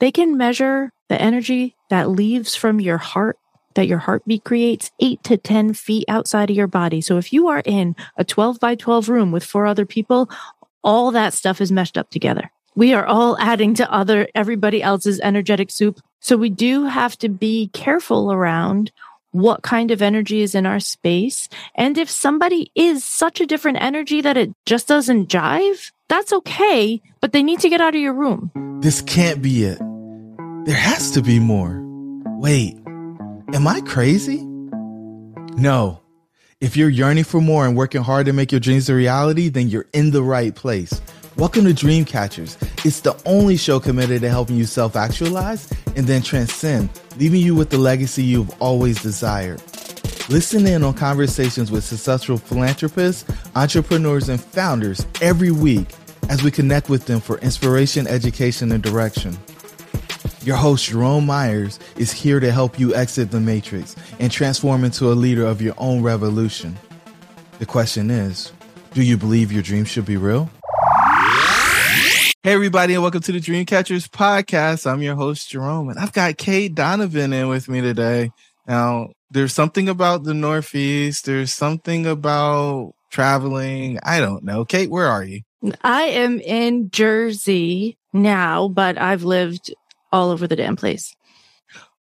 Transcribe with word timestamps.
they 0.00 0.12
can 0.12 0.36
measure 0.36 0.92
the 1.08 1.20
energy 1.20 1.76
that 1.90 2.10
leaves 2.10 2.54
from 2.54 2.80
your 2.80 2.98
heart 2.98 3.38
that 3.74 3.86
your 3.86 3.98
heartbeat 3.98 4.42
creates 4.42 4.90
eight 4.98 5.22
to 5.22 5.36
10 5.36 5.72
feet 5.72 6.04
outside 6.08 6.50
of 6.50 6.56
your 6.56 6.66
body. 6.66 7.00
So 7.00 7.16
if 7.16 7.32
you 7.32 7.46
are 7.46 7.62
in 7.64 7.94
a 8.16 8.24
12 8.24 8.58
by 8.58 8.74
12 8.74 9.08
room 9.08 9.30
with 9.30 9.44
four 9.44 9.66
other 9.66 9.86
people, 9.86 10.28
all 10.82 11.12
that 11.12 11.32
stuff 11.32 11.60
is 11.60 11.70
meshed 11.70 11.96
up 11.96 12.10
together. 12.10 12.50
We 12.74 12.92
are 12.92 13.06
all 13.06 13.38
adding 13.38 13.74
to 13.74 13.92
other, 13.92 14.28
everybody 14.34 14.82
else's 14.82 15.20
energetic 15.20 15.70
soup. 15.70 16.00
So 16.18 16.36
we 16.36 16.50
do 16.50 16.86
have 16.86 17.16
to 17.18 17.28
be 17.28 17.68
careful 17.68 18.32
around 18.32 18.90
what 19.32 19.62
kind 19.62 19.90
of 19.90 20.02
energy 20.02 20.42
is 20.42 20.54
in 20.54 20.66
our 20.66 20.80
space. 20.80 21.48
And 21.74 21.98
if 21.98 22.10
somebody 22.10 22.70
is 22.74 23.04
such 23.04 23.40
a 23.40 23.46
different 23.46 23.78
energy 23.80 24.20
that 24.20 24.36
it 24.36 24.50
just 24.66 24.88
doesn't 24.88 25.28
jive, 25.28 25.92
that's 26.08 26.32
okay, 26.32 27.02
but 27.20 27.32
they 27.32 27.42
need 27.42 27.60
to 27.60 27.68
get 27.68 27.80
out 27.80 27.94
of 27.94 28.00
your 28.00 28.14
room. 28.14 28.50
This 28.80 29.02
can't 29.02 29.42
be 29.42 29.64
it. 29.64 29.78
There 30.64 30.76
has 30.76 31.10
to 31.12 31.22
be 31.22 31.38
more. 31.38 31.82
Wait. 32.38 32.78
Am 33.54 33.66
I 33.66 33.80
crazy? 33.82 34.42
No. 35.56 36.00
If 36.60 36.76
you're 36.76 36.88
yearning 36.88 37.24
for 37.24 37.40
more 37.40 37.66
and 37.66 37.76
working 37.76 38.02
hard 38.02 38.26
to 38.26 38.32
make 38.32 38.52
your 38.52 38.60
dreams 38.60 38.88
a 38.88 38.94
reality, 38.94 39.48
then 39.48 39.68
you're 39.68 39.86
in 39.92 40.10
the 40.10 40.22
right 40.22 40.54
place. 40.54 41.00
Welcome 41.38 41.66
to 41.66 41.70
Dreamcatchers. 41.72 42.84
It's 42.84 42.98
the 42.98 43.16
only 43.24 43.56
show 43.56 43.78
committed 43.78 44.22
to 44.22 44.28
helping 44.28 44.56
you 44.56 44.64
self 44.64 44.96
actualize 44.96 45.72
and 45.94 46.04
then 46.04 46.20
transcend, 46.20 46.90
leaving 47.16 47.40
you 47.40 47.54
with 47.54 47.70
the 47.70 47.78
legacy 47.78 48.24
you've 48.24 48.50
always 48.60 49.00
desired. 49.00 49.62
Listen 50.28 50.66
in 50.66 50.82
on 50.82 50.94
conversations 50.94 51.70
with 51.70 51.84
successful 51.84 52.38
philanthropists, 52.38 53.24
entrepreneurs, 53.54 54.28
and 54.28 54.40
founders 54.40 55.06
every 55.20 55.52
week 55.52 55.86
as 56.28 56.42
we 56.42 56.50
connect 56.50 56.88
with 56.88 57.06
them 57.06 57.20
for 57.20 57.38
inspiration, 57.38 58.08
education, 58.08 58.72
and 58.72 58.82
direction. 58.82 59.38
Your 60.42 60.56
host, 60.56 60.86
Jerome 60.86 61.26
Myers, 61.26 61.78
is 61.96 62.10
here 62.10 62.40
to 62.40 62.50
help 62.50 62.80
you 62.80 62.96
exit 62.96 63.30
the 63.30 63.38
matrix 63.38 63.94
and 64.18 64.32
transform 64.32 64.82
into 64.82 65.12
a 65.12 65.14
leader 65.14 65.46
of 65.46 65.62
your 65.62 65.74
own 65.78 66.02
revolution. 66.02 66.76
The 67.60 67.66
question 67.66 68.10
is 68.10 68.50
do 68.92 69.04
you 69.04 69.16
believe 69.16 69.52
your 69.52 69.62
dreams 69.62 69.86
should 69.86 70.04
be 70.04 70.16
real? 70.16 70.50
Hey, 72.44 72.52
everybody, 72.52 72.94
and 72.94 73.02
welcome 73.02 73.20
to 73.22 73.32
the 73.32 73.40
Dreamcatchers 73.40 74.08
podcast. 74.08 74.88
I'm 74.88 75.02
your 75.02 75.16
host, 75.16 75.50
Jerome, 75.50 75.88
and 75.88 75.98
I've 75.98 76.12
got 76.12 76.38
Cait 76.38 76.72
Donovan 76.72 77.32
in 77.32 77.48
with 77.48 77.68
me 77.68 77.80
today. 77.80 78.30
Now, 78.64 79.08
there's 79.28 79.52
something 79.52 79.88
about 79.88 80.22
the 80.22 80.34
Northeast, 80.34 81.26
there's 81.26 81.52
something 81.52 82.06
about 82.06 82.94
traveling. 83.10 83.98
I 84.04 84.20
don't 84.20 84.44
know. 84.44 84.64
Cait, 84.64 84.88
where 84.88 85.08
are 85.08 85.24
you? 85.24 85.42
I 85.82 86.02
am 86.02 86.38
in 86.38 86.90
Jersey 86.90 87.98
now, 88.12 88.68
but 88.68 88.98
I've 88.98 89.24
lived 89.24 89.74
all 90.12 90.30
over 90.30 90.46
the 90.46 90.56
damn 90.56 90.76
place. 90.76 91.16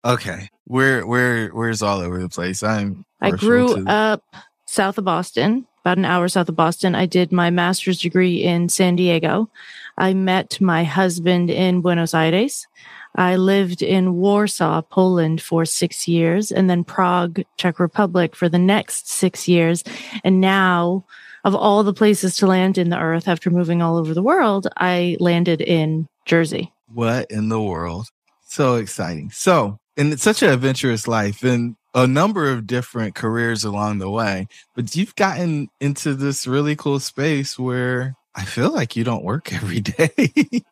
Okay. 0.03 0.50
Where 0.66 1.07
where 1.07 1.47
where's 1.50 1.81
all 1.81 2.00
over 2.00 2.19
the 2.19 2.28
place? 2.28 2.62
I'm 2.62 3.06
I 3.22 3.31
grew 3.31 3.74
to... 3.85 3.90
up 3.90 4.24
south 4.66 4.97
of 4.97 5.06
Boston, 5.06 5.66
about 5.85 5.97
an 5.97 6.03
hour 6.03 6.28
south 6.28 6.50
of 6.50 6.57
Boston. 6.57 6.94
I 6.94 7.06
did 7.06 7.31
my 7.31 7.51
master's 7.51 8.01
degree 8.01 8.44
in 8.44 8.68
San 8.68 8.97
Diego. 8.97 9.50
I 9.97 10.13
met 10.13 10.59
my 10.59 10.83
husband 10.83 11.50
in 11.50 11.81
Buenos 11.81 12.13
Aires. 12.13 12.67
I 13.16 13.38
lived 13.38 13.81
in 13.81 14.16
Warsaw, 14.16 14.81
Poland 14.81 15.41
for 15.41 15.66
six 15.66 16.07
years, 16.07 16.51
and 16.51 16.69
then 16.69 16.83
Prague, 16.83 17.41
Czech 17.57 17.79
Republic 17.79 18.35
for 18.35 18.50
the 18.50 18.59
next 18.59 19.09
six 19.09 19.47
years. 19.47 19.83
And 20.23 20.41
now, 20.41 21.06
of 21.45 21.56
all 21.56 21.83
the 21.83 21.94
places 21.94 22.35
to 22.38 22.47
land 22.47 22.78
in 22.78 22.89
the 22.89 23.00
earth 23.00 23.28
after 23.28 23.50
moving 23.50 23.81
all 23.81 23.97
over 23.97 24.13
the 24.13 24.23
world, 24.23 24.67
I 24.78 25.16
landed 25.19 25.61
in 25.61 26.07
Jersey. 26.25 26.73
What 26.94 27.31
in 27.31 27.50
the 27.50 27.62
world? 27.62 28.07
So 28.47 28.75
exciting. 28.75 29.31
So, 29.31 29.79
and 29.95 30.12
it's 30.12 30.23
such 30.23 30.44
an 30.44 30.51
adventurous 30.51 31.07
life 31.07 31.44
and 31.44 31.77
a 31.94 32.06
number 32.06 32.51
of 32.51 32.67
different 32.67 33.16
careers 33.16 33.63
along 33.63 34.00
the 34.00 34.09
way, 34.09 34.47
but 34.75 34.95
you've 34.97 35.16
gotten 35.16 35.69
into 35.79 36.13
this 36.13 36.45
really 36.45 36.75
cool 36.75 37.00
space 37.00 37.57
where 37.57 38.16
I 38.35 38.44
feel 38.44 38.73
like 38.73 38.96
you 38.96 39.03
don't 39.03 39.23
work 39.23 39.53
every 39.53 39.79
day. 39.81 40.63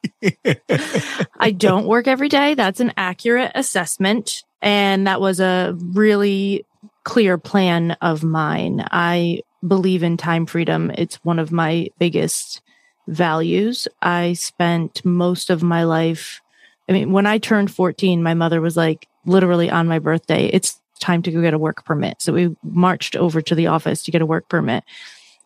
I 1.39 1.51
don't 1.51 1.87
work 1.87 2.07
every 2.07 2.29
day. 2.29 2.55
That's 2.55 2.79
an 2.79 2.93
accurate 2.97 3.51
assessment. 3.55 4.43
And 4.61 5.07
that 5.07 5.21
was 5.21 5.39
a 5.39 5.75
really 5.77 6.65
clear 7.03 7.37
plan 7.37 7.91
of 8.01 8.23
mine. 8.23 8.85
I 8.91 9.41
believe 9.65 10.03
in 10.03 10.17
time 10.17 10.45
freedom. 10.45 10.91
It's 10.97 11.15
one 11.23 11.39
of 11.39 11.51
my 11.51 11.89
biggest 11.99 12.61
values. 13.07 13.87
I 14.01 14.33
spent 14.33 15.03
most 15.05 15.49
of 15.49 15.63
my 15.63 15.83
life. 15.83 16.41
I 16.89 16.93
mean, 16.93 17.11
when 17.11 17.25
I 17.25 17.37
turned 17.37 17.71
14, 17.71 18.23
my 18.23 18.33
mother 18.33 18.61
was 18.61 18.75
like, 18.75 19.07
literally 19.25 19.69
on 19.69 19.87
my 19.87 19.99
birthday, 19.99 20.47
it's 20.47 20.79
time 20.99 21.21
to 21.23 21.31
go 21.31 21.41
get 21.41 21.53
a 21.53 21.59
work 21.59 21.85
permit. 21.85 22.21
So 22.21 22.33
we 22.33 22.55
marched 22.63 23.15
over 23.15 23.41
to 23.41 23.55
the 23.55 23.67
office 23.67 24.03
to 24.03 24.11
get 24.11 24.21
a 24.21 24.25
work 24.25 24.47
permit. 24.49 24.83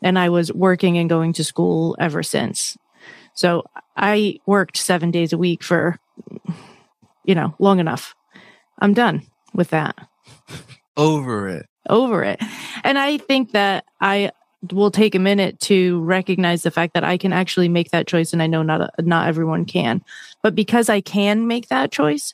And 0.02 0.18
I 0.20 0.30
was 0.30 0.52
working 0.54 0.98
and 0.98 1.10
going 1.10 1.34
to 1.34 1.44
school 1.44 1.96
ever 2.00 2.24
since. 2.24 2.78
So 3.34 3.64
I 3.96 4.40
worked 4.46 4.78
seven 4.78 5.12
days 5.12 5.34
a 5.34 5.38
week 5.38 5.64
for, 5.64 6.00
you 7.24 7.36
know, 7.36 7.56
long 7.60 7.80
enough. 7.80 8.16
I'm 8.80 8.94
done 8.94 9.24
with 9.54 9.70
that. 9.70 9.96
Over 10.98 11.48
it. 11.50 11.68
Over 11.90 12.24
it. 12.24 12.42
And 12.84 12.98
I 12.98 13.18
think 13.18 13.52
that 13.52 13.86
I 14.02 14.32
will 14.72 14.92
take 14.92 15.16
a 15.16 15.20
minute 15.20 15.60
to 15.60 16.02
recognize 16.02 16.64
the 16.64 16.72
fact 16.72 16.94
that 16.96 17.04
I 17.04 17.18
can 17.18 17.32
actually 17.32 17.70
make 17.70 17.92
that 17.92 18.08
choice 18.08 18.34
and 18.34 18.42
I 18.42 18.48
know 18.48 18.64
not 18.64 18.90
not 19.00 19.28
everyone 19.28 19.66
can. 19.66 20.04
But 20.42 20.56
because 20.56 20.90
I 20.90 21.02
can 21.02 21.48
make 21.48 21.68
that 21.68 21.92
choice, 21.92 22.34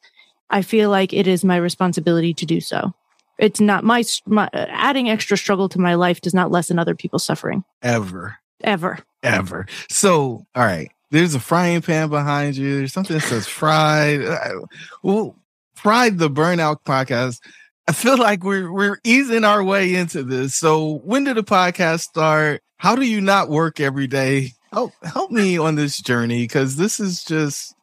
I 0.49 0.61
feel 0.61 0.89
like 0.89 1.13
it 1.13 1.27
is 1.27 1.43
my 1.43 1.57
responsibility 1.57 2.33
to 2.35 2.45
do 2.45 2.61
so. 2.61 2.93
It's 3.37 3.59
not 3.59 3.83
my, 3.83 4.03
my 4.25 4.49
adding 4.53 5.09
extra 5.09 5.37
struggle 5.37 5.69
to 5.69 5.79
my 5.79 5.95
life 5.95 6.21
does 6.21 6.33
not 6.33 6.51
lessen 6.51 6.79
other 6.79 6.95
people's 6.95 7.23
suffering. 7.23 7.63
Ever. 7.81 8.37
Ever. 8.63 8.99
Ever. 9.21 9.65
So, 9.89 10.45
all 10.55 10.63
right. 10.63 10.91
There's 11.11 11.35
a 11.35 11.39
frying 11.39 11.81
pan 11.81 12.09
behind 12.09 12.55
you. 12.57 12.77
There's 12.77 12.93
something 12.93 13.17
that 13.17 13.23
says 13.23 13.47
fried. 13.47 14.23
Uh, 14.23 14.61
well, 15.03 15.35
fried 15.75 16.17
the 16.17 16.29
burnout 16.29 16.77
podcast 16.83 17.39
I 17.87 17.91
feel 17.91 18.17
like 18.17 18.43
we're 18.43 18.71
we're 18.71 18.99
easing 19.03 19.43
our 19.43 19.63
way 19.63 19.95
into 19.95 20.23
this. 20.23 20.55
So 20.55 20.99
when 21.03 21.25
did 21.25 21.35
the 21.35 21.43
podcast 21.43 22.01
start? 22.01 22.61
How 22.77 22.95
do 22.95 23.05
you 23.05 23.19
not 23.19 23.49
work 23.49 23.79
every 23.79 24.07
day? 24.07 24.51
Help 24.71 24.93
help 25.03 25.31
me 25.31 25.57
on 25.57 25.75
this 25.75 25.99
journey 25.99 26.43
because 26.43 26.77
this 26.77 26.99
is 26.99 27.23
just 27.23 27.75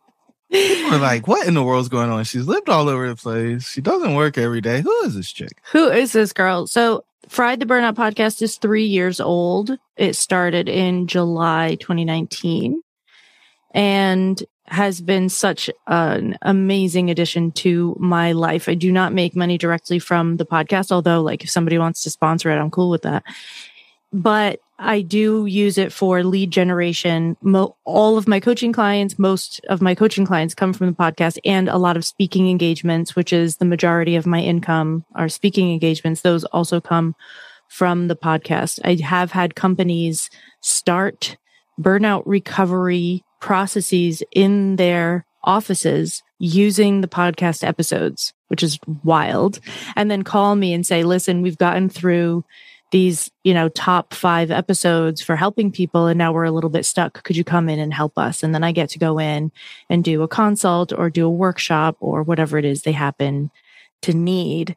we're 0.51 0.99
like, 0.99 1.27
what 1.27 1.47
in 1.47 1.55
the 1.55 1.63
world's 1.63 1.89
going 1.89 2.11
on? 2.11 2.25
She's 2.25 2.47
lived 2.47 2.69
all 2.69 2.89
over 2.89 3.09
the 3.09 3.17
place. 3.17 3.69
She 3.69 3.81
doesn't 3.81 4.15
work 4.15 4.39
every 4.39 4.61
day. 4.61 4.81
Who 4.81 5.03
is 5.03 5.15
this 5.15 5.31
chick? 5.31 5.61
Who 5.73 5.89
is 5.89 6.13
this 6.13 6.33
girl? 6.33 6.67
So 6.67 7.05
Fried 7.29 7.61
the 7.61 7.67
Burnout 7.67 7.95
podcast 7.95 8.43
is 8.43 8.57
three 8.57 8.87
years 8.87 9.21
old. 9.21 9.79
It 9.97 10.17
started 10.17 10.69
in 10.69 11.07
July 11.07 11.77
2019. 11.81 12.83
And 13.73 14.43
has 14.71 15.01
been 15.01 15.29
such 15.29 15.69
an 15.89 16.39
amazing 16.43 17.11
addition 17.11 17.51
to 17.51 17.97
my 17.99 18.33
life. 18.33 18.69
I 18.69 18.75
do 18.75 18.93
not 18.93 19.13
make 19.13 19.35
money 19.35 19.59
directly 19.59 19.99
from 19.99 20.37
the 20.37 20.47
podcast, 20.47 20.93
although 20.93 21.23
like 21.23 21.43
if 21.43 21.51
somebody 21.51 21.77
wants 21.77 22.05
to 22.05 22.11
sponsor 22.11 22.51
it, 22.51 22.57
I'm 22.57 22.71
cool 22.71 22.89
with 22.89 23.03
that. 23.03 23.25
But 24.13 24.61
I 24.83 25.03
do 25.03 25.45
use 25.45 25.77
it 25.77 25.93
for 25.93 26.25
lead 26.25 26.51
generation. 26.51 27.37
Mo- 27.43 27.77
all 27.85 28.17
of 28.17 28.27
my 28.27 28.41
coaching 28.41 28.73
clients, 28.73 29.19
most 29.19 29.61
of 29.69 29.83
my 29.83 29.95
coaching 29.95 30.25
clients 30.25 30.55
come 30.55 30.73
from 30.73 30.87
the 30.87 30.97
podcast 30.97 31.39
and 31.45 31.69
a 31.69 31.77
lot 31.77 31.99
of 31.99 32.05
speaking 32.05 32.49
engagements, 32.49 33.15
which 33.15 33.31
is 33.31 33.59
the 33.59 33.67
majority 33.67 34.17
of 34.17 34.27
my 34.27 34.41
income 34.41 35.05
are 35.15 35.29
speaking 35.29 35.71
engagements. 35.71 36.23
Those 36.23 36.45
also 36.45 36.81
come 36.81 37.15
from 37.69 38.09
the 38.09 38.17
podcast. 38.17 38.81
I 38.83 38.97
have 39.05 39.33
had 39.33 39.55
companies 39.55 40.31
start 40.63 41.37
burnout 41.79 42.23
recovery 42.25 43.23
processes 43.39 44.23
in 44.33 44.77
their 44.77 45.27
offices 45.45 46.23
using 46.39 47.03
the 47.03 47.09
podcast 47.09 47.67
episodes, 47.67 48.33
which 48.49 48.63
is 48.63 48.79
wild. 49.05 49.61
And 49.95 50.11
then 50.11 50.23
call 50.23 50.57
me 50.57 50.73
and 50.73 50.87
say, 50.87 51.05
listen, 51.05 51.43
we've 51.43 51.59
gotten 51.59 51.91
through 51.91 52.45
these, 52.91 53.31
you 53.45 53.55
know, 53.55 53.69
top 53.69 54.15
five 54.15 54.51
episodes 54.51 55.23
for 55.23 55.37
helping 55.37 55.71
people. 55.71 56.07
And 56.07 56.19
now 56.19 56.33
we're 56.33 56.45
a 56.45 56.51
little 56.51 56.71
bit 56.71 56.85
stuck. 56.85 57.23
Could 57.23 57.37
you 57.37 57.45
come 57.45 57.69
in 57.69 57.79
and 57.79 57.95
help 57.95 58.19
us? 58.19 58.43
And 58.43 58.55
then 58.55 58.65
I 58.65 58.73
get 58.73 58.91
to 58.91 58.99
go 58.99 59.19
in 59.19 59.53
and 59.89 60.03
do 60.03 60.23
a 60.23 60.29
consult 60.29 60.93
or 60.93 61.11
do 61.11 61.27
a 61.27 61.31
workshop 61.31 61.97
or 62.01 62.23
whatever 62.23 62.59
it 62.59 62.65
is 62.65 62.83
they 62.83 62.93
happen 62.93 63.51
to 64.03 64.13
need. 64.13 64.77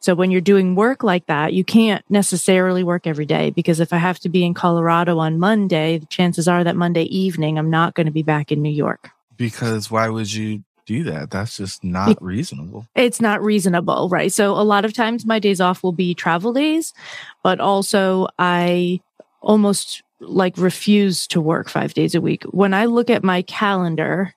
So 0.00 0.14
when 0.14 0.30
you're 0.30 0.40
doing 0.40 0.74
work 0.74 1.02
like 1.02 1.26
that, 1.26 1.52
you 1.52 1.62
can't 1.62 2.04
necessarily 2.08 2.82
work 2.82 3.06
every 3.06 3.26
day 3.26 3.50
because 3.50 3.80
if 3.80 3.92
I 3.92 3.98
have 3.98 4.18
to 4.20 4.30
be 4.30 4.44
in 4.44 4.54
Colorado 4.54 5.18
on 5.18 5.38
Monday, 5.38 5.98
the 5.98 6.06
chances 6.06 6.48
are 6.48 6.64
that 6.64 6.74
Monday 6.74 7.02
evening, 7.04 7.58
I'm 7.58 7.70
not 7.70 7.94
going 7.94 8.06
to 8.06 8.12
be 8.12 8.22
back 8.22 8.50
in 8.50 8.62
New 8.62 8.72
York. 8.72 9.10
Because 9.36 9.90
why 9.90 10.08
would 10.08 10.32
you 10.32 10.64
do 10.90 11.04
that. 11.04 11.30
That's 11.30 11.56
just 11.56 11.84
not 11.84 12.20
reasonable. 12.20 12.84
It's 12.96 13.20
not 13.20 13.40
reasonable, 13.42 14.08
right? 14.08 14.32
So 14.32 14.52
a 14.52 14.66
lot 14.66 14.84
of 14.84 14.92
times 14.92 15.24
my 15.24 15.38
days 15.38 15.60
off 15.60 15.84
will 15.84 15.92
be 15.92 16.14
travel 16.14 16.52
days, 16.52 16.92
but 17.44 17.60
also 17.60 18.26
I 18.40 19.00
almost 19.40 20.02
like 20.18 20.58
refuse 20.58 21.28
to 21.28 21.40
work 21.40 21.68
5 21.68 21.94
days 21.94 22.16
a 22.16 22.20
week. 22.20 22.42
When 22.50 22.74
I 22.74 22.86
look 22.86 23.08
at 23.08 23.22
my 23.22 23.42
calendar 23.42 24.34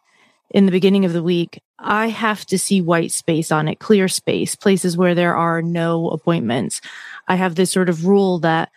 in 0.52 0.68
the 0.68 0.72
beginning 0.72 1.06
of 1.06 1.14
the 1.14 1.24
week, 1.24 1.60
I 1.80 2.10
have 2.10 2.46
to 2.46 2.60
see 2.60 2.82
white 2.82 3.12
space 3.12 3.52
on 3.52 3.68
it, 3.68 3.80
clear 3.80 4.08
space, 4.08 4.56
places 4.56 4.96
where 4.96 5.16
there 5.16 5.36
are 5.36 5.64
no 5.64 6.10
appointments. 6.12 6.82
I 7.28 7.36
have 7.36 7.56
this 7.56 7.72
sort 7.72 7.90
of 7.90 8.06
rule 8.06 8.38
that 8.40 8.70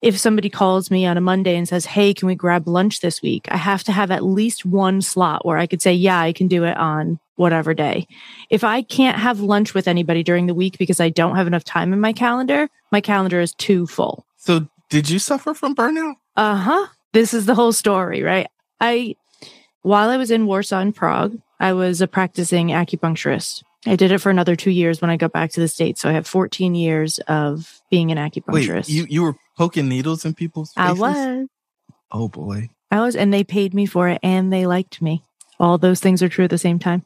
if 0.00 0.16
somebody 0.18 0.48
calls 0.48 0.90
me 0.90 1.06
on 1.06 1.16
a 1.16 1.20
Monday 1.20 1.56
and 1.56 1.68
says, 1.68 1.86
Hey, 1.86 2.14
can 2.14 2.26
we 2.26 2.34
grab 2.34 2.68
lunch 2.68 3.00
this 3.00 3.20
week? 3.20 3.48
I 3.50 3.56
have 3.56 3.82
to 3.84 3.92
have 3.92 4.10
at 4.10 4.24
least 4.24 4.64
one 4.64 5.02
slot 5.02 5.44
where 5.44 5.58
I 5.58 5.66
could 5.66 5.82
say, 5.82 5.92
Yeah, 5.92 6.20
I 6.20 6.32
can 6.32 6.48
do 6.48 6.64
it 6.64 6.76
on 6.76 7.18
whatever 7.36 7.74
day. 7.74 8.06
If 8.50 8.64
I 8.64 8.82
can't 8.82 9.18
have 9.18 9.40
lunch 9.40 9.74
with 9.74 9.88
anybody 9.88 10.22
during 10.22 10.46
the 10.46 10.54
week 10.54 10.78
because 10.78 11.00
I 11.00 11.08
don't 11.08 11.36
have 11.36 11.46
enough 11.46 11.64
time 11.64 11.92
in 11.92 12.00
my 12.00 12.12
calendar, 12.12 12.68
my 12.90 13.00
calendar 13.00 13.40
is 13.40 13.54
too 13.54 13.86
full. 13.86 14.26
So, 14.36 14.68
did 14.90 15.10
you 15.10 15.18
suffer 15.18 15.54
from 15.54 15.74
burnout? 15.74 16.14
Uh 16.36 16.56
huh. 16.56 16.86
This 17.12 17.34
is 17.34 17.46
the 17.46 17.54
whole 17.54 17.72
story, 17.72 18.22
right? 18.22 18.48
I, 18.80 19.16
while 19.82 20.08
I 20.10 20.16
was 20.16 20.30
in 20.30 20.46
Warsaw 20.46 20.80
and 20.80 20.94
Prague, 20.94 21.38
I 21.60 21.72
was 21.72 22.00
a 22.00 22.06
practicing 22.06 22.68
acupuncturist. 22.68 23.62
I 23.86 23.96
did 23.96 24.12
it 24.12 24.18
for 24.18 24.30
another 24.30 24.56
two 24.56 24.70
years 24.70 25.00
when 25.00 25.10
I 25.10 25.16
got 25.16 25.32
back 25.32 25.50
to 25.52 25.60
the 25.60 25.68
States. 25.68 26.00
So 26.00 26.08
I 26.08 26.12
have 26.12 26.26
14 26.26 26.74
years 26.74 27.18
of 27.28 27.80
being 27.90 28.10
an 28.10 28.18
acupuncturist. 28.18 28.88
Wait, 28.88 28.88
you, 28.88 29.06
you 29.08 29.22
were 29.22 29.36
poking 29.58 29.88
needles 29.88 30.24
in 30.24 30.34
people's 30.34 30.72
faces? 30.72 30.88
I 30.88 30.92
was. 30.92 31.48
Oh 32.12 32.28
boy. 32.28 32.70
I 32.90 33.00
was, 33.00 33.16
and 33.16 33.34
they 33.34 33.44
paid 33.44 33.74
me 33.74 33.84
for 33.84 34.08
it 34.08 34.20
and 34.22 34.52
they 34.52 34.66
liked 34.66 35.02
me. 35.02 35.24
All 35.60 35.76
those 35.76 36.00
things 36.00 36.22
are 36.22 36.28
true 36.28 36.44
at 36.44 36.50
the 36.50 36.56
same 36.56 36.78
time. 36.78 37.04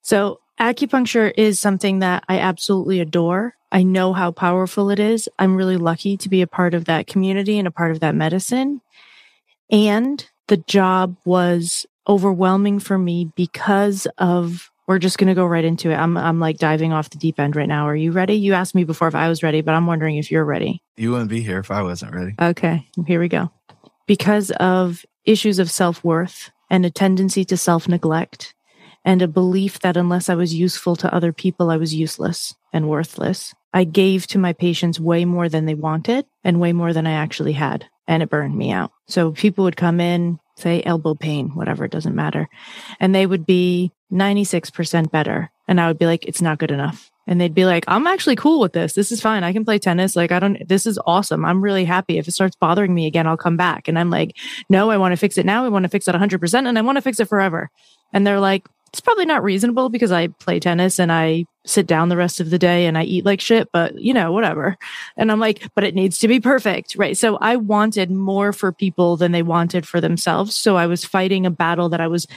So 0.00 0.40
acupuncture 0.58 1.32
is 1.36 1.60
something 1.60 1.98
that 1.98 2.24
I 2.28 2.38
absolutely 2.38 2.98
adore. 3.00 3.54
I 3.70 3.82
know 3.82 4.14
how 4.14 4.32
powerful 4.32 4.90
it 4.90 4.98
is. 4.98 5.28
I'm 5.38 5.54
really 5.54 5.76
lucky 5.76 6.16
to 6.16 6.28
be 6.28 6.40
a 6.42 6.46
part 6.46 6.72
of 6.74 6.86
that 6.86 7.06
community 7.06 7.58
and 7.58 7.68
a 7.68 7.72
part 7.72 7.90
of 7.90 8.00
that 8.00 8.14
medicine. 8.14 8.80
And 9.70 10.26
the 10.48 10.56
job 10.56 11.16
was 11.24 11.86
overwhelming 12.08 12.78
for 12.78 12.98
me 12.98 13.30
because 13.36 14.06
of 14.18 14.70
we're 14.86 14.98
just 14.98 15.18
going 15.18 15.28
to 15.28 15.34
go 15.34 15.46
right 15.46 15.64
into 15.64 15.90
it. 15.90 15.94
I'm 15.94 16.16
I'm 16.16 16.40
like 16.40 16.58
diving 16.58 16.92
off 16.92 17.10
the 17.10 17.18
deep 17.18 17.40
end 17.40 17.56
right 17.56 17.68
now. 17.68 17.86
Are 17.86 17.96
you 17.96 18.12
ready? 18.12 18.34
You 18.34 18.54
asked 18.54 18.74
me 18.74 18.84
before 18.84 19.08
if 19.08 19.14
I 19.14 19.28
was 19.28 19.42
ready, 19.42 19.60
but 19.60 19.74
I'm 19.74 19.86
wondering 19.86 20.16
if 20.16 20.30
you're 20.30 20.44
ready. 20.44 20.82
You 20.96 21.10
wouldn't 21.12 21.30
be 21.30 21.42
here 21.42 21.58
if 21.58 21.70
I 21.70 21.82
wasn't 21.82 22.14
ready. 22.14 22.34
Okay, 22.40 22.86
here 23.06 23.20
we 23.20 23.28
go. 23.28 23.50
Because 24.06 24.50
of 24.52 25.04
issues 25.24 25.58
of 25.58 25.70
self-worth 25.70 26.50
and 26.70 26.84
a 26.84 26.90
tendency 26.90 27.44
to 27.46 27.56
self-neglect 27.56 28.54
and 29.04 29.22
a 29.22 29.28
belief 29.28 29.80
that 29.80 29.96
unless 29.96 30.28
I 30.28 30.34
was 30.34 30.54
useful 30.54 30.96
to 30.96 31.14
other 31.14 31.32
people, 31.32 31.70
I 31.70 31.76
was 31.76 31.94
useless 31.94 32.54
and 32.72 32.88
worthless. 32.88 33.54
I 33.72 33.84
gave 33.84 34.26
to 34.28 34.38
my 34.38 34.52
patients 34.52 35.00
way 35.00 35.24
more 35.24 35.48
than 35.48 35.66
they 35.66 35.74
wanted 35.74 36.26
and 36.42 36.60
way 36.60 36.72
more 36.72 36.92
than 36.92 37.06
I 37.06 37.12
actually 37.12 37.52
had, 37.52 37.86
and 38.06 38.22
it 38.22 38.30
burned 38.30 38.56
me 38.56 38.70
out. 38.70 38.92
So 39.08 39.32
people 39.32 39.64
would 39.64 39.76
come 39.76 40.00
in, 40.00 40.38
say 40.56 40.82
elbow 40.84 41.14
pain, 41.14 41.50
whatever, 41.50 41.84
it 41.84 41.90
doesn't 41.90 42.14
matter. 42.14 42.48
And 43.00 43.14
they 43.14 43.26
would 43.26 43.46
be 43.46 43.92
96% 44.12 45.10
better. 45.10 45.50
And 45.66 45.80
I 45.80 45.88
would 45.88 45.98
be 45.98 46.06
like, 46.06 46.24
it's 46.26 46.42
not 46.42 46.58
good 46.58 46.70
enough. 46.70 47.10
And 47.26 47.40
they'd 47.40 47.54
be 47.54 47.64
like, 47.64 47.84
I'm 47.88 48.06
actually 48.06 48.36
cool 48.36 48.60
with 48.60 48.74
this. 48.74 48.92
This 48.92 49.10
is 49.10 49.20
fine. 49.20 49.44
I 49.44 49.52
can 49.52 49.64
play 49.64 49.78
tennis. 49.78 50.14
Like, 50.14 50.30
I 50.30 50.38
don't, 50.38 50.68
this 50.68 50.86
is 50.86 50.98
awesome. 51.06 51.44
I'm 51.44 51.62
really 51.62 51.86
happy. 51.86 52.18
If 52.18 52.28
it 52.28 52.32
starts 52.32 52.56
bothering 52.56 52.94
me 52.94 53.06
again, 53.06 53.26
I'll 53.26 53.38
come 53.38 53.56
back. 53.56 53.88
And 53.88 53.98
I'm 53.98 54.10
like, 54.10 54.36
no, 54.68 54.90
I 54.90 54.98
want 54.98 55.12
to 55.12 55.16
fix 55.16 55.38
it 55.38 55.46
now. 55.46 55.64
I 55.64 55.70
want 55.70 55.84
to 55.84 55.88
fix 55.88 56.06
it 56.06 56.14
100% 56.14 56.68
and 56.68 56.78
I 56.78 56.82
want 56.82 56.96
to 56.96 57.02
fix 57.02 57.20
it 57.20 57.28
forever. 57.28 57.70
And 58.12 58.26
they're 58.26 58.40
like, 58.40 58.68
it's 58.94 59.00
probably 59.00 59.26
not 59.26 59.42
reasonable 59.42 59.88
because 59.88 60.12
I 60.12 60.28
play 60.28 60.60
tennis 60.60 61.00
and 61.00 61.10
I 61.10 61.46
sit 61.66 61.88
down 61.88 62.10
the 62.10 62.16
rest 62.16 62.38
of 62.38 62.50
the 62.50 62.60
day 62.60 62.86
and 62.86 62.96
I 62.96 63.02
eat 63.02 63.24
like 63.24 63.40
shit, 63.40 63.68
but 63.72 64.00
you 64.00 64.14
know, 64.14 64.30
whatever. 64.30 64.76
And 65.16 65.32
I'm 65.32 65.40
like, 65.40 65.66
but 65.74 65.82
it 65.82 65.96
needs 65.96 66.20
to 66.20 66.28
be 66.28 66.38
perfect. 66.38 66.94
Right. 66.94 67.16
So 67.16 67.36
I 67.38 67.56
wanted 67.56 68.12
more 68.12 68.52
for 68.52 68.70
people 68.70 69.16
than 69.16 69.32
they 69.32 69.42
wanted 69.42 69.84
for 69.84 70.00
themselves. 70.00 70.54
So 70.54 70.76
I 70.76 70.86
was 70.86 71.04
fighting 71.04 71.44
a 71.44 71.50
battle 71.50 71.88
that 71.88 72.00
I 72.00 72.06
was 72.06 72.28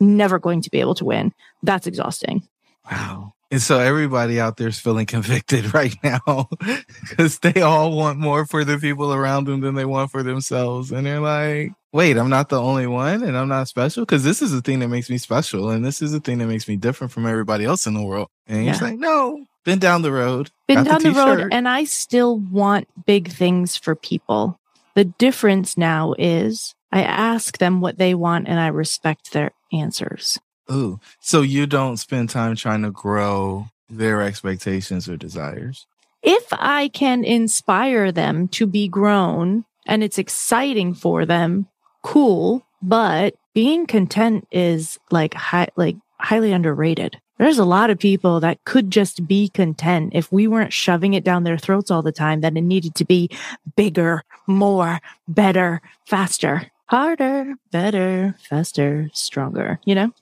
never 0.00 0.40
going 0.40 0.62
to 0.62 0.70
be 0.70 0.80
able 0.80 0.96
to 0.96 1.04
win. 1.04 1.32
That's 1.62 1.86
exhausting. 1.86 2.42
Wow. 2.90 3.34
And 3.52 3.62
so 3.62 3.78
everybody 3.78 4.40
out 4.40 4.56
there 4.56 4.66
is 4.66 4.80
feeling 4.80 5.06
convicted 5.06 5.72
right 5.74 5.94
now 6.02 6.48
because 7.08 7.38
they 7.38 7.62
all 7.62 7.96
want 7.96 8.18
more 8.18 8.46
for 8.46 8.64
the 8.64 8.78
people 8.78 9.14
around 9.14 9.44
them 9.44 9.60
than 9.60 9.76
they 9.76 9.84
want 9.84 10.10
for 10.10 10.24
themselves. 10.24 10.90
And 10.90 11.06
they're 11.06 11.20
like, 11.20 11.70
wait, 11.92 12.16
I'm 12.16 12.30
not 12.30 12.48
the 12.48 12.60
only 12.60 12.86
one 12.86 13.22
and 13.22 13.36
I'm 13.36 13.48
not 13.48 13.68
special 13.68 14.04
because 14.04 14.24
this 14.24 14.42
is 14.42 14.52
the 14.52 14.60
thing 14.60 14.78
that 14.80 14.88
makes 14.88 15.10
me 15.10 15.18
special. 15.18 15.70
And 15.70 15.84
this 15.84 16.02
is 16.02 16.12
the 16.12 16.20
thing 16.20 16.38
that 16.38 16.46
makes 16.46 16.68
me 16.68 16.76
different 16.76 17.12
from 17.12 17.26
everybody 17.26 17.64
else 17.64 17.86
in 17.86 17.94
the 17.94 18.02
world. 18.02 18.28
And 18.46 18.64
yeah. 18.64 18.72
he's 18.72 18.82
like, 18.82 18.98
no, 18.98 19.44
been 19.64 19.78
down 19.78 20.02
the 20.02 20.12
road. 20.12 20.50
Been 20.68 20.84
down 20.84 21.02
the, 21.02 21.10
the 21.10 21.18
road. 21.18 21.48
And 21.52 21.68
I 21.68 21.84
still 21.84 22.38
want 22.38 22.88
big 23.06 23.30
things 23.30 23.76
for 23.76 23.94
people. 23.94 24.58
The 24.94 25.04
difference 25.04 25.76
now 25.76 26.14
is 26.18 26.74
I 26.92 27.02
ask 27.02 27.58
them 27.58 27.80
what 27.80 27.98
they 27.98 28.14
want 28.14 28.48
and 28.48 28.58
I 28.58 28.68
respect 28.68 29.32
their 29.32 29.52
answers. 29.72 30.38
Ooh. 30.70 31.00
So 31.20 31.42
you 31.42 31.66
don't 31.66 31.96
spend 31.96 32.30
time 32.30 32.54
trying 32.56 32.82
to 32.82 32.90
grow 32.90 33.66
their 33.88 34.22
expectations 34.22 35.08
or 35.08 35.16
desires? 35.16 35.86
If 36.22 36.46
I 36.52 36.88
can 36.88 37.24
inspire 37.24 38.12
them 38.12 38.48
to 38.48 38.66
be 38.66 38.88
grown 38.88 39.64
and 39.86 40.04
it's 40.04 40.18
exciting 40.18 40.94
for 40.94 41.26
them, 41.26 41.66
cool. 42.02 42.66
But 42.82 43.34
being 43.54 43.86
content 43.86 44.46
is 44.50 44.98
like 45.10 45.34
high, 45.34 45.68
like 45.76 45.96
highly 46.18 46.52
underrated. 46.52 47.20
There's 47.38 47.58
a 47.58 47.64
lot 47.64 47.88
of 47.88 47.98
people 47.98 48.40
that 48.40 48.62
could 48.64 48.90
just 48.90 49.26
be 49.26 49.48
content 49.48 50.12
if 50.14 50.30
we 50.30 50.46
weren't 50.46 50.74
shoving 50.74 51.14
it 51.14 51.24
down 51.24 51.44
their 51.44 51.56
throats 51.56 51.90
all 51.90 52.02
the 52.02 52.12
time 52.12 52.42
that 52.42 52.54
it 52.54 52.60
needed 52.60 52.94
to 52.96 53.04
be 53.06 53.30
bigger, 53.76 54.22
more, 54.46 55.00
better, 55.26 55.80
faster, 56.04 56.70
harder, 56.84 57.54
better, 57.70 58.36
faster, 58.46 59.08
stronger, 59.14 59.80
you 59.86 59.94
know? 59.94 60.12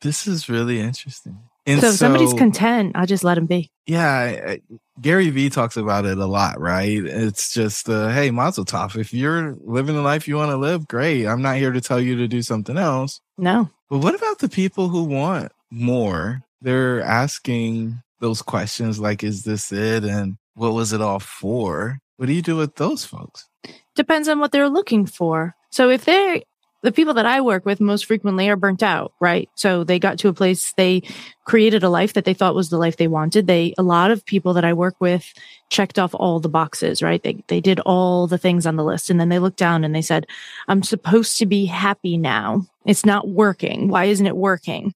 This 0.00 0.26
is 0.26 0.48
really 0.48 0.80
interesting. 0.80 1.38
And 1.66 1.80
so 1.80 1.88
if 1.88 1.92
so, 1.94 1.96
somebody's 1.96 2.32
content, 2.32 2.92
I 2.94 3.04
just 3.04 3.24
let 3.24 3.34
them 3.34 3.46
be. 3.46 3.70
Yeah, 3.86 4.08
I, 4.08 4.60
Gary 5.00 5.30
Vee 5.30 5.50
talks 5.50 5.76
about 5.76 6.06
it 6.06 6.18
a 6.18 6.26
lot, 6.26 6.58
right? 6.60 7.04
It's 7.04 7.52
just, 7.52 7.88
uh, 7.88 8.08
hey, 8.08 8.30
Mazel 8.30 8.64
Tov. 8.64 8.96
If 8.96 9.12
you're 9.12 9.56
living 9.60 9.94
the 9.94 10.02
life 10.02 10.26
you 10.26 10.36
want 10.36 10.50
to 10.50 10.56
live, 10.56 10.88
great. 10.88 11.26
I'm 11.26 11.42
not 11.42 11.56
here 11.56 11.72
to 11.72 11.80
tell 11.80 12.00
you 12.00 12.16
to 12.16 12.28
do 12.28 12.42
something 12.42 12.78
else. 12.78 13.20
No. 13.36 13.70
But 13.90 13.98
what 13.98 14.14
about 14.14 14.38
the 14.38 14.48
people 14.48 14.88
who 14.88 15.04
want 15.04 15.52
more? 15.70 16.42
They're 16.62 17.02
asking 17.02 18.00
those 18.20 18.40
questions 18.42 18.98
like, 18.98 19.22
is 19.22 19.44
this 19.44 19.70
it? 19.70 20.04
And 20.04 20.38
what 20.54 20.72
was 20.72 20.92
it 20.92 21.02
all 21.02 21.20
for? 21.20 21.98
What 22.16 22.26
do 22.26 22.32
you 22.32 22.42
do 22.42 22.56
with 22.56 22.76
those 22.76 23.04
folks? 23.04 23.46
Depends 23.94 24.28
on 24.28 24.40
what 24.40 24.52
they're 24.52 24.70
looking 24.70 25.04
for. 25.04 25.54
So 25.70 25.90
if 25.90 26.06
they're 26.06 26.40
the 26.86 26.92
people 26.92 27.14
that 27.14 27.26
I 27.26 27.40
work 27.40 27.66
with 27.66 27.80
most 27.80 28.06
frequently 28.06 28.48
are 28.48 28.54
burnt 28.54 28.80
out, 28.80 29.12
right? 29.18 29.50
So 29.56 29.82
they 29.82 29.98
got 29.98 30.20
to 30.20 30.28
a 30.28 30.32
place, 30.32 30.72
they 30.76 31.02
created 31.44 31.82
a 31.82 31.88
life 31.88 32.12
that 32.12 32.24
they 32.24 32.32
thought 32.32 32.54
was 32.54 32.70
the 32.70 32.78
life 32.78 32.96
they 32.96 33.08
wanted. 33.08 33.48
They, 33.48 33.74
a 33.76 33.82
lot 33.82 34.12
of 34.12 34.24
people 34.24 34.54
that 34.54 34.64
I 34.64 34.72
work 34.72 34.94
with 35.00 35.34
checked 35.68 35.98
off 35.98 36.14
all 36.14 36.38
the 36.38 36.48
boxes, 36.48 37.02
right? 37.02 37.20
They, 37.20 37.42
they 37.48 37.60
did 37.60 37.80
all 37.80 38.28
the 38.28 38.38
things 38.38 38.66
on 38.66 38.76
the 38.76 38.84
list. 38.84 39.10
And 39.10 39.18
then 39.18 39.30
they 39.30 39.40
looked 39.40 39.58
down 39.58 39.82
and 39.82 39.96
they 39.96 40.00
said, 40.00 40.28
I'm 40.68 40.84
supposed 40.84 41.38
to 41.38 41.46
be 41.46 41.64
happy 41.64 42.16
now. 42.16 42.64
It's 42.84 43.04
not 43.04 43.26
working. 43.26 43.88
Why 43.88 44.04
isn't 44.04 44.24
it 44.24 44.36
working? 44.36 44.94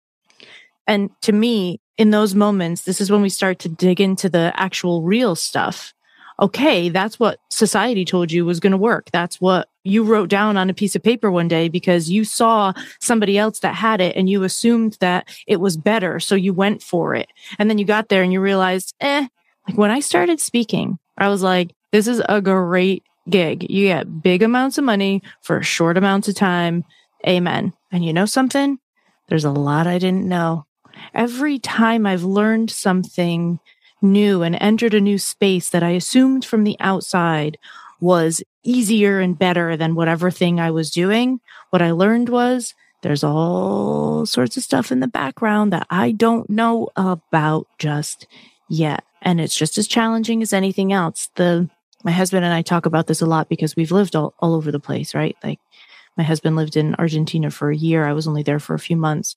And 0.87 1.11
to 1.23 1.33
me, 1.33 1.81
in 1.99 2.13
those 2.13 2.37
moments, 2.37 2.83
this 2.83 3.01
is 3.01 3.11
when 3.11 3.21
we 3.21 3.29
start 3.31 3.59
to 3.61 3.69
dig 3.69 4.01
into 4.01 4.29
the 4.29 4.53
actual 4.55 5.03
real 5.03 5.35
stuff 5.35 5.93
okay, 6.41 6.89
that's 6.89 7.21
what 7.21 7.39
society 7.51 8.05
told 8.05 8.33
you 8.33 8.45
was 8.45 8.61
going 8.61 8.71
to 8.71 8.79
work. 8.79 9.11
That's 9.13 9.41
what 9.41 9.69
you 9.85 10.03
wrote 10.05 10.29
down 10.29 10.57
on 10.57 10.71
a 10.71 10.75
piece 10.75 10.97
of 10.97 11.03
paper 11.03 11.31
one 11.31 11.49
day 11.49 11.69
because 11.69 12.11
you 12.11 12.25
saw 12.25 12.73
somebody 13.01 13.37
else 13.39 13.61
that 13.61 13.75
had 13.75 14.01
it 14.01 14.17
and 14.17 14.29
you 14.29 14.43
assumed 14.43 14.97
that 15.01 15.29
it 15.47 15.61
was 15.61 15.77
better. 15.77 16.19
So 16.21 16.35
you 16.35 16.53
went 16.53 16.83
for 16.83 17.15
it. 17.15 17.29
And 17.59 17.69
then 17.69 17.79
you 17.79 17.85
got 17.85 18.09
there 18.09 18.23
and 18.23 18.33
you 18.33 18.41
realized, 18.41 18.95
eh, 19.01 19.27
like 19.69 19.79
when 19.79 19.91
I 19.91 20.01
started 20.01 20.41
speaking, 20.41 20.99
I 21.19 21.29
was 21.29 21.43
like, 21.43 21.75
this 21.93 22.07
is 22.07 22.23
a 22.29 22.41
great 22.41 23.05
gig. 23.29 23.71
You 23.71 23.87
get 23.89 24.23
big 24.23 24.43
amounts 24.43 24.79
of 24.79 24.85
money 24.85 25.23
for 25.43 25.63
short 25.63 25.99
amounts 25.99 26.29
of 26.29 26.35
time. 26.35 26.85
Amen. 27.27 27.73
And 27.93 28.05
you 28.05 28.13
know 28.13 28.27
something? 28.27 28.79
There's 29.29 29.45
a 29.45 29.51
lot 29.51 29.87
I 29.87 29.99
didn't 29.99 30.29
know. 30.29 30.67
Every 31.15 31.59
time 31.59 32.07
I've 32.07 32.25
learned 32.25 32.71
something 32.71 33.61
new 34.03 34.43
and 34.43 34.57
entered 34.61 34.95
a 34.95 35.01
new 35.01 35.19
space 35.19 35.71
that 35.71 35.83
I 35.83 35.91
assumed 35.91 36.45
from 36.45 36.65
the 36.65 36.77
outside 36.81 37.59
was 38.01 38.43
easier 38.63 39.21
and 39.21 39.39
better 39.39 39.77
than 39.77 39.95
whatever 39.95 40.31
thing 40.31 40.59
I 40.59 40.71
was 40.71 40.91
doing, 40.91 41.41
what 41.71 41.83
I 41.83 41.91
learned 41.91 42.29
was 42.29 42.75
there's 43.03 43.25
all 43.25 44.27
sorts 44.27 44.57
of 44.57 44.63
stuff 44.63 44.93
in 44.93 45.01
the 45.01 45.09
background 45.09 45.73
that 45.73 45.87
I 45.91 46.13
don't 46.13 46.51
know 46.51 46.89
about 46.97 47.67
just 47.79 48.27
yet. 48.69 49.05
And 49.23 49.41
it's 49.41 49.57
just 49.57 49.79
as 49.79 49.87
challenging 49.87 50.43
as 50.43 50.53
anything 50.53 50.93
else. 50.93 51.31
The 51.37 51.69
my 52.03 52.13
husband 52.13 52.47
and 52.47 52.55
I 52.55 52.63
talk 52.63 52.87
about 52.87 53.07
this 53.07 53.21
a 53.21 53.27
lot 53.27 53.51
because 53.51 53.77
we've 53.77 53.93
lived 53.93 54.17
all, 54.17 54.33
all 54.39 54.55
over 54.55 54.73
the 54.73 54.81
place, 54.81 55.15
right? 55.15 55.37
Like 55.45 55.61
my 56.17 56.25
husband 56.25 56.57
lived 56.57 56.77
in 56.77 56.95
Argentina 56.95 57.51
for 57.51 57.71
a 57.71 57.77
year. 57.77 58.07
I 58.07 58.15
was 58.15 58.27
only 58.27 58.43
there 58.43 58.59
for 58.59 58.75
a 58.75 58.79
few 58.79 58.97
months. 58.97 59.37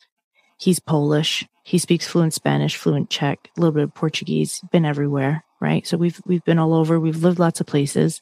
He's 0.58 0.80
Polish. 0.80 1.46
He 1.64 1.78
speaks 1.78 2.08
fluent 2.08 2.34
Spanish, 2.34 2.76
fluent 2.76 3.10
Czech, 3.10 3.50
a 3.56 3.60
little 3.60 3.74
bit 3.74 3.84
of 3.84 3.94
Portuguese, 3.94 4.62
been 4.72 4.86
everywhere, 4.86 5.44
right? 5.60 5.86
So 5.88 5.98
we've 5.98 6.20
we've 6.26 6.44
been 6.44 6.60
all 6.60 6.74
over. 6.74 7.00
We've 7.00 7.24
lived 7.24 7.40
lots 7.40 7.62
of 7.62 7.68
places. 7.68 8.22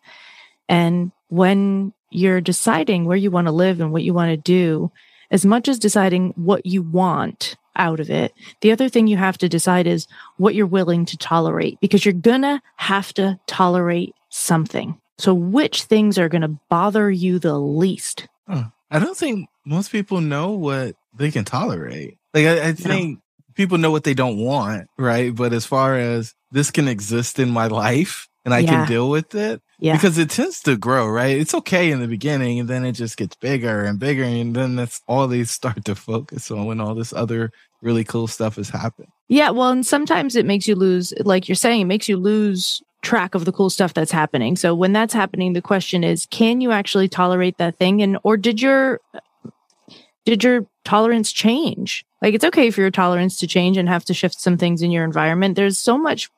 And 0.69 1.11
when 1.29 1.93
you're 2.09 2.41
deciding 2.41 3.05
where 3.05 3.17
you 3.17 3.31
want 3.31 3.47
to 3.47 3.51
live 3.51 3.81
and 3.81 3.91
what 3.91 4.03
you 4.03 4.13
want 4.13 4.31
to 4.31 4.37
do, 4.37 4.91
as 5.31 5.45
much 5.45 5.67
as 5.67 5.79
deciding 5.79 6.33
what 6.35 6.65
you 6.65 6.81
want 6.81 7.55
out 7.75 7.99
of 7.99 8.09
it, 8.09 8.33
the 8.61 8.71
other 8.71 8.89
thing 8.89 9.07
you 9.07 9.17
have 9.17 9.37
to 9.39 9.49
decide 9.49 9.87
is 9.87 10.07
what 10.37 10.55
you're 10.55 10.65
willing 10.65 11.05
to 11.05 11.17
tolerate 11.17 11.79
because 11.79 12.05
you're 12.05 12.13
gonna 12.13 12.61
have 12.75 13.13
to 13.13 13.39
tolerate 13.47 14.13
something. 14.29 14.99
So, 15.21 15.35
which 15.35 15.83
things 15.83 16.17
are 16.17 16.29
going 16.29 16.41
to 16.41 16.57
bother 16.67 17.11
you 17.11 17.37
the 17.37 17.59
least? 17.59 18.27
I 18.89 18.97
don't 18.97 19.15
think 19.15 19.49
most 19.65 19.91
people 19.91 20.19
know 20.19 20.49
what 20.49 20.95
they 21.15 21.29
can 21.29 21.45
tolerate. 21.45 22.17
Like, 22.33 22.45
I, 22.45 22.69
I 22.69 22.71
think 22.73 23.17
no. 23.17 23.21
people 23.55 23.77
know 23.77 23.91
what 23.91 24.03
they 24.03 24.13
don't 24.13 24.37
want, 24.37 24.87
right? 24.97 25.33
But 25.33 25.53
as 25.53 25.65
far 25.65 25.97
as 25.97 26.33
this 26.51 26.71
can 26.71 26.87
exist 26.87 27.39
in 27.39 27.49
my 27.49 27.67
life 27.67 28.27
and 28.43 28.53
I 28.53 28.59
yeah. 28.59 28.69
can 28.69 28.87
deal 28.87 29.09
with 29.09 29.35
it, 29.35 29.61
yeah. 29.79 29.93
because 29.93 30.17
it 30.17 30.29
tends 30.29 30.61
to 30.61 30.77
grow, 30.77 31.07
right? 31.07 31.37
It's 31.37 31.53
okay 31.53 31.91
in 31.91 31.99
the 31.99 32.07
beginning 32.07 32.59
and 32.59 32.69
then 32.69 32.85
it 32.85 32.93
just 32.93 33.17
gets 33.17 33.35
bigger 33.35 33.83
and 33.83 33.99
bigger. 33.99 34.23
And 34.23 34.55
then 34.55 34.75
that's 34.75 35.01
all 35.07 35.27
they 35.27 35.43
start 35.43 35.85
to 35.85 35.95
focus 35.95 36.49
on 36.49 36.65
when 36.65 36.79
all 36.81 36.95
this 36.95 37.13
other 37.13 37.51
really 37.81 38.03
cool 38.03 38.27
stuff 38.27 38.55
has 38.55 38.69
happened. 38.69 39.09
Yeah. 39.27 39.49
Well, 39.51 39.69
and 39.69 39.85
sometimes 39.85 40.35
it 40.35 40.45
makes 40.45 40.67
you 40.67 40.75
lose, 40.75 41.13
like 41.19 41.47
you're 41.47 41.55
saying, 41.55 41.81
it 41.81 41.85
makes 41.85 42.09
you 42.09 42.17
lose 42.17 42.81
track 43.01 43.33
of 43.33 43.45
the 43.45 43.51
cool 43.51 43.69
stuff 43.69 43.93
that's 43.93 44.11
happening. 44.11 44.55
So 44.55 44.75
when 44.75 44.93
that's 44.93 45.13
happening, 45.13 45.53
the 45.53 45.61
question 45.61 46.03
is, 46.03 46.25
can 46.27 46.61
you 46.61 46.71
actually 46.71 47.07
tolerate 47.07 47.57
that 47.57 47.77
thing? 47.77 48.01
And, 48.01 48.17
or 48.23 48.37
did 48.37 48.61
your, 48.61 48.99
did 50.25 50.43
your 50.43 50.67
tolerance 50.83 51.31
change? 51.31 52.05
Like 52.21 52.33
it's 52.33 52.45
okay 52.45 52.71
for 52.71 52.81
your 52.81 52.91
tolerance 52.91 53.37
to 53.37 53.47
change 53.47 53.77
and 53.77 53.89
have 53.89 54.05
to 54.05 54.13
shift 54.13 54.39
some 54.39 54.57
things 54.57 54.81
in 54.81 54.91
your 54.91 55.03
environment. 55.03 55.55
There's 55.55 55.79
so 55.79 55.97
much 55.97 56.29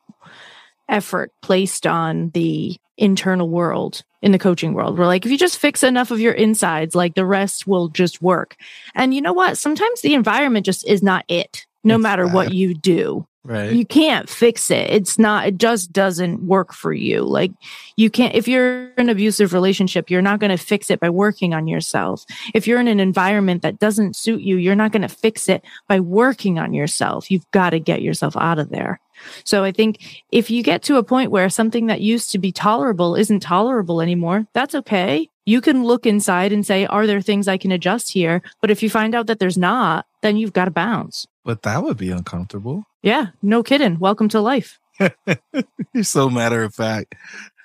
effort 0.89 1.31
placed 1.41 1.87
on 1.87 2.29
the 2.31 2.77
internal 2.97 3.49
world 3.49 4.03
in 4.21 4.31
the 4.31 4.39
coaching 4.39 4.73
world. 4.73 4.97
We're 4.97 5.07
like, 5.07 5.25
if 5.25 5.31
you 5.31 5.37
just 5.37 5.57
fix 5.57 5.83
enough 5.83 6.11
of 6.11 6.19
your 6.19 6.33
insides, 6.33 6.95
like 6.95 7.15
the 7.15 7.25
rest 7.25 7.67
will 7.67 7.89
just 7.89 8.21
work. 8.21 8.55
And 8.95 9.13
you 9.13 9.21
know 9.21 9.33
what? 9.33 9.57
Sometimes 9.57 10.01
the 10.01 10.13
environment 10.13 10.65
just 10.65 10.87
is 10.87 11.03
not 11.03 11.25
it, 11.27 11.65
no 11.83 11.95
it's 11.95 12.03
matter 12.03 12.25
bad. 12.25 12.33
what 12.33 12.53
you 12.53 12.73
do. 12.73 13.27
Right. 13.45 13.73
You 13.73 13.85
can't 13.85 14.29
fix 14.29 14.71
it. 14.71 14.89
It's 14.89 15.19
not, 15.19 15.47
it 15.47 15.57
just 15.57 15.91
doesn't 15.91 16.43
work 16.43 16.71
for 16.71 16.93
you. 16.93 17.23
Like 17.23 17.51
you 17.97 18.09
can't, 18.09 18.33
if 18.35 18.47
you're 18.47 18.91
in 18.91 18.93
an 18.97 19.09
abusive 19.09 19.51
relationship, 19.51 20.09
you're 20.09 20.21
not 20.21 20.39
going 20.39 20.51
to 20.51 20.57
fix 20.57 20.89
it 20.89 21.01
by 21.01 21.09
working 21.09 21.53
on 21.53 21.67
yourself. 21.67 22.25
If 22.53 22.67
you're 22.67 22.79
in 22.79 22.87
an 22.87 23.01
environment 23.01 23.61
that 23.63 23.79
doesn't 23.79 24.15
suit 24.15 24.41
you, 24.41 24.55
you're 24.55 24.75
not 24.75 24.93
going 24.93 25.01
to 25.01 25.09
fix 25.09 25.49
it 25.49 25.61
by 25.89 25.99
working 25.99 26.57
on 26.57 26.73
yourself. 26.73 27.29
You've 27.29 27.49
got 27.51 27.71
to 27.71 27.81
get 27.81 28.01
yourself 28.01 28.37
out 28.37 28.59
of 28.59 28.69
there. 28.69 29.01
So 29.43 29.63
I 29.65 29.73
think 29.73 30.23
if 30.31 30.49
you 30.49 30.63
get 30.63 30.81
to 30.83 30.95
a 30.97 31.03
point 31.03 31.31
where 31.31 31.49
something 31.49 31.87
that 31.87 32.01
used 32.01 32.31
to 32.31 32.39
be 32.39 32.51
tolerable 32.53 33.15
isn't 33.15 33.41
tolerable 33.41 33.99
anymore, 33.99 34.47
that's 34.53 34.73
okay. 34.75 35.29
You 35.45 35.59
can 35.59 35.83
look 35.83 36.05
inside 36.05 36.53
and 36.53 36.65
say, 36.65 36.85
are 36.85 37.05
there 37.05 37.19
things 37.19 37.49
I 37.49 37.57
can 37.57 37.73
adjust 37.73 38.13
here? 38.13 38.41
But 38.61 38.71
if 38.71 38.81
you 38.81 38.89
find 38.89 39.13
out 39.13 39.27
that 39.27 39.39
there's 39.39 39.57
not, 39.57 40.05
then 40.21 40.37
you've 40.37 40.53
got 40.53 40.65
to 40.65 40.71
bounce. 40.71 41.27
But 41.43 41.63
that 41.63 41.83
would 41.83 41.97
be 41.97 42.09
uncomfortable. 42.09 42.85
Yeah, 43.03 43.27
no 43.41 43.63
kidding. 43.63 43.99
Welcome 43.99 44.29
to 44.29 44.39
life. 44.39 44.79
You're 45.93 46.03
so 46.03 46.29
matter 46.29 46.63
of 46.63 46.73
fact. 46.73 47.15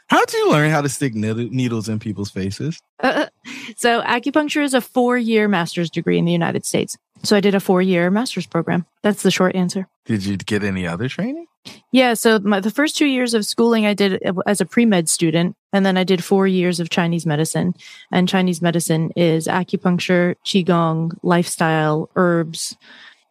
How 0.09 0.25
did 0.25 0.33
you 0.33 0.51
learn 0.51 0.71
how 0.71 0.81
to 0.81 0.89
stick 0.89 1.15
needles 1.15 1.89
in 1.89 1.99
people's 2.01 2.31
faces? 2.31 2.81
Uh, 2.99 3.27
so, 3.77 4.03
acupuncture 4.03 4.65
is 4.65 4.75
a 4.75 4.81
four 4.81 5.17
year 5.17 5.47
master's 5.47 5.91
degree 5.91 6.19
in 6.19 6.25
the 6.25 6.33
United 6.33 6.67
States. 6.67 6.97
So, 7.23 7.37
I 7.37 7.41
did 7.41 7.55
a 7.55 7.61
four 7.61 7.83
year 7.83 8.11
master's 8.11 8.47
program. 8.47 8.85
That's 9.03 9.23
the 9.23 9.31
short 9.31 9.55
answer. 9.55 9.87
Did 10.07 10.25
you 10.25 10.37
get 10.39 10.65
any 10.65 10.87
other 10.89 11.09
training? 11.09 11.47
Yeah. 11.93 12.15
So, 12.15 12.41
my, 12.41 12.59
the 12.59 12.71
first 12.71 12.97
two 12.97 13.07
years 13.07 13.33
of 13.33 13.45
schooling, 13.45 13.87
I 13.87 13.95
did 13.95 14.21
as 14.47 14.61
a 14.61 14.67
pre 14.67 14.87
med 14.87 15.09
student. 15.09 15.55
And 15.73 15.87
then 15.87 15.97
I 15.97 16.05
did 16.05 16.25
four 16.25 16.49
years 16.49 16.81
of 16.81 16.91
Chinese 16.91 17.27
medicine. 17.27 17.75
And 18.11 18.29
Chinese 18.29 18.61
medicine 18.61 19.13
is 19.15 19.47
acupuncture, 19.47 20.35
Qigong, 20.45 21.13
lifestyle, 21.23 22.11
herbs, 22.17 22.77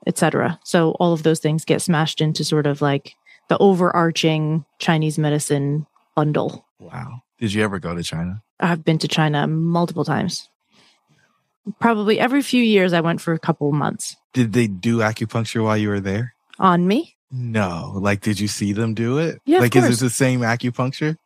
etc. 0.08 0.60
So 0.64 0.92
all 0.92 1.14
of 1.14 1.24
those 1.24 1.40
things 1.40 1.66
get 1.66 1.82
smashed 1.82 2.22
into 2.22 2.44
sort 2.44 2.66
of 2.66 2.82
like 2.82 3.14
the 3.50 3.58
overarching 3.58 4.66
Chinese 4.80 5.18
medicine 5.18 5.86
bundle. 6.16 6.66
Wow. 6.80 7.22
Did 7.40 7.54
you 7.54 7.64
ever 7.64 7.80
go 7.80 7.94
to 7.94 8.04
China? 8.04 8.42
I've 8.60 8.84
been 8.84 8.98
to 9.00 9.08
China 9.08 9.46
multiple 9.46 10.06
times. 10.06 10.50
Probably 11.80 12.20
every 12.20 12.42
few 12.42 12.64
years 12.64 12.94
I 12.94 13.02
went 13.02 13.22
for 13.22 13.34
a 13.34 13.40
couple 13.40 13.72
months. 13.72 14.16
Did 14.34 14.54
they 14.54 14.68
do 14.68 15.00
acupuncture 15.00 15.64
while 15.64 15.78
you 15.78 15.90
were 15.90 16.00
there? 16.00 16.34
On 16.60 16.88
me? 16.88 17.16
No. 17.30 17.92
Like 17.96 18.22
did 18.22 18.40
you 18.40 18.48
see 18.48 18.74
them 18.74 18.94
do 18.94 19.18
it? 19.20 19.42
Yeah. 19.46 19.60
Like 19.60 19.76
is 19.76 20.02
it 20.02 20.04
the 20.04 20.10
same 20.10 20.40
acupuncture? 20.40 21.18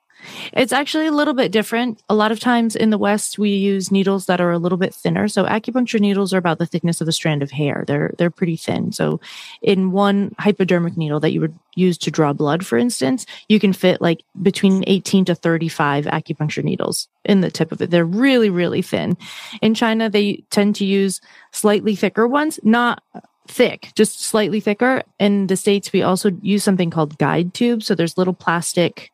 It's 0.54 0.72
actually 0.72 1.08
a 1.08 1.12
little 1.12 1.34
bit 1.34 1.52
different. 1.52 2.02
A 2.10 2.16
lot 2.16 2.32
of 2.32 2.40
times 2.40 2.76
in 2.76 2.90
the 2.90 2.98
West, 2.98 3.40
we 3.40 3.52
use 3.52 3.92
needles 3.92 4.26
that 4.26 4.42
are 4.42 4.52
a 4.52 4.58
little 4.58 4.78
bit 4.78 4.94
thinner. 4.94 5.28
So 5.28 5.46
acupuncture 5.46 6.00
needles 6.00 6.34
are 6.34 6.38
about 6.38 6.60
the 6.60 6.66
thickness 6.66 7.02
of 7.02 7.08
a 7.08 7.12
strand 7.12 7.44
of 7.44 7.52
hair. 7.52 7.84
They're 7.88 8.14
they're 8.18 8.30
pretty 8.30 8.56
thin. 8.56 8.92
So 8.92 9.20
in 9.62 9.92
one 9.92 10.36
hypodermic 10.40 10.98
needle 10.98 11.20
that 11.20 11.32
you 11.32 11.42
would 11.42 11.58
use 11.76 11.98
to 12.00 12.12
draw 12.12 12.34
blood, 12.34 12.66
for 12.66 12.78
instance, 12.78 13.26
you 13.48 13.60
can 13.60 13.74
fit 13.74 14.02
like 14.02 14.24
between 14.42 14.84
18 14.88 15.26
to 15.26 15.36
35 15.36 16.06
acupuncture 16.06 16.64
needles 16.64 17.08
in 17.26 17.42
the 17.42 17.52
tip 17.52 17.72
of 17.72 17.82
it. 17.82 17.92
They're 17.92 18.06
really, 18.06 18.50
really 18.50 18.82
thin. 18.82 19.18
In 19.62 19.74
China, 19.74 20.10
they 20.10 20.44
tend 20.50 20.76
to 20.78 20.86
use 20.86 21.22
slightly 21.52 21.96
thicker 21.96 22.28
ones, 22.28 22.60
not 22.64 23.04
thick, 23.48 23.92
just 23.96 24.22
slightly 24.22 24.60
thicker. 24.60 25.04
In 25.20 25.48
the 25.48 25.56
States, 25.56 25.92
we 25.92 26.02
also 26.02 26.32
use 26.42 26.64
something 26.64 26.90
called 26.90 27.18
guide 27.18 27.54
tubes. 27.54 27.86
So 27.86 27.96
there's 27.96 28.18
little 28.18 28.34
plastic 28.34 29.12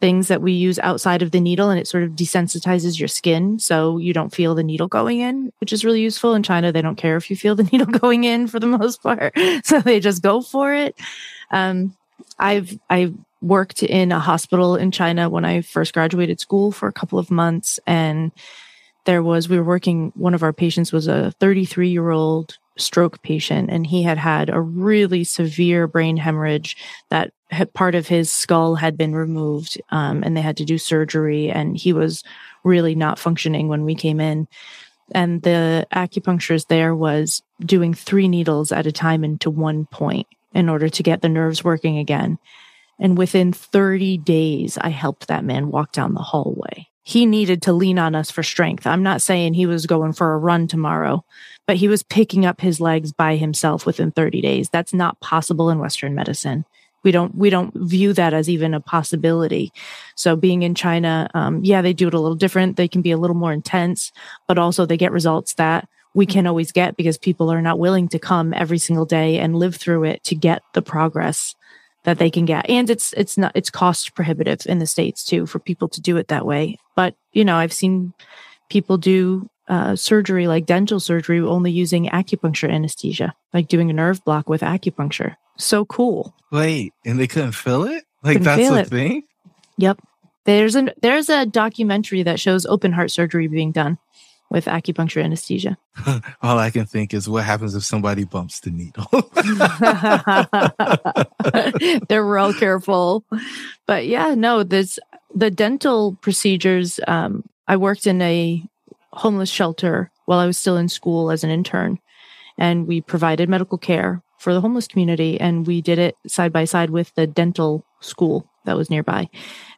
things 0.00 0.28
that 0.28 0.40
we 0.40 0.52
use 0.52 0.78
outside 0.78 1.22
of 1.22 1.30
the 1.30 1.40
needle 1.40 1.68
and 1.68 1.78
it 1.78 1.86
sort 1.86 2.02
of 2.02 2.12
desensitizes 2.12 2.98
your 2.98 3.08
skin 3.08 3.58
so 3.58 3.98
you 3.98 4.12
don't 4.12 4.34
feel 4.34 4.54
the 4.54 4.62
needle 4.62 4.88
going 4.88 5.20
in, 5.20 5.52
which 5.58 5.72
is 5.72 5.84
really 5.84 6.00
useful. 6.00 6.34
In 6.34 6.42
China, 6.42 6.72
they 6.72 6.82
don't 6.82 6.96
care 6.96 7.16
if 7.16 7.30
you 7.30 7.36
feel 7.36 7.54
the 7.54 7.62
needle 7.72 7.86
going 7.86 8.24
in 8.24 8.46
for 8.46 8.58
the 8.58 8.66
most 8.66 9.02
part. 9.02 9.36
So 9.64 9.80
they 9.80 10.00
just 10.00 10.22
go 10.22 10.40
for 10.40 10.74
it. 10.74 10.96
Um, 11.50 11.94
I've, 12.38 12.78
I 12.88 13.12
worked 13.42 13.82
in 13.82 14.10
a 14.10 14.18
hospital 14.18 14.74
in 14.74 14.90
China 14.90 15.28
when 15.28 15.44
I 15.44 15.60
first 15.60 15.92
graduated 15.92 16.40
school 16.40 16.72
for 16.72 16.88
a 16.88 16.92
couple 16.92 17.18
of 17.18 17.30
months 17.30 17.78
and 17.86 18.32
there 19.04 19.22
was, 19.22 19.48
we 19.48 19.58
were 19.58 19.64
working, 19.64 20.12
one 20.14 20.34
of 20.34 20.42
our 20.42 20.52
patients 20.52 20.92
was 20.92 21.08
a 21.08 21.32
33 21.40 21.90
year 21.90 22.10
old 22.10 22.58
stroke 22.80 23.22
patient 23.22 23.70
and 23.70 23.86
he 23.86 24.02
had 24.02 24.18
had 24.18 24.50
a 24.50 24.60
really 24.60 25.24
severe 25.24 25.86
brain 25.86 26.16
hemorrhage 26.16 26.76
that 27.10 27.32
had, 27.50 27.72
part 27.72 27.94
of 27.94 28.08
his 28.08 28.32
skull 28.32 28.74
had 28.74 28.96
been 28.96 29.14
removed 29.14 29.80
um, 29.90 30.22
and 30.22 30.36
they 30.36 30.40
had 30.40 30.56
to 30.56 30.64
do 30.64 30.78
surgery 30.78 31.50
and 31.50 31.76
he 31.76 31.92
was 31.92 32.22
really 32.64 32.94
not 32.94 33.18
functioning 33.18 33.68
when 33.68 33.84
we 33.84 33.94
came 33.94 34.20
in. 34.20 34.48
And 35.12 35.42
the 35.42 35.86
acupuncturist 35.92 36.68
there 36.68 36.94
was 36.94 37.42
doing 37.60 37.94
three 37.94 38.28
needles 38.28 38.72
at 38.72 38.86
a 38.86 38.92
time 38.92 39.24
into 39.24 39.50
one 39.50 39.86
point 39.86 40.26
in 40.54 40.68
order 40.68 40.88
to 40.88 41.02
get 41.02 41.22
the 41.22 41.28
nerves 41.28 41.64
working 41.64 41.98
again. 41.98 42.38
And 42.98 43.16
within 43.16 43.52
30 43.52 44.18
days 44.18 44.76
i 44.78 44.90
helped 44.90 45.28
that 45.28 45.44
man 45.44 45.70
walk 45.70 45.92
down 45.92 46.14
the 46.14 46.20
hallway 46.20 46.89
he 47.10 47.26
needed 47.26 47.60
to 47.62 47.72
lean 47.72 47.98
on 47.98 48.14
us 48.14 48.30
for 48.30 48.44
strength. 48.44 48.86
I'm 48.86 49.02
not 49.02 49.20
saying 49.20 49.54
he 49.54 49.66
was 49.66 49.84
going 49.84 50.12
for 50.12 50.32
a 50.32 50.38
run 50.38 50.68
tomorrow, 50.68 51.24
but 51.66 51.76
he 51.76 51.88
was 51.88 52.04
picking 52.04 52.46
up 52.46 52.60
his 52.60 52.80
legs 52.80 53.10
by 53.10 53.34
himself 53.34 53.84
within 53.84 54.12
30 54.12 54.40
days. 54.40 54.68
That's 54.70 54.94
not 54.94 55.18
possible 55.18 55.70
in 55.70 55.80
Western 55.80 56.14
medicine. 56.14 56.64
We 57.02 57.10
don't 57.10 57.34
we 57.34 57.50
don't 57.50 57.74
view 57.74 58.12
that 58.12 58.32
as 58.32 58.48
even 58.48 58.74
a 58.74 58.80
possibility. 58.80 59.72
So 60.14 60.36
being 60.36 60.62
in 60.62 60.76
China, 60.76 61.28
um, 61.34 61.64
yeah, 61.64 61.82
they 61.82 61.94
do 61.94 62.06
it 62.06 62.14
a 62.14 62.20
little 62.20 62.36
different. 62.36 62.76
They 62.76 62.86
can 62.86 63.02
be 63.02 63.10
a 63.10 63.18
little 63.18 63.34
more 63.34 63.52
intense, 63.52 64.12
but 64.46 64.56
also 64.56 64.86
they 64.86 64.96
get 64.96 65.10
results 65.10 65.54
that 65.54 65.88
we 66.14 66.26
can 66.26 66.46
always 66.46 66.70
get 66.70 66.96
because 66.96 67.18
people 67.18 67.50
are 67.50 67.62
not 67.62 67.80
willing 67.80 68.06
to 68.10 68.20
come 68.20 68.54
every 68.54 68.78
single 68.78 69.06
day 69.06 69.38
and 69.38 69.56
live 69.56 69.74
through 69.74 70.04
it 70.04 70.22
to 70.24 70.36
get 70.36 70.62
the 70.74 70.82
progress 70.82 71.56
that 72.04 72.18
they 72.18 72.30
can 72.30 72.44
get. 72.44 72.68
And 72.68 72.88
it's 72.88 73.12
it's 73.14 73.36
not 73.36 73.52
it's 73.54 73.70
cost 73.70 74.14
prohibitive 74.14 74.60
in 74.66 74.78
the 74.78 74.86
states 74.86 75.24
too 75.24 75.46
for 75.46 75.58
people 75.58 75.88
to 75.88 76.00
do 76.00 76.16
it 76.16 76.28
that 76.28 76.46
way. 76.46 76.78
But 76.96 77.14
you 77.32 77.44
know, 77.44 77.56
I've 77.56 77.72
seen 77.72 78.12
people 78.70 78.96
do 78.96 79.48
uh, 79.68 79.94
surgery 79.96 80.48
like 80.48 80.66
dental 80.66 80.98
surgery 81.00 81.40
only 81.40 81.70
using 81.70 82.06
acupuncture 82.06 82.70
anesthesia, 82.70 83.34
like 83.54 83.68
doing 83.68 83.90
a 83.90 83.92
nerve 83.94 84.24
block 84.24 84.48
with 84.48 84.62
acupuncture. 84.62 85.36
So 85.58 85.84
cool. 85.84 86.34
Wait, 86.50 86.92
and 87.04 87.20
they 87.20 87.26
couldn't 87.26 87.52
feel 87.52 87.84
it? 87.84 88.04
Like 88.22 88.38
Couldn't 88.38 88.42
that's 88.44 88.68
the 88.68 88.80
it. 88.80 88.88
thing? 88.88 89.22
Yep. 89.78 90.00
There's 90.46 90.74
an 90.74 90.90
there's 91.02 91.28
a 91.28 91.46
documentary 91.46 92.22
that 92.22 92.40
shows 92.40 92.66
open 92.66 92.92
heart 92.92 93.10
surgery 93.10 93.46
being 93.46 93.72
done 93.72 93.98
with 94.50 94.64
acupuncture 94.64 95.22
anesthesia. 95.22 95.78
All 96.42 96.58
I 96.58 96.70
can 96.70 96.84
think 96.84 97.14
is 97.14 97.28
what 97.28 97.44
happens 97.44 97.74
if 97.74 97.84
somebody 97.84 98.24
bumps 98.24 98.60
the 98.60 98.70
needle. 98.70 99.06
They're 102.08 102.24
real 102.24 102.52
careful. 102.54 103.24
But 103.86 104.06
yeah, 104.06 104.34
no, 104.34 104.62
there's 104.64 104.98
the 105.34 105.50
dental 105.50 106.16
procedures. 106.20 106.98
Um, 107.06 107.44
I 107.68 107.76
worked 107.76 108.06
in 108.06 108.20
a 108.20 108.62
homeless 109.12 109.50
shelter 109.50 110.10
while 110.26 110.40
I 110.40 110.46
was 110.46 110.58
still 110.58 110.76
in 110.76 110.88
school 110.88 111.30
as 111.30 111.44
an 111.44 111.50
intern, 111.50 111.98
and 112.58 112.86
we 112.86 113.00
provided 113.00 113.48
medical 113.48 113.78
care 113.78 114.22
for 114.38 114.52
the 114.52 114.60
homeless 114.60 114.88
community. 114.88 115.38
And 115.38 115.66
we 115.66 115.80
did 115.80 115.98
it 115.98 116.16
side 116.26 116.52
by 116.52 116.64
side 116.64 116.90
with 116.90 117.14
the 117.14 117.26
dental 117.26 117.84
school 118.00 118.48
that 118.64 118.76
was 118.76 118.90
nearby. 118.90 119.28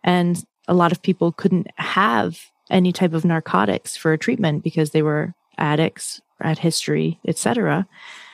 And 0.03 0.43
a 0.69 0.75
lot 0.75 0.93
of 0.93 1.03
people 1.03 1.33
couldn't 1.33 1.67
have 1.77 2.52
any 2.73 2.93
type 2.93 3.13
of 3.13 3.25
narcotics 3.25 3.97
for 3.97 4.13
a 4.13 4.19
treatment 4.19 4.65
because 4.65 4.91
they 4.91 5.03
were 5.03 5.35
addicts, 5.59 6.21
had 6.41 6.59
history, 6.59 7.21
etc. 7.27 7.87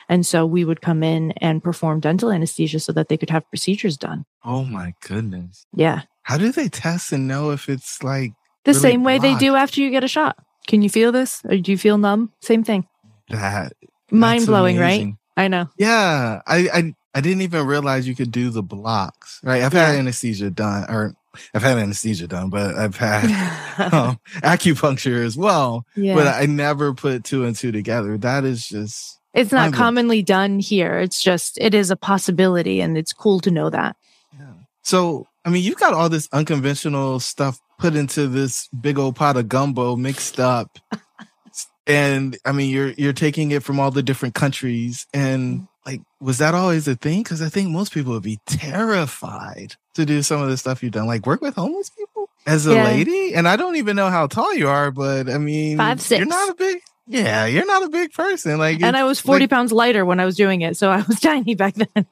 And 0.07 0.25
so 0.25 0.45
we 0.45 0.65
would 0.65 0.81
come 0.81 1.03
in 1.03 1.31
and 1.33 1.63
perform 1.63 1.99
dental 1.99 2.31
anesthesia 2.31 2.79
so 2.79 2.91
that 2.93 3.09
they 3.09 3.17
could 3.17 3.29
have 3.29 3.47
procedures 3.49 3.97
done. 3.97 4.25
oh 4.43 4.63
my 4.63 4.95
goodness. 5.07 5.65
Yeah. 5.73 6.01
How 6.23 6.37
do 6.37 6.51
they 6.51 6.69
test 6.69 7.11
and 7.11 7.27
know 7.27 7.51
if 7.51 7.69
it's 7.69 8.03
like 8.03 8.33
The 8.63 8.71
Really 8.71 8.81
same 8.81 9.03
way 9.03 9.19
they 9.19 9.35
do 9.35 9.55
after 9.55 9.81
you 9.81 9.91
get 9.91 10.03
a 10.03 10.07
shot. 10.07 10.37
Can 10.67 10.81
you 10.81 10.89
feel 10.89 11.11
this? 11.11 11.43
Or 11.45 11.57
do 11.57 11.71
you 11.71 11.77
feel 11.77 11.97
numb? 11.97 12.31
Same 12.41 12.63
thing. 12.63 12.87
that? 13.29 13.73
mind 14.11 14.45
blowing, 14.45 14.77
right? 14.77 15.13
I 15.37 15.47
know. 15.47 15.69
Yeah. 15.77 16.41
I, 16.45 16.69
I 16.73 16.95
I 17.15 17.21
didn't 17.21 17.41
even 17.41 17.65
realize 17.65 18.07
you 18.07 18.15
could 18.15 18.31
do 18.31 18.49
the 18.49 18.61
blocks. 18.61 19.39
Right. 19.43 19.63
I've 19.63 19.73
had 19.73 19.95
anesthesia 19.95 20.51
done 20.51 20.85
or 20.89 21.15
I've 21.53 21.61
had 21.61 21.77
anesthesia 21.77 22.27
done, 22.27 22.49
but 22.49 22.75
I've 22.75 22.97
had 22.97 23.25
um, 23.93 24.19
acupuncture 24.37 25.23
as 25.23 25.37
well. 25.37 25.85
yeah. 25.95 26.15
But 26.15 26.27
I 26.27 26.45
never 26.45 26.93
put 26.93 27.23
two 27.23 27.45
and 27.45 27.55
two 27.55 27.71
together. 27.71 28.17
That 28.17 28.45
is 28.45 28.67
just 28.67 29.19
it's 29.33 29.51
not 29.51 29.73
commonly 29.73 30.21
done 30.21 30.59
here. 30.59 30.97
It's 30.99 31.21
just, 31.21 31.57
it 31.59 31.73
is 31.73 31.91
a 31.91 31.95
possibility 31.95 32.81
and 32.81 32.97
it's 32.97 33.13
cool 33.13 33.39
to 33.41 33.51
know 33.51 33.69
that. 33.69 33.95
Yeah. 34.37 34.53
So, 34.81 35.27
I 35.45 35.49
mean, 35.49 35.63
you've 35.63 35.77
got 35.77 35.93
all 35.93 36.09
this 36.09 36.27
unconventional 36.31 37.19
stuff 37.19 37.59
put 37.77 37.95
into 37.95 38.27
this 38.27 38.67
big 38.69 38.97
old 38.97 39.15
pot 39.15 39.37
of 39.37 39.47
gumbo 39.47 39.95
mixed 39.95 40.39
up. 40.39 40.79
and 41.87 42.37
I 42.43 42.51
mean, 42.51 42.69
you're 42.69 42.91
you're 42.91 43.13
taking 43.13 43.51
it 43.51 43.63
from 43.63 43.79
all 43.79 43.91
the 43.91 44.03
different 44.03 44.35
countries 44.35 45.07
and 45.13 45.67
like 45.85 46.01
was 46.19 46.37
that 46.39 46.53
always 46.55 46.87
a 46.87 46.95
thing 46.95 47.23
cuz 47.23 47.41
I 47.41 47.49
think 47.49 47.69
most 47.69 47.93
people 47.93 48.13
would 48.13 48.23
be 48.23 48.39
terrified 48.45 49.75
to 49.95 50.05
do 50.05 50.21
some 50.21 50.41
of 50.41 50.49
the 50.49 50.57
stuff 50.57 50.83
you've 50.83 50.91
done 50.91 51.07
like 51.07 51.25
work 51.25 51.41
with 51.41 51.55
homeless 51.55 51.89
people 51.89 52.29
as 52.45 52.67
a 52.67 52.73
Yeah. 52.75 52.83
lady 52.85 53.33
and 53.33 53.47
I 53.47 53.55
don't 53.55 53.75
even 53.77 53.95
know 53.95 54.09
how 54.09 54.27
tall 54.27 54.53
you 54.53 54.67
are 54.67 54.91
but 54.91 55.29
I 55.29 55.37
mean 55.37 55.77
Five, 55.77 56.01
six. 56.01 56.19
you're 56.19 56.27
not 56.27 56.49
a 56.49 56.53
big 56.55 56.77
Yeah, 57.07 57.45
you're 57.47 57.65
not 57.65 57.83
a 57.83 57.89
big 57.89 58.11
person 58.13 58.57
like 58.59 58.81
and 58.83 58.95
I 58.95 59.03
was 59.03 59.19
40 59.19 59.43
like- 59.43 59.49
pounds 59.49 59.71
lighter 59.71 60.05
when 60.05 60.19
I 60.19 60.25
was 60.25 60.35
doing 60.35 60.61
it. 60.61 60.77
So 60.77 60.91
I 60.91 61.01
was 61.07 61.19
tiny 61.29 61.55
back 61.55 61.73
then. 61.75 62.05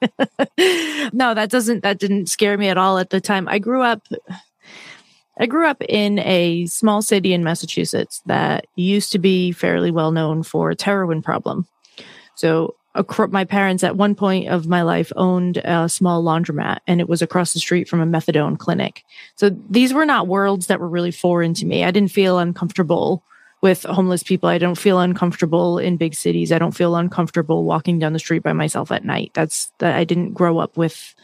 no, 1.14 1.34
that 1.36 1.50
doesn't, 1.52 1.84
that 1.84 2.00
didn't 2.00 2.28
scare 2.30 2.58
me 2.58 2.68
at 2.70 2.78
all 2.80 2.98
at 2.98 3.12
the 3.12 3.22
time. 3.22 3.48
I 3.48 3.60
grew 3.60 3.84
up, 3.84 4.02
I 5.40 5.46
grew 5.46 5.68
up 5.68 5.84
in 5.88 6.18
a 6.20 6.66
small 6.66 7.04
city 7.04 7.32
in 7.34 7.44
Massachusetts 7.44 8.22
that 8.26 8.66
used 8.76 9.12
to 9.12 9.20
be 9.20 9.52
fairly 9.52 9.92
well 9.92 10.12
known 10.12 10.42
for 10.42 10.72
its 10.72 10.82
heroin 10.84 11.22
problem. 11.22 11.68
So 12.36 12.74
acro- 12.98 13.28
my 13.28 13.46
parents 13.46 13.84
at 13.84 13.96
one 13.96 14.16
point 14.16 14.50
of 14.50 14.68
my 14.68 14.82
life 14.82 15.12
owned 15.16 15.58
a 15.58 15.88
small 15.88 16.24
laundromat 16.24 16.80
and 16.88 17.00
it 17.00 17.08
was 17.08 17.22
across 17.22 17.54
the 17.54 17.60
street 17.60 17.88
from 17.88 18.02
a 18.02 18.06
methadone 18.06 18.58
clinic. 18.58 19.04
So 19.36 19.50
these 19.70 19.94
were 19.94 20.06
not 20.06 20.28
worlds 20.28 20.68
that 20.68 20.80
were 20.80 20.90
really 20.90 21.12
foreign 21.12 21.54
to 21.56 21.66
me. 21.66 21.84
I 21.84 21.92
didn't 21.92 22.12
feel 22.12 22.40
uncomfortable 22.40 23.24
with 23.62 23.84
homeless 23.84 24.24
people. 24.24 24.50
I 24.50 24.58
don't 24.58 24.78
feel 24.78 25.00
uncomfortable 25.00 25.80
in 25.80 25.98
big 25.98 26.14
cities. 26.14 26.52
I 26.52 26.60
don't 26.60 26.76
feel 26.76 26.96
uncomfortable 26.96 27.64
walking 27.64 28.00
down 28.00 28.14
the 28.14 28.20
street 28.20 28.44
by 28.44 28.54
myself 28.54 28.92
at 28.92 29.06
night. 29.06 29.32
That's 29.34 29.72
that 29.80 29.96
I 29.96 30.04
didn't 30.04 30.34
grow 30.34 30.60
up 30.60 30.78
with 30.78 31.16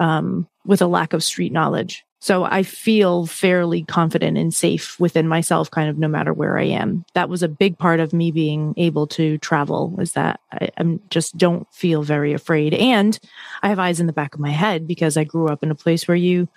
um 0.00 0.48
with 0.64 0.82
a 0.82 0.86
lack 0.86 1.12
of 1.12 1.22
street 1.22 1.52
knowledge. 1.52 2.04
So 2.22 2.44
I 2.44 2.62
feel 2.62 3.26
fairly 3.26 3.82
confident 3.82 4.38
and 4.38 4.54
safe 4.54 4.98
within 5.00 5.26
myself 5.26 5.72
kind 5.72 5.90
of 5.90 5.98
no 5.98 6.06
matter 6.06 6.32
where 6.32 6.56
I 6.56 6.66
am. 6.66 7.04
That 7.14 7.28
was 7.28 7.42
a 7.42 7.48
big 7.48 7.76
part 7.78 7.98
of 7.98 8.12
me 8.12 8.30
being 8.30 8.74
able 8.76 9.08
to 9.08 9.38
travel 9.38 9.96
is 9.98 10.12
that 10.12 10.38
I, 10.52 10.68
I'm 10.76 11.00
just 11.10 11.36
don't 11.36 11.66
feel 11.74 12.04
very 12.04 12.32
afraid 12.32 12.74
and 12.74 13.18
I 13.64 13.70
have 13.70 13.80
eyes 13.80 13.98
in 13.98 14.06
the 14.06 14.12
back 14.12 14.34
of 14.34 14.40
my 14.40 14.50
head 14.50 14.86
because 14.86 15.16
I 15.16 15.24
grew 15.24 15.48
up 15.48 15.64
in 15.64 15.72
a 15.72 15.74
place 15.74 16.06
where 16.06 16.16
you 16.16 16.48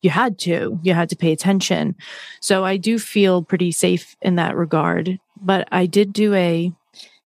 you 0.00 0.08
had 0.08 0.38
to 0.40 0.80
you 0.82 0.94
had 0.94 1.10
to 1.10 1.16
pay 1.16 1.30
attention 1.30 1.94
so 2.40 2.64
I 2.64 2.78
do 2.78 2.98
feel 2.98 3.42
pretty 3.42 3.70
safe 3.70 4.16
in 4.22 4.36
that 4.36 4.56
regard. 4.56 5.18
But 5.38 5.68
I 5.70 5.84
did 5.84 6.14
do 6.14 6.32
a 6.32 6.72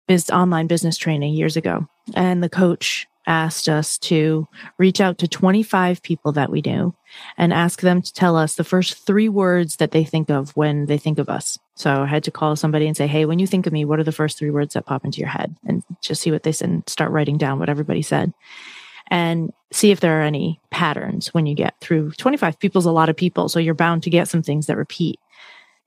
biz 0.09 0.31
online 0.31 0.69
business 0.69 0.97
training 0.97 1.35
years 1.35 1.57
ago, 1.57 1.87
and 2.15 2.43
the 2.43 2.49
coach 2.49 3.07
asked 3.27 3.69
us 3.69 3.99
to 3.99 4.47
reach 4.79 5.01
out 5.01 5.19
to 5.19 5.29
25 5.29 6.03
people 6.03 6.33
that 6.33 6.51
we 6.51 6.61
knew 6.61 6.95
and 7.39 7.53
ask 7.53 7.81
them 7.81 8.03
to 8.03 8.13
tell 8.13 8.37
us 8.37 8.55
the 8.55 8.65
first 8.65 9.07
three 9.07 9.29
words 9.29 9.77
that 9.77 9.93
they 9.93 10.05
think 10.05 10.31
of 10.31 10.51
when 10.57 10.87
they 10.87 10.99
think 10.99 11.19
of 11.19 11.29
us. 11.29 11.59
So 11.75 12.03
I 12.03 12.07
had 12.07 12.25
to 12.25 12.31
call 12.31 12.57
somebody 12.57 12.87
and 12.87 12.97
say, 12.97 13.07
Hey, 13.07 13.25
when 13.25 13.39
you 13.39 13.47
think 13.47 13.67
of 13.67 13.73
me, 13.73 13.85
what 13.85 13.99
are 13.99 14.05
the 14.05 14.13
first 14.13 14.39
three 14.39 14.51
words 14.51 14.75
that 14.75 14.87
pop 14.87 15.05
into 15.05 15.21
your 15.21 15.29
head? 15.29 15.57
And 15.67 15.83
just 16.01 16.23
see 16.23 16.31
what 16.31 16.43
they 16.43 16.53
said 16.53 16.69
and 16.69 16.89
start 16.89 17.11
writing 17.11 17.39
down 17.39 17.59
what 17.59 17.69
everybody 17.69 18.03
said 18.03 18.33
and 19.09 19.53
see 19.71 19.91
if 19.91 20.01
there 20.01 20.19
are 20.19 20.23
any 20.23 20.61
patterns 20.71 21.35
when 21.35 21.47
you 21.47 21.55
get 21.55 21.75
through 21.81 22.13
25 22.13 22.59
people's 22.59 22.87
a 22.87 22.93
lot 22.93 23.09
of 23.09 23.17
people. 23.17 23.49
So 23.49 23.59
you're 23.59 23.75
bound 23.75 24.03
to 24.05 24.11
get 24.11 24.29
some 24.29 24.43
things 24.43 24.67
that 24.67 24.77
repeat. 24.77 25.19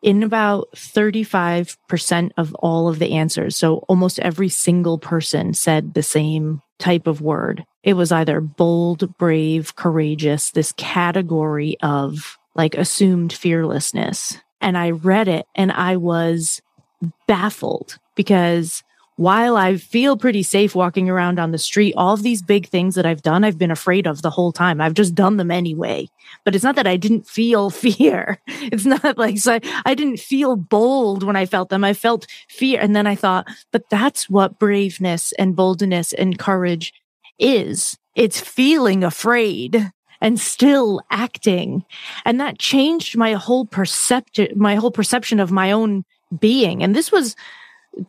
In 0.03 0.21
about 0.21 0.67
35% 0.75 2.31
of 2.37 2.53
all 2.55 2.87
of 2.87 2.99
the 2.99 3.13
answers, 3.13 3.57
so 3.57 3.77
almost 3.87 4.19
every 4.19 4.49
single 4.49 4.99
person 4.99 5.53
said 5.53 5.93
the 5.93 6.03
same 6.03 6.61
type 6.77 7.07
of 7.07 7.21
word. 7.21 7.65
It 7.83 7.93
was 7.93 8.11
either 8.11 8.39
bold, 8.39 9.17
brave, 9.17 9.75
courageous, 9.75 10.51
this 10.51 10.71
category 10.77 11.77
of 11.81 12.37
like 12.55 12.75
assumed 12.75 13.33
fearlessness. 13.33 14.37
And 14.61 14.77
I 14.77 14.91
read 14.91 15.27
it 15.27 15.45
and 15.55 15.71
I 15.71 15.97
was 15.97 16.61
baffled 17.27 17.97
because 18.15 18.83
while 19.17 19.57
I 19.57 19.77
feel 19.77 20.15
pretty 20.15 20.43
safe 20.43 20.75
walking 20.75 21.09
around 21.09 21.39
on 21.39 21.51
the 21.51 21.57
street, 21.57 21.95
all 21.97 22.13
of 22.13 22.21
these 22.21 22.43
big 22.43 22.67
things 22.67 22.93
that 22.95 23.05
I've 23.05 23.23
done, 23.23 23.43
I've 23.43 23.57
been 23.57 23.71
afraid 23.71 24.05
of 24.05 24.21
the 24.21 24.29
whole 24.29 24.51
time. 24.51 24.79
I've 24.79 24.93
just 24.93 25.15
done 25.15 25.37
them 25.37 25.49
anyway. 25.49 26.07
But 26.45 26.53
it's 26.53 26.63
not 26.63 26.75
that 26.75 26.85
I 26.85 26.97
didn't 26.97 27.27
feel 27.27 27.69
fear. 27.71 28.39
It's 28.47 28.85
not 28.85 29.17
like 29.17 29.39
so 29.39 29.53
I, 29.53 29.61
I 29.85 29.95
didn't 29.95 30.19
feel 30.19 30.55
bold 30.55 31.23
when 31.23 31.35
I 31.35 31.47
felt 31.47 31.69
them. 31.69 31.83
I 31.83 31.93
felt 31.93 32.27
fear. 32.47 32.79
And 32.79 32.95
then 32.95 33.07
I 33.07 33.15
thought, 33.15 33.47
but 33.71 33.89
that's 33.89 34.29
what 34.29 34.59
braveness 34.59 35.33
and 35.39 35.55
boldness 35.55 36.13
and 36.13 36.37
courage 36.37 36.93
is. 37.39 37.97
It's 38.13 38.39
feeling 38.39 39.03
afraid 39.03 39.91
and 40.21 40.39
still 40.39 41.01
acting. 41.09 41.85
And 42.23 42.39
that 42.39 42.59
changed 42.59 43.17
my 43.17 43.33
whole 43.33 43.65
perception, 43.65 44.49
my 44.55 44.75
whole 44.75 44.91
perception 44.91 45.39
of 45.39 45.51
my 45.51 45.71
own 45.71 46.05
being. 46.39 46.83
And 46.83 46.95
this 46.95 47.11
was 47.11 47.35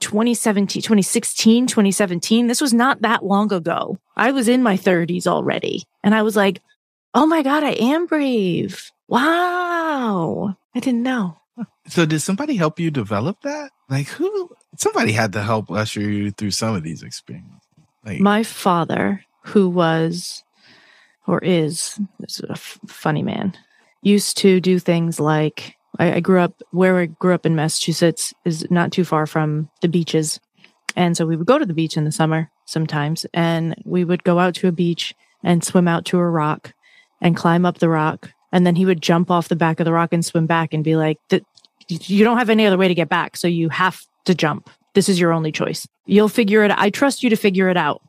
2017, 0.01 0.83
2016, 0.83 1.67
2017. 1.67 2.47
This 2.47 2.61
was 2.61 2.75
not 2.75 3.03
that 3.03 3.25
long 3.25 3.53
ago. 3.53 3.99
I 4.17 4.33
was 4.33 4.49
in 4.49 4.63
my 4.63 4.77
30s 4.77 5.27
already. 5.27 5.85
And 6.03 6.15
I 6.15 6.23
was 6.23 6.37
like, 6.37 6.61
oh 7.15 7.27
my 7.27 7.43
God, 7.43 7.65
I 7.65 7.73
am 7.73 8.07
brave. 8.07 8.91
Wow. 9.09 10.57
I 10.75 10.81
didn't 10.81 11.03
know. 11.03 11.37
So 11.89 12.07
did 12.07 12.21
somebody 12.21 12.57
help 12.57 12.79
you 12.79 12.91
develop 12.91 13.41
that? 13.43 13.71
Like 13.89 14.09
who? 14.09 14.51
Somebody 14.77 15.13
had 15.13 15.33
to 15.33 15.43
help 15.43 15.71
usher 15.71 16.01
you 16.01 16.31
through 16.31 16.53
some 16.53 16.75
of 16.77 16.83
these 16.83 17.03
experiences. 17.03 17.59
Like 18.05 18.21
My 18.21 18.43
father, 18.43 19.25
who 19.43 19.69
was 19.69 20.45
or 21.27 21.41
is, 21.41 21.99
is 22.21 22.41
a 22.41 22.53
f- 22.53 22.79
funny 22.87 23.23
man, 23.23 23.55
used 24.03 24.37
to 24.39 24.61
do 24.61 24.79
things 24.79 25.19
like 25.19 25.77
I, 25.99 26.15
I 26.15 26.21
grew 26.21 26.41
up 26.41 26.63
where 26.71 26.99
I 26.99 27.07
grew 27.07 27.35
up 27.35 27.47
in 27.47 27.57
Massachusetts 27.57 28.35
is 28.45 28.69
not 28.71 28.93
too 28.93 29.05
far 29.05 29.27
from 29.27 29.69
the 29.81 29.89
beaches. 29.89 30.41
And 30.97 31.17
so 31.17 31.27
we 31.27 31.37
would 31.37 31.47
go 31.47 31.59
to 31.59 31.67
the 31.67 31.75
beach 31.75 31.97
in 31.97 32.05
the 32.05 32.13
summer 32.13 32.51
sometimes 32.65 33.27
and 33.35 33.75
we 33.85 34.05
would 34.05 34.25
go 34.25 34.39
out 34.39 34.55
to 34.57 34.69
a 34.69 34.73
beach 34.73 35.15
and 35.45 35.63
swim 35.65 35.89
out 35.89 36.05
to 36.07 36.19
a 36.19 36.29
rock 36.29 36.73
and 37.21 37.37
climb 37.37 37.65
up 37.65 37.79
the 37.79 37.89
rock. 37.89 38.31
And 38.53 38.67
then 38.67 38.77
he 38.77 38.87
would 38.87 39.03
jump 39.03 39.31
off 39.31 39.49
the 39.49 39.57
back 39.57 39.81
of 39.81 39.85
the 39.85 39.93
rock 39.93 40.13
and 40.13 40.25
swim 40.25 40.47
back 40.47 40.73
and 40.73 40.83
be 40.83 40.97
like, 40.97 41.19
you 41.89 42.25
don't 42.25 42.39
have 42.39 42.51
any 42.51 42.67
other 42.67 42.79
way 42.79 42.89
to 42.89 42.95
get 42.95 43.09
back. 43.09 43.37
So 43.37 43.47
you 43.47 43.69
have 43.69 44.05
to 44.25 44.35
jump. 44.35 44.71
This 44.95 45.09
is 45.09 45.21
your 45.21 45.33
only 45.33 45.53
choice. 45.53 45.87
You'll 46.07 46.29
figure 46.29 46.65
it. 46.65 46.71
out. 46.71 46.79
I 46.79 46.91
trust 46.91 47.23
you 47.23 47.31
to 47.31 47.37
figure 47.37 47.69
it 47.69 47.77
out. 47.77 48.03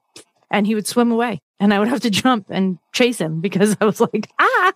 And 0.50 0.66
he 0.66 0.76
would 0.76 0.88
swim 0.88 1.12
away 1.12 1.42
and 1.60 1.74
I 1.74 1.80
would 1.80 1.88
have 1.88 2.02
to 2.02 2.10
jump 2.10 2.48
and 2.50 2.78
chase 2.94 3.20
him 3.20 3.42
because 3.42 3.76
I 3.82 3.86
was 3.86 4.00
like, 4.00 4.30
ah, 4.40 4.74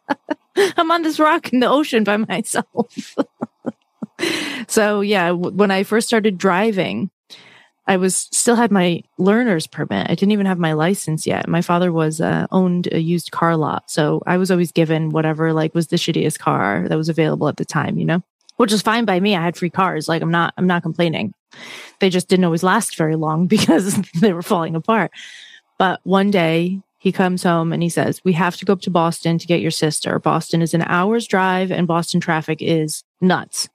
I'm 0.78 0.92
on 0.92 1.04
this 1.04 1.20
rock 1.20 1.52
in 1.54 1.60
the 1.60 1.70
ocean 1.70 2.04
by 2.04 2.18
myself. 2.18 3.16
so 4.68 5.02
yeah, 5.02 5.30
w- 5.30 5.56
when 5.56 5.72
I 5.72 5.84
first 5.84 6.08
started 6.08 6.38
driving, 6.38 7.10
I 7.88 7.98
was 7.98 8.16
still 8.16 8.56
had 8.56 8.72
my 8.72 9.04
learner's 9.18 9.68
permit. 9.68 10.10
I 10.10 10.16
didn't 10.16 10.32
even 10.32 10.46
have 10.46 10.58
my 10.60 10.74
license 10.74 11.28
yet. 11.28 11.50
My 11.50 11.62
father 11.62 11.92
was 11.92 12.22
uh, 12.22 12.48
owned 12.52 12.88
a 12.92 13.00
used 13.00 13.32
car 13.32 13.58
lot, 13.58 13.90
so 13.90 14.22
I 14.26 14.38
was 14.38 14.52
always 14.52 14.72
given 14.72 15.10
whatever 15.10 15.52
like 15.54 15.76
was 15.76 15.88
the 15.88 15.98
shittiest 15.98 16.40
car 16.40 16.88
that 16.88 16.98
was 16.98 17.10
available 17.10 17.48
at 17.48 17.58
the 17.58 17.66
time, 17.66 17.98
you 17.98 18.06
know, 18.06 18.22
which 18.58 18.72
was 18.72 18.82
fine 18.82 19.06
by 19.06 19.20
me. 19.20 19.36
I 19.36 19.42
had 19.42 19.58
free 19.58 19.70
cars. 19.70 20.08
Like 20.08 20.22
I'm 20.22 20.32
not, 20.32 20.54
I'm 20.58 20.68
not 20.68 20.84
complaining. 20.84 21.34
They 22.00 22.10
just 22.10 22.30
didn't 22.30 22.46
always 22.46 22.64
last 22.64 22.96
very 22.96 23.16
long 23.16 23.48
because 23.48 23.96
they 24.20 24.34
were 24.34 24.42
falling 24.42 24.76
apart. 24.76 25.12
But 25.84 26.00
one 26.04 26.32
day 26.32 26.80
he 26.98 27.12
comes 27.12 27.44
home 27.44 27.74
and 27.74 27.84
he 27.84 27.90
says, 27.90 28.24
We 28.24 28.32
have 28.32 28.56
to 28.56 28.64
go 28.64 28.72
up 28.72 28.80
to 28.84 28.90
Boston 28.90 29.38
to 29.38 29.46
get 29.46 29.60
your 29.60 29.70
sister. 29.70 30.18
Boston 30.18 30.62
is 30.62 30.74
an 30.74 30.84
hour's 30.84 31.28
drive 31.28 31.74
and 31.74 31.86
Boston 31.86 32.22
traffic 32.22 32.60
is 32.62 33.04
nuts. 33.20 33.68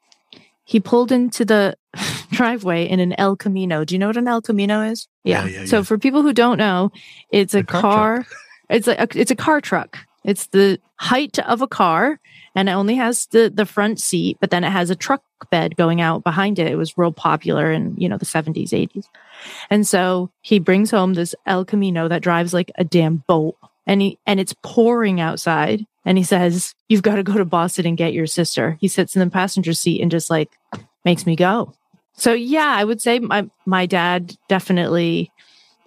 He 0.65 0.81
pulled 0.81 1.13
into 1.13 1.45
the 1.45 1.77
driveway 2.31 2.89
in 2.89 2.99
an 2.99 3.13
El 3.19 3.37
Camino. 3.37 3.85
Do 3.85 3.95
you 3.95 3.99
know 3.99 4.07
what 4.07 4.17
an 4.17 4.27
El 4.27 4.41
Camino 4.41 4.81
is? 4.81 5.07
Yeah. 5.23 5.45
yeah, 5.45 5.51
yeah 5.51 5.67
so 5.67 5.77
yeah. 5.77 5.83
for 5.83 5.99
people 5.99 6.23
who 6.23 6.33
don't 6.33 6.57
know, 6.57 6.93
it's 7.31 7.53
a, 7.53 7.59
a 7.59 7.63
car, 7.63 7.83
car 7.83 8.27
it's 8.71 8.87
like 8.87 9.15
a, 9.15 9.21
it's 9.21 9.31
a 9.31 9.37
car 9.37 9.61
truck. 9.61 9.99
It's 10.25 10.47
the 10.47 10.81
height 10.97 11.39
of 11.41 11.61
a 11.61 11.69
car 11.69 12.21
and 12.59 12.69
it 12.69 12.73
only 12.73 12.97
has 12.97 13.27
the 13.27 13.53
the 13.55 13.65
front 13.65 14.01
seat, 14.01 14.37
but 14.41 14.51
then 14.51 14.65
it 14.65 14.71
has 14.71 14.91
a 14.91 14.97
truck 14.97 15.23
bed 15.49 15.77
going 15.77 16.01
out 16.01 16.25
behind 16.25 16.59
it. 16.59 16.67
It 16.67 16.75
was 16.75 16.99
real 16.99 17.13
popular 17.13 17.71
in, 17.71 17.95
you 17.97 18.09
know, 18.09 18.19
the 18.19 18.27
70s, 18.27 18.71
80s. 18.71 19.05
And 19.71 19.87
so 19.87 20.33
he 20.41 20.59
brings 20.59 20.91
home 20.91 21.15
this 21.15 21.37
El 21.47 21.65
Camino 21.65 22.09
that 22.09 22.21
drives 22.21 22.53
like 22.53 22.73
a 22.75 22.83
damn 22.83 23.23
boat 23.29 23.55
and 23.87 24.03
he 24.03 24.19
and 24.27 24.41
it's 24.41 24.57
pouring 24.65 25.21
outside 25.21 25.87
and 26.05 26.19
he 26.19 26.25
says, 26.25 26.75
"You've 26.89 27.03
got 27.03 27.15
to 27.15 27.23
go 27.23 27.35
to 27.35 27.45
Boston 27.45 27.87
and 27.87 27.97
get 27.97 28.13
your 28.13 28.27
sister." 28.27 28.77
He 28.81 28.89
sits 28.89 29.15
in 29.15 29.21
the 29.21 29.31
passenger 29.31 29.73
seat 29.73 30.03
and 30.03 30.11
just 30.11 30.29
like 30.29 30.51
makes 31.05 31.27
me 31.27 31.37
go. 31.37 31.75
So 32.15 32.33
yeah, 32.33 32.75
I 32.77 32.83
would 32.83 33.01
say 33.01 33.21
my 33.21 33.49
my 33.67 33.87
dad 33.87 34.37
definitely 34.49 35.31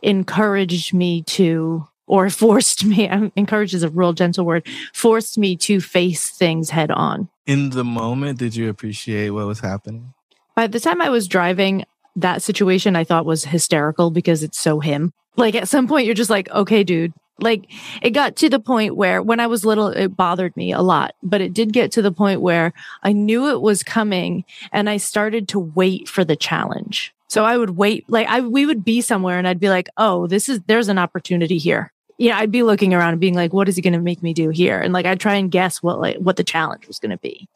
encouraged 0.02 0.94
me 0.94 1.24
to 1.24 1.86
or 2.12 2.30
forced 2.30 2.84
me, 2.86 3.10
encouraged 3.38 3.74
is 3.74 3.84
a 3.84 3.90
real 3.90 4.12
gentle 4.12 4.46
word, 4.46 4.68
forced 4.94 5.38
me 5.38 5.56
to 5.56 5.80
face 5.80 6.30
things 6.30 6.70
head 6.70 6.92
on. 6.92 7.30
In 7.48 7.70
the 7.70 7.86
moment, 7.86 8.38
did 8.38 8.54
you 8.54 8.70
appreciate 8.70 9.30
what 9.30 9.48
was 9.48 9.62
happening? 9.62 10.14
By 10.54 10.68
the 10.68 10.82
time 10.82 11.02
I 11.02 11.10
was 11.10 11.28
driving, 11.28 11.86
that 12.18 12.42
situation 12.42 12.98
I 12.98 13.06
thought 13.06 13.26
was 13.26 13.46
hysterical 13.46 14.12
because 14.12 14.44
it's 14.44 14.60
so 14.60 14.82
him. 14.82 15.14
Like 15.38 15.56
at 15.56 15.70
some 15.70 15.88
point, 15.88 16.06
you're 16.06 16.14
just 16.14 16.30
like, 16.30 16.52
okay, 16.52 16.84
dude. 16.84 17.14
Like 17.40 17.72
it 18.02 18.12
got 18.12 18.36
to 18.36 18.50
the 18.50 18.60
point 18.60 18.98
where 18.98 19.24
when 19.24 19.40
I 19.40 19.48
was 19.48 19.66
little, 19.66 19.88
it 19.88 20.10
bothered 20.10 20.56
me 20.58 20.74
a 20.74 20.82
lot, 20.82 21.16
but 21.24 21.40
it 21.40 21.54
did 21.54 21.72
get 21.72 21.94
to 21.94 22.02
the 22.02 22.12
point 22.12 22.42
where 22.42 22.74
I 23.02 23.14
knew 23.14 23.50
it 23.50 23.62
was 23.62 23.82
coming 23.82 24.44
and 24.74 24.90
I 24.90 24.98
started 24.98 25.48
to 25.48 25.60
wait 25.60 26.10
for 26.10 26.24
the 26.24 26.36
challenge. 26.36 27.16
So 27.30 27.46
I 27.46 27.58
would 27.58 27.72
wait, 27.72 28.04
like 28.10 28.28
I, 28.28 28.42
we 28.42 28.66
would 28.66 28.84
be 28.84 29.00
somewhere 29.00 29.40
and 29.40 29.48
I'd 29.48 29.62
be 29.62 29.70
like, 29.70 29.88
oh, 29.96 30.28
this 30.28 30.50
is, 30.50 30.60
there's 30.68 30.90
an 30.90 31.00
opportunity 31.00 31.58
here 31.58 31.92
yeah, 32.22 32.38
I'd 32.38 32.52
be 32.52 32.62
looking 32.62 32.94
around 32.94 33.14
and 33.14 33.20
being 33.20 33.34
like, 33.34 33.52
what 33.52 33.68
is 33.68 33.76
he 33.76 33.82
going 33.82 33.94
to 33.94 34.00
make 34.00 34.22
me 34.22 34.32
do 34.32 34.50
here? 34.50 34.80
And 34.80 34.94
like, 34.94 35.08
I'd 35.08 35.20
try 35.20 35.34
and 35.36 35.50
guess 35.50 35.82
what, 35.82 36.00
like, 36.00 36.18
what 36.18 36.36
the 36.36 36.44
challenge 36.44 36.88
was 36.88 37.00
going 37.00 37.10
to 37.10 37.18
be. 37.18 37.50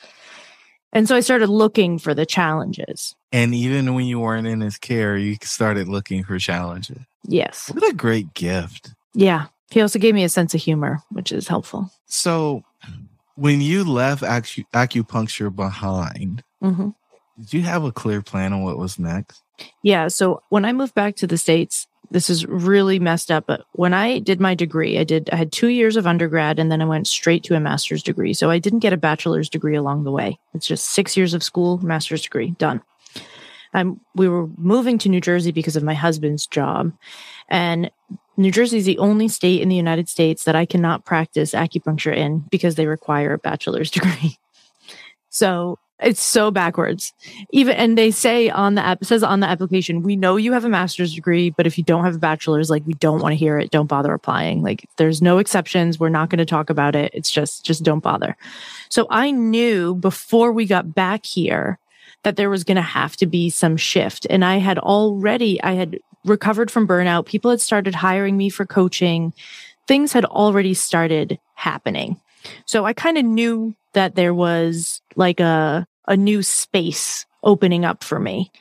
And 0.91 1.07
so 1.07 1.15
I 1.15 1.19
started 1.19 1.49
looking 1.49 1.99
for 1.99 2.15
the 2.15 2.25
challenges. 2.25 3.15
And 3.31 3.53
even 3.53 3.93
when 3.93 4.05
you 4.07 4.19
weren't 4.19 4.47
in 4.47 4.61
his 4.61 4.79
care, 4.79 5.17
you 5.17 5.37
started 5.43 5.87
looking 5.87 6.23
for 6.23 6.39
challenges. 6.39 6.97
Yes. 7.27 7.69
What 7.71 7.87
a 7.87 7.93
great 7.93 8.33
gift. 8.33 8.89
Yeah. 9.13 9.47
He 9.69 9.81
also 9.81 9.99
gave 9.99 10.15
me 10.15 10.23
a 10.23 10.29
sense 10.29 10.55
of 10.55 10.61
humor, 10.61 10.99
which 11.09 11.31
is 11.31 11.47
helpful. 11.47 11.91
So 12.07 12.63
when 13.35 13.61
you 13.61 13.83
left 13.83 14.23
acu- 14.23 14.65
acupuncture 14.73 15.55
behind, 15.55 16.43
mm-hmm. 16.63 16.89
did 17.39 17.53
you 17.53 17.61
have 17.61 17.83
a 17.83 17.91
clear 17.91 18.23
plan 18.23 18.51
on 18.51 18.63
what 18.63 18.79
was 18.79 18.97
next? 18.97 19.43
Yeah. 19.83 20.07
So 20.07 20.41
when 20.49 20.65
I 20.65 20.73
moved 20.73 20.95
back 20.95 21.15
to 21.17 21.27
the 21.27 21.37
States, 21.37 21.85
this 22.11 22.29
is 22.29 22.45
really 22.45 22.99
messed 22.99 23.31
up, 23.31 23.45
but 23.47 23.65
when 23.73 23.93
I 23.93 24.19
did 24.19 24.39
my 24.39 24.55
degree, 24.55 24.97
I 24.99 25.03
did, 25.03 25.29
I 25.31 25.35
had 25.35 25.51
two 25.51 25.67
years 25.67 25.95
of 25.95 26.07
undergrad 26.07 26.59
and 26.59 26.71
then 26.71 26.81
I 26.81 26.85
went 26.85 27.07
straight 27.07 27.43
to 27.43 27.55
a 27.55 27.59
master's 27.59 28.03
degree. 28.03 28.33
So 28.33 28.49
I 28.49 28.59
didn't 28.59 28.79
get 28.79 28.93
a 28.93 28.97
bachelor's 28.97 29.49
degree 29.49 29.75
along 29.75 30.03
the 30.03 30.11
way. 30.11 30.39
It's 30.53 30.67
just 30.67 30.87
six 30.87 31.15
years 31.15 31.33
of 31.33 31.43
school, 31.43 31.77
master's 31.79 32.21
degree, 32.21 32.51
done. 32.51 32.81
Um, 33.73 33.99
we 34.15 34.29
were 34.29 34.47
moving 34.57 34.97
to 34.99 35.09
New 35.09 35.19
Jersey 35.19 35.51
because 35.51 35.75
of 35.75 35.83
my 35.83 35.93
husband's 35.93 36.47
job. 36.47 36.93
And 37.49 37.91
New 38.37 38.51
Jersey 38.51 38.77
is 38.77 38.85
the 38.85 38.97
only 38.99 39.27
state 39.27 39.61
in 39.61 39.69
the 39.69 39.75
United 39.75 40.07
States 40.07 40.45
that 40.45 40.55
I 40.55 40.65
cannot 40.65 41.05
practice 41.05 41.51
acupuncture 41.53 42.15
in 42.15 42.39
because 42.49 42.75
they 42.75 42.87
require 42.87 43.33
a 43.33 43.37
bachelor's 43.37 43.91
degree. 43.91 44.37
So 45.29 45.77
it's 45.99 46.21
so 46.21 46.51
backwards. 46.51 47.13
Even 47.51 47.75
and 47.75 47.97
they 47.97 48.11
say 48.11 48.49
on 48.49 48.75
the 48.75 48.85
app 48.85 49.05
says 49.05 49.23
on 49.23 49.39
the 49.39 49.47
application, 49.47 50.03
we 50.03 50.15
know 50.15 50.35
you 50.35 50.51
have 50.51 50.65
a 50.65 50.69
master's 50.69 51.13
degree, 51.13 51.49
but 51.49 51.65
if 51.65 51.77
you 51.77 51.83
don't 51.83 52.03
have 52.03 52.15
a 52.15 52.19
bachelor's, 52.19 52.69
like 52.69 52.85
we 52.85 52.93
don't 52.95 53.21
want 53.21 53.31
to 53.31 53.37
hear 53.37 53.57
it. 53.57 53.71
Don't 53.71 53.87
bother 53.87 54.13
applying. 54.13 54.61
Like 54.61 54.89
there's 54.97 55.21
no 55.21 55.37
exceptions. 55.37 55.99
We're 55.99 56.09
not 56.09 56.29
going 56.29 56.39
to 56.39 56.45
talk 56.45 56.69
about 56.69 56.95
it. 56.95 57.11
It's 57.13 57.31
just 57.31 57.65
just 57.65 57.83
don't 57.83 58.01
bother. 58.01 58.35
So 58.89 59.07
I 59.09 59.31
knew 59.31 59.95
before 59.95 60.51
we 60.51 60.65
got 60.65 60.93
back 60.93 61.25
here 61.25 61.79
that 62.23 62.35
there 62.35 62.49
was 62.49 62.65
going 62.65 62.75
to 62.75 62.81
have 62.81 63.15
to 63.17 63.25
be 63.25 63.49
some 63.49 63.77
shift. 63.77 64.27
And 64.29 64.43
I 64.43 64.57
had 64.57 64.77
already 64.77 65.61
I 65.63 65.73
had 65.73 65.99
recovered 66.25 66.69
from 66.69 66.87
burnout. 66.87 67.25
People 67.25 67.51
had 67.51 67.61
started 67.61 67.95
hiring 67.95 68.35
me 68.35 68.49
for 68.49 68.65
coaching. 68.65 69.33
Things 69.87 70.11
had 70.11 70.25
already 70.25 70.73
started 70.73 71.39
happening. 71.53 72.19
So 72.65 72.85
I 72.85 72.93
kind 72.93 73.17
of 73.17 73.25
knew 73.25 73.75
that 73.95 74.15
there 74.15 74.33
was 74.33 75.01
like 75.15 75.39
a, 75.39 75.85
a 76.07 76.15
new 76.15 76.43
space 76.43 77.25
opening 77.43 77.83
up 77.83 78.03
for 78.03 78.19
me. 78.19 78.51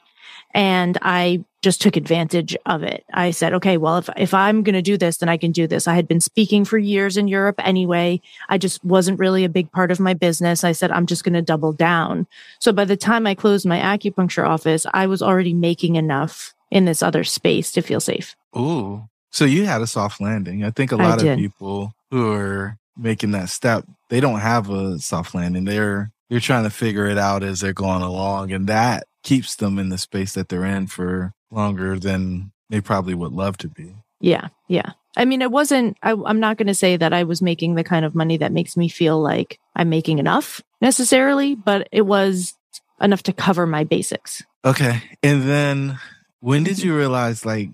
And 0.56 0.96
I 1.02 1.44
just 1.62 1.82
took 1.82 1.96
advantage 1.96 2.56
of 2.66 2.82
it. 2.82 3.04
I 3.12 3.32
said, 3.32 3.54
okay, 3.54 3.76
well, 3.76 3.98
if, 3.98 4.08
if 4.16 4.32
I'm 4.34 4.62
going 4.62 4.74
to 4.74 4.82
do 4.82 4.96
this, 4.96 5.16
then 5.16 5.28
I 5.28 5.36
can 5.36 5.50
do 5.50 5.66
this. 5.66 5.88
I 5.88 5.94
had 5.94 6.06
been 6.06 6.20
speaking 6.20 6.64
for 6.64 6.78
years 6.78 7.16
in 7.16 7.26
Europe 7.26 7.56
anyway. 7.58 8.20
I 8.48 8.58
just 8.58 8.84
wasn't 8.84 9.18
really 9.18 9.44
a 9.44 9.48
big 9.48 9.72
part 9.72 9.90
of 9.90 9.98
my 9.98 10.14
business. 10.14 10.62
I 10.62 10.72
said, 10.72 10.92
I'm 10.92 11.06
just 11.06 11.24
going 11.24 11.32
to 11.34 11.42
double 11.42 11.72
down. 11.72 12.26
So 12.60 12.72
by 12.72 12.84
the 12.84 12.96
time 12.96 13.26
I 13.26 13.34
closed 13.34 13.66
my 13.66 13.80
acupuncture 13.80 14.46
office, 14.46 14.86
I 14.94 15.06
was 15.06 15.22
already 15.22 15.54
making 15.54 15.96
enough 15.96 16.54
in 16.70 16.84
this 16.84 17.02
other 17.02 17.24
space 17.24 17.72
to 17.72 17.82
feel 17.82 18.00
safe. 18.00 18.36
Ooh. 18.56 19.08
So 19.32 19.44
you 19.44 19.66
had 19.66 19.82
a 19.82 19.86
soft 19.88 20.20
landing. 20.20 20.62
I 20.62 20.70
think 20.70 20.92
a 20.92 20.96
lot 20.96 21.20
of 21.20 21.36
people 21.36 21.94
who 22.12 22.32
are 22.32 22.78
making 22.96 23.32
that 23.32 23.48
step, 23.48 23.84
they 24.14 24.20
don't 24.20 24.38
have 24.38 24.70
a 24.70 24.96
soft 25.00 25.34
landing. 25.34 25.64
They're 25.64 26.12
they're 26.30 26.38
trying 26.38 26.62
to 26.62 26.70
figure 26.70 27.06
it 27.06 27.18
out 27.18 27.42
as 27.42 27.58
they're 27.58 27.72
going 27.72 28.02
along, 28.02 28.52
and 28.52 28.68
that 28.68 29.08
keeps 29.24 29.56
them 29.56 29.76
in 29.76 29.88
the 29.88 29.98
space 29.98 30.34
that 30.34 30.48
they're 30.48 30.64
in 30.64 30.86
for 30.86 31.32
longer 31.50 31.98
than 31.98 32.52
they 32.70 32.80
probably 32.80 33.14
would 33.14 33.32
love 33.32 33.56
to 33.58 33.68
be. 33.68 33.96
Yeah, 34.20 34.50
yeah. 34.68 34.92
I 35.16 35.24
mean, 35.24 35.42
it 35.42 35.50
wasn't. 35.50 35.96
I, 36.00 36.12
I'm 36.12 36.38
not 36.38 36.58
going 36.58 36.68
to 36.68 36.76
say 36.76 36.96
that 36.96 37.12
I 37.12 37.24
was 37.24 37.42
making 37.42 37.74
the 37.74 37.82
kind 37.82 38.04
of 38.04 38.14
money 38.14 38.36
that 38.36 38.52
makes 38.52 38.76
me 38.76 38.88
feel 38.88 39.20
like 39.20 39.58
I'm 39.74 39.88
making 39.88 40.20
enough 40.20 40.62
necessarily, 40.80 41.56
but 41.56 41.88
it 41.90 42.02
was 42.02 42.54
enough 43.00 43.24
to 43.24 43.32
cover 43.32 43.66
my 43.66 43.82
basics. 43.82 44.44
Okay, 44.64 45.02
and 45.24 45.42
then 45.42 45.98
when 46.38 46.62
did 46.62 46.76
mm-hmm. 46.76 46.86
you 46.86 46.96
realize 46.96 47.44
like 47.44 47.70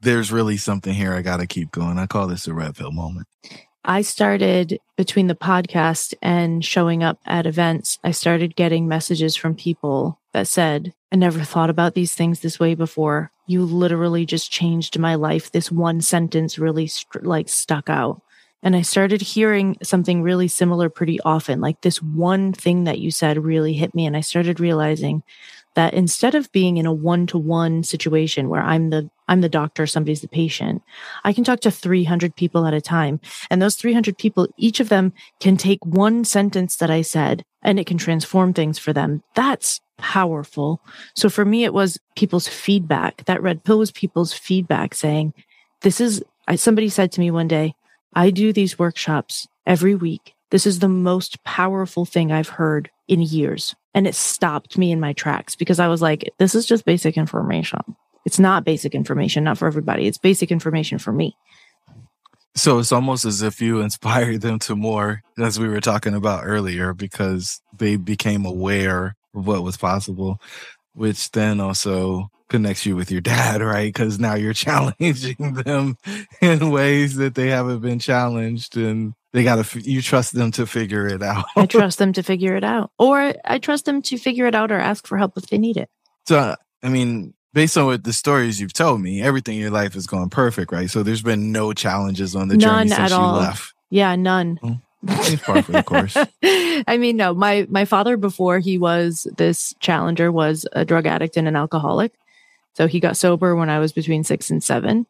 there's 0.00 0.32
really 0.32 0.56
something 0.56 0.92
here? 0.92 1.12
I 1.12 1.22
got 1.22 1.36
to 1.36 1.46
keep 1.46 1.70
going. 1.70 2.00
I 2.00 2.06
call 2.06 2.26
this 2.26 2.48
a 2.48 2.52
red 2.52 2.74
pill 2.74 2.90
moment. 2.90 3.28
I 3.84 4.02
started 4.02 4.80
between 4.96 5.28
the 5.28 5.34
podcast 5.34 6.14
and 6.20 6.64
showing 6.64 7.02
up 7.02 7.20
at 7.24 7.46
events, 7.46 7.98
I 8.02 8.10
started 8.10 8.56
getting 8.56 8.88
messages 8.88 9.36
from 9.36 9.54
people 9.54 10.18
that 10.32 10.48
said, 10.48 10.92
I 11.12 11.16
never 11.16 11.40
thought 11.40 11.70
about 11.70 11.94
these 11.94 12.14
things 12.14 12.40
this 12.40 12.60
way 12.60 12.74
before. 12.74 13.30
You 13.46 13.64
literally 13.64 14.26
just 14.26 14.50
changed 14.50 14.98
my 14.98 15.14
life. 15.14 15.52
This 15.52 15.72
one 15.72 16.00
sentence 16.00 16.58
really 16.58 16.86
st- 16.86 17.24
like 17.24 17.48
stuck 17.48 17.88
out. 17.88 18.20
And 18.62 18.74
I 18.74 18.82
started 18.82 19.22
hearing 19.22 19.76
something 19.82 20.20
really 20.20 20.48
similar 20.48 20.90
pretty 20.90 21.20
often. 21.20 21.60
Like 21.60 21.80
this 21.80 22.02
one 22.02 22.52
thing 22.52 22.84
that 22.84 22.98
you 22.98 23.10
said 23.10 23.38
really 23.38 23.72
hit 23.72 23.94
me. 23.94 24.04
And 24.04 24.16
I 24.16 24.20
started 24.20 24.60
realizing 24.60 25.22
that 25.74 25.94
instead 25.94 26.34
of 26.34 26.50
being 26.50 26.76
in 26.76 26.86
a 26.86 26.92
one-to-one 26.92 27.84
situation 27.84 28.48
where 28.48 28.62
I'm 28.62 28.90
the 28.90 29.08
I'm 29.28 29.42
the 29.42 29.48
doctor, 29.48 29.86
somebody's 29.86 30.22
the 30.22 30.28
patient, 30.28 30.82
I 31.24 31.32
can 31.32 31.44
talk 31.44 31.60
to 31.60 31.70
300 31.70 32.34
people 32.34 32.66
at 32.66 32.74
a 32.74 32.80
time. 32.80 33.20
And 33.50 33.60
those 33.60 33.76
300 33.76 34.16
people, 34.16 34.48
each 34.56 34.80
of 34.80 34.88
them 34.88 35.12
can 35.40 35.56
take 35.56 35.84
one 35.84 36.24
sentence 36.24 36.76
that 36.76 36.90
I 36.90 37.02
said 37.02 37.44
and 37.62 37.78
it 37.78 37.86
can 37.86 37.98
transform 37.98 38.52
things 38.52 38.78
for 38.78 38.92
them. 38.92 39.22
That's 39.34 39.80
powerful. 39.98 40.80
So 41.14 41.28
for 41.28 41.44
me, 41.44 41.64
it 41.64 41.74
was 41.74 41.98
people's 42.16 42.48
feedback. 42.48 43.24
That 43.26 43.42
red 43.42 43.64
pill 43.64 43.78
was 43.78 43.90
people's 43.90 44.32
feedback 44.32 44.94
saying, 44.94 45.34
this 45.82 46.00
is, 46.00 46.22
somebody 46.56 46.88
said 46.88 47.12
to 47.12 47.20
me 47.20 47.30
one 47.30 47.48
day, 47.48 47.74
I 48.14 48.30
do 48.30 48.52
these 48.52 48.78
workshops 48.78 49.46
every 49.66 49.94
week. 49.94 50.34
This 50.50 50.66
is 50.66 50.78
the 50.78 50.88
most 50.88 51.44
powerful 51.44 52.06
thing 52.06 52.32
I've 52.32 52.48
heard 52.48 52.90
in 53.06 53.20
years. 53.20 53.74
And 53.92 54.06
it 54.06 54.14
stopped 54.14 54.78
me 54.78 54.92
in 54.92 55.00
my 55.00 55.12
tracks 55.12 55.56
because 55.56 55.78
I 55.78 55.88
was 55.88 56.00
like, 56.00 56.32
this 56.38 56.54
is 56.54 56.64
just 56.64 56.84
basic 56.84 57.18
information. 57.18 57.80
It's 58.28 58.38
not 58.38 58.62
basic 58.62 58.94
information, 58.94 59.44
not 59.44 59.56
for 59.56 59.66
everybody. 59.66 60.06
It's 60.06 60.18
basic 60.18 60.50
information 60.50 60.98
for 60.98 61.12
me. 61.12 61.34
So 62.54 62.78
it's 62.78 62.92
almost 62.92 63.24
as 63.24 63.40
if 63.40 63.58
you 63.62 63.80
inspired 63.88 64.42
them 64.42 64.58
to 64.58 64.76
more, 64.76 65.22
as 65.38 65.58
we 65.58 65.66
were 65.66 65.80
talking 65.80 66.12
about 66.12 66.42
earlier, 66.44 66.92
because 66.92 67.62
they 67.78 67.96
became 67.96 68.44
aware 68.44 69.16
of 69.34 69.46
what 69.46 69.62
was 69.62 69.78
possible, 69.78 70.42
which 70.92 71.30
then 71.30 71.58
also 71.58 72.28
connects 72.50 72.84
you 72.84 72.96
with 72.96 73.10
your 73.10 73.20
dad, 73.34 73.62
right? 73.62 73.88
Because 73.88 74.20
now 74.20 74.34
you're 74.34 74.52
challenging 74.66 75.54
them 75.54 75.96
in 76.42 76.70
ways 76.70 77.16
that 77.16 77.34
they 77.34 77.48
haven't 77.48 77.80
been 77.80 77.98
challenged, 77.98 78.76
and 78.76 79.14
they 79.32 79.42
got 79.42 79.64
to. 79.64 79.80
You 79.80 80.02
trust 80.02 80.34
them 80.34 80.50
to 80.50 80.66
figure 80.66 81.06
it 81.06 81.22
out. 81.22 81.46
I 81.56 81.64
trust 81.64 81.96
them 81.96 82.12
to 82.12 82.22
figure 82.22 82.56
it 82.56 82.64
out, 82.64 82.90
or 82.98 83.32
I 83.42 83.58
trust 83.58 83.86
them 83.86 84.02
to 84.02 84.18
figure 84.18 84.44
it 84.44 84.54
out 84.54 84.70
or 84.70 84.78
ask 84.78 85.06
for 85.06 85.16
help 85.16 85.32
if 85.38 85.46
they 85.46 85.56
need 85.56 85.78
it. 85.78 85.88
So, 86.26 86.56
I 86.82 86.90
mean, 86.90 87.32
based 87.52 87.76
on 87.76 87.86
what 87.86 88.04
the 88.04 88.12
stories 88.12 88.60
you've 88.60 88.72
told 88.72 89.00
me, 89.00 89.22
everything 89.22 89.56
in 89.56 89.60
your 89.60 89.70
life 89.70 89.96
is 89.96 90.06
going 90.06 90.30
perfect, 90.30 90.72
right? 90.72 90.90
So 90.90 91.02
there's 91.02 91.22
been 91.22 91.52
no 91.52 91.72
challenges 91.72 92.36
on 92.36 92.48
the 92.48 92.56
none 92.56 92.88
journey 92.88 92.90
since 92.90 93.12
at 93.12 93.12
all. 93.12 93.34
you 93.34 93.40
left. 93.40 93.74
Yeah, 93.90 94.16
none. 94.16 94.58
Oh, 94.62 94.78
it's 95.02 95.42
for 95.42 95.62
the 95.62 95.82
course. 95.82 96.16
I 96.86 96.98
mean, 96.98 97.16
no, 97.16 97.34
my 97.34 97.66
my 97.70 97.84
father 97.84 98.16
before 98.16 98.58
he 98.58 98.78
was 98.78 99.26
this 99.36 99.74
challenger 99.80 100.30
was 100.30 100.66
a 100.72 100.84
drug 100.84 101.06
addict 101.06 101.36
and 101.36 101.48
an 101.48 101.56
alcoholic. 101.56 102.12
So 102.74 102.86
he 102.86 103.00
got 103.00 103.16
sober 103.16 103.56
when 103.56 103.70
I 103.70 103.78
was 103.78 103.92
between 103.92 104.24
six 104.24 104.50
and 104.50 104.62
seven. 104.62 105.06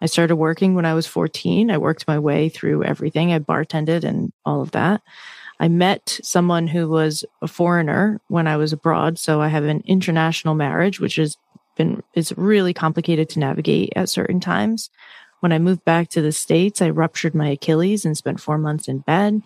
I 0.00 0.06
started 0.06 0.34
working 0.34 0.74
when 0.74 0.84
I 0.84 0.94
was 0.94 1.06
14. 1.06 1.70
I 1.70 1.78
worked 1.78 2.08
my 2.08 2.18
way 2.18 2.48
through 2.48 2.82
everything. 2.82 3.32
I 3.32 3.38
bartended 3.38 4.02
and 4.02 4.32
all 4.44 4.60
of 4.60 4.72
that. 4.72 5.00
I 5.60 5.68
met 5.68 6.18
someone 6.24 6.66
who 6.66 6.88
was 6.88 7.24
a 7.40 7.46
foreigner 7.46 8.20
when 8.26 8.48
I 8.48 8.56
was 8.56 8.72
abroad. 8.72 9.16
So 9.20 9.40
I 9.40 9.46
have 9.46 9.62
an 9.62 9.84
international 9.86 10.56
marriage, 10.56 10.98
which 10.98 11.14
has 11.16 11.36
been, 11.76 12.02
is 12.14 12.32
really 12.36 12.74
complicated 12.74 13.28
to 13.30 13.38
navigate 13.40 13.92
at 13.96 14.08
certain 14.08 14.40
times. 14.40 14.90
When 15.40 15.52
I 15.52 15.58
moved 15.58 15.84
back 15.84 16.08
to 16.10 16.22
the 16.22 16.32
States, 16.32 16.80
I 16.80 16.90
ruptured 16.90 17.34
my 17.34 17.48
Achilles 17.48 18.04
and 18.04 18.16
spent 18.16 18.40
four 18.40 18.58
months 18.58 18.86
in 18.88 18.98
bed. 18.98 19.42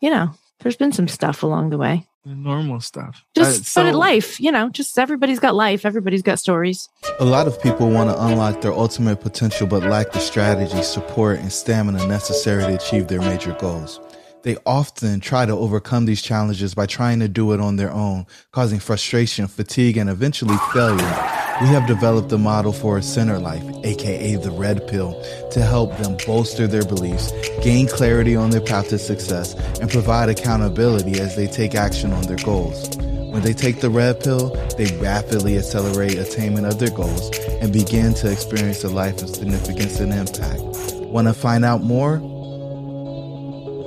You 0.00 0.10
know, 0.10 0.30
there's 0.60 0.76
been 0.76 0.92
some 0.92 1.08
stuff 1.08 1.42
along 1.42 1.70
the 1.70 1.78
way. 1.78 2.06
Normal 2.24 2.80
stuff. 2.80 3.24
Just 3.34 3.60
Uh, 3.60 3.64
so- 3.64 3.82
but 3.84 3.94
life, 3.96 4.38
you 4.40 4.52
know, 4.52 4.68
just 4.68 4.96
everybody's 4.98 5.40
got 5.40 5.54
life, 5.56 5.84
everybody's 5.84 6.22
got 6.22 6.38
stories. 6.38 6.88
A 7.18 7.24
lot 7.24 7.48
of 7.48 7.60
people 7.60 7.90
want 7.90 8.10
to 8.10 8.22
unlock 8.24 8.60
their 8.60 8.72
ultimate 8.72 9.20
potential 9.20 9.66
but 9.66 9.82
lack 9.82 10.12
the 10.12 10.20
strategy, 10.20 10.82
support, 10.82 11.40
and 11.40 11.50
stamina 11.52 12.06
necessary 12.06 12.62
to 12.64 12.74
achieve 12.74 13.08
their 13.08 13.20
major 13.20 13.56
goals. 13.58 13.98
They 14.42 14.56
often 14.66 15.20
try 15.20 15.46
to 15.46 15.52
overcome 15.52 16.04
these 16.04 16.20
challenges 16.20 16.74
by 16.74 16.86
trying 16.86 17.20
to 17.20 17.28
do 17.28 17.52
it 17.52 17.60
on 17.60 17.76
their 17.76 17.92
own, 17.92 18.26
causing 18.50 18.80
frustration, 18.80 19.46
fatigue, 19.46 19.96
and 19.96 20.10
eventually 20.10 20.56
failure. 20.72 21.28
We 21.60 21.68
have 21.68 21.86
developed 21.86 22.32
a 22.32 22.38
model 22.38 22.72
for 22.72 22.98
a 22.98 23.02
center 23.02 23.38
life, 23.38 23.62
aka 23.84 24.34
the 24.34 24.50
red 24.50 24.88
pill, 24.88 25.12
to 25.52 25.62
help 25.62 25.96
them 25.98 26.16
bolster 26.26 26.66
their 26.66 26.84
beliefs, 26.84 27.30
gain 27.62 27.86
clarity 27.86 28.34
on 28.34 28.50
their 28.50 28.60
path 28.60 28.88
to 28.88 28.98
success, 28.98 29.54
and 29.78 29.88
provide 29.88 30.28
accountability 30.28 31.20
as 31.20 31.36
they 31.36 31.46
take 31.46 31.76
action 31.76 32.12
on 32.12 32.22
their 32.22 32.44
goals. 32.44 32.96
When 32.96 33.42
they 33.42 33.54
take 33.54 33.80
the 33.80 33.90
red 33.90 34.20
pill, 34.24 34.50
they 34.76 34.86
rapidly 34.98 35.56
accelerate 35.56 36.18
attainment 36.18 36.66
of 36.66 36.80
their 36.80 36.90
goals 36.90 37.30
and 37.60 37.72
begin 37.72 38.12
to 38.14 38.32
experience 38.32 38.82
a 38.82 38.88
life 38.88 39.22
of 39.22 39.30
significance 39.30 40.00
and 40.00 40.12
impact. 40.12 40.62
Want 41.04 41.28
to 41.28 41.34
find 41.34 41.64
out 41.64 41.82
more? 41.82 42.31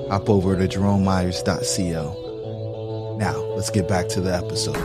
Hop 0.09 0.29
over 0.29 0.55
to 0.55 0.67
jeromemyers.co. 0.67 3.17
Now, 3.19 3.37
let's 3.55 3.69
get 3.69 3.87
back 3.87 4.07
to 4.09 4.21
the 4.21 4.35
episode. 4.35 4.75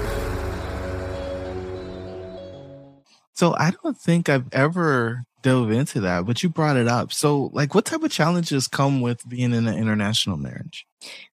So, 3.33 3.54
I 3.59 3.72
don't 3.83 3.98
think 3.98 4.28
I've 4.28 4.52
ever 4.52 5.24
dove 5.42 5.70
into 5.70 6.00
that, 6.00 6.26
but 6.26 6.42
you 6.42 6.48
brought 6.48 6.76
it 6.76 6.88
up. 6.88 7.12
So, 7.12 7.50
like, 7.52 7.74
what 7.74 7.85
type 7.85 8.02
of 8.02 8.11
challenges 8.11 8.68
come 8.68 9.00
with 9.00 9.28
being 9.28 9.52
in 9.52 9.66
an 9.66 9.76
international 9.76 10.37
marriage? 10.37 10.87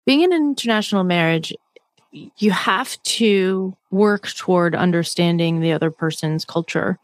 Being 0.04 0.22
in 0.22 0.32
an 0.32 0.42
international 0.42 1.04
marriage, 1.04 1.54
you 2.12 2.50
have 2.50 3.00
to 3.02 3.76
work 3.90 4.28
toward 4.34 4.74
understanding 4.74 5.60
the 5.60 5.72
other 5.72 5.90
person's 5.90 6.44
culture 6.44 6.98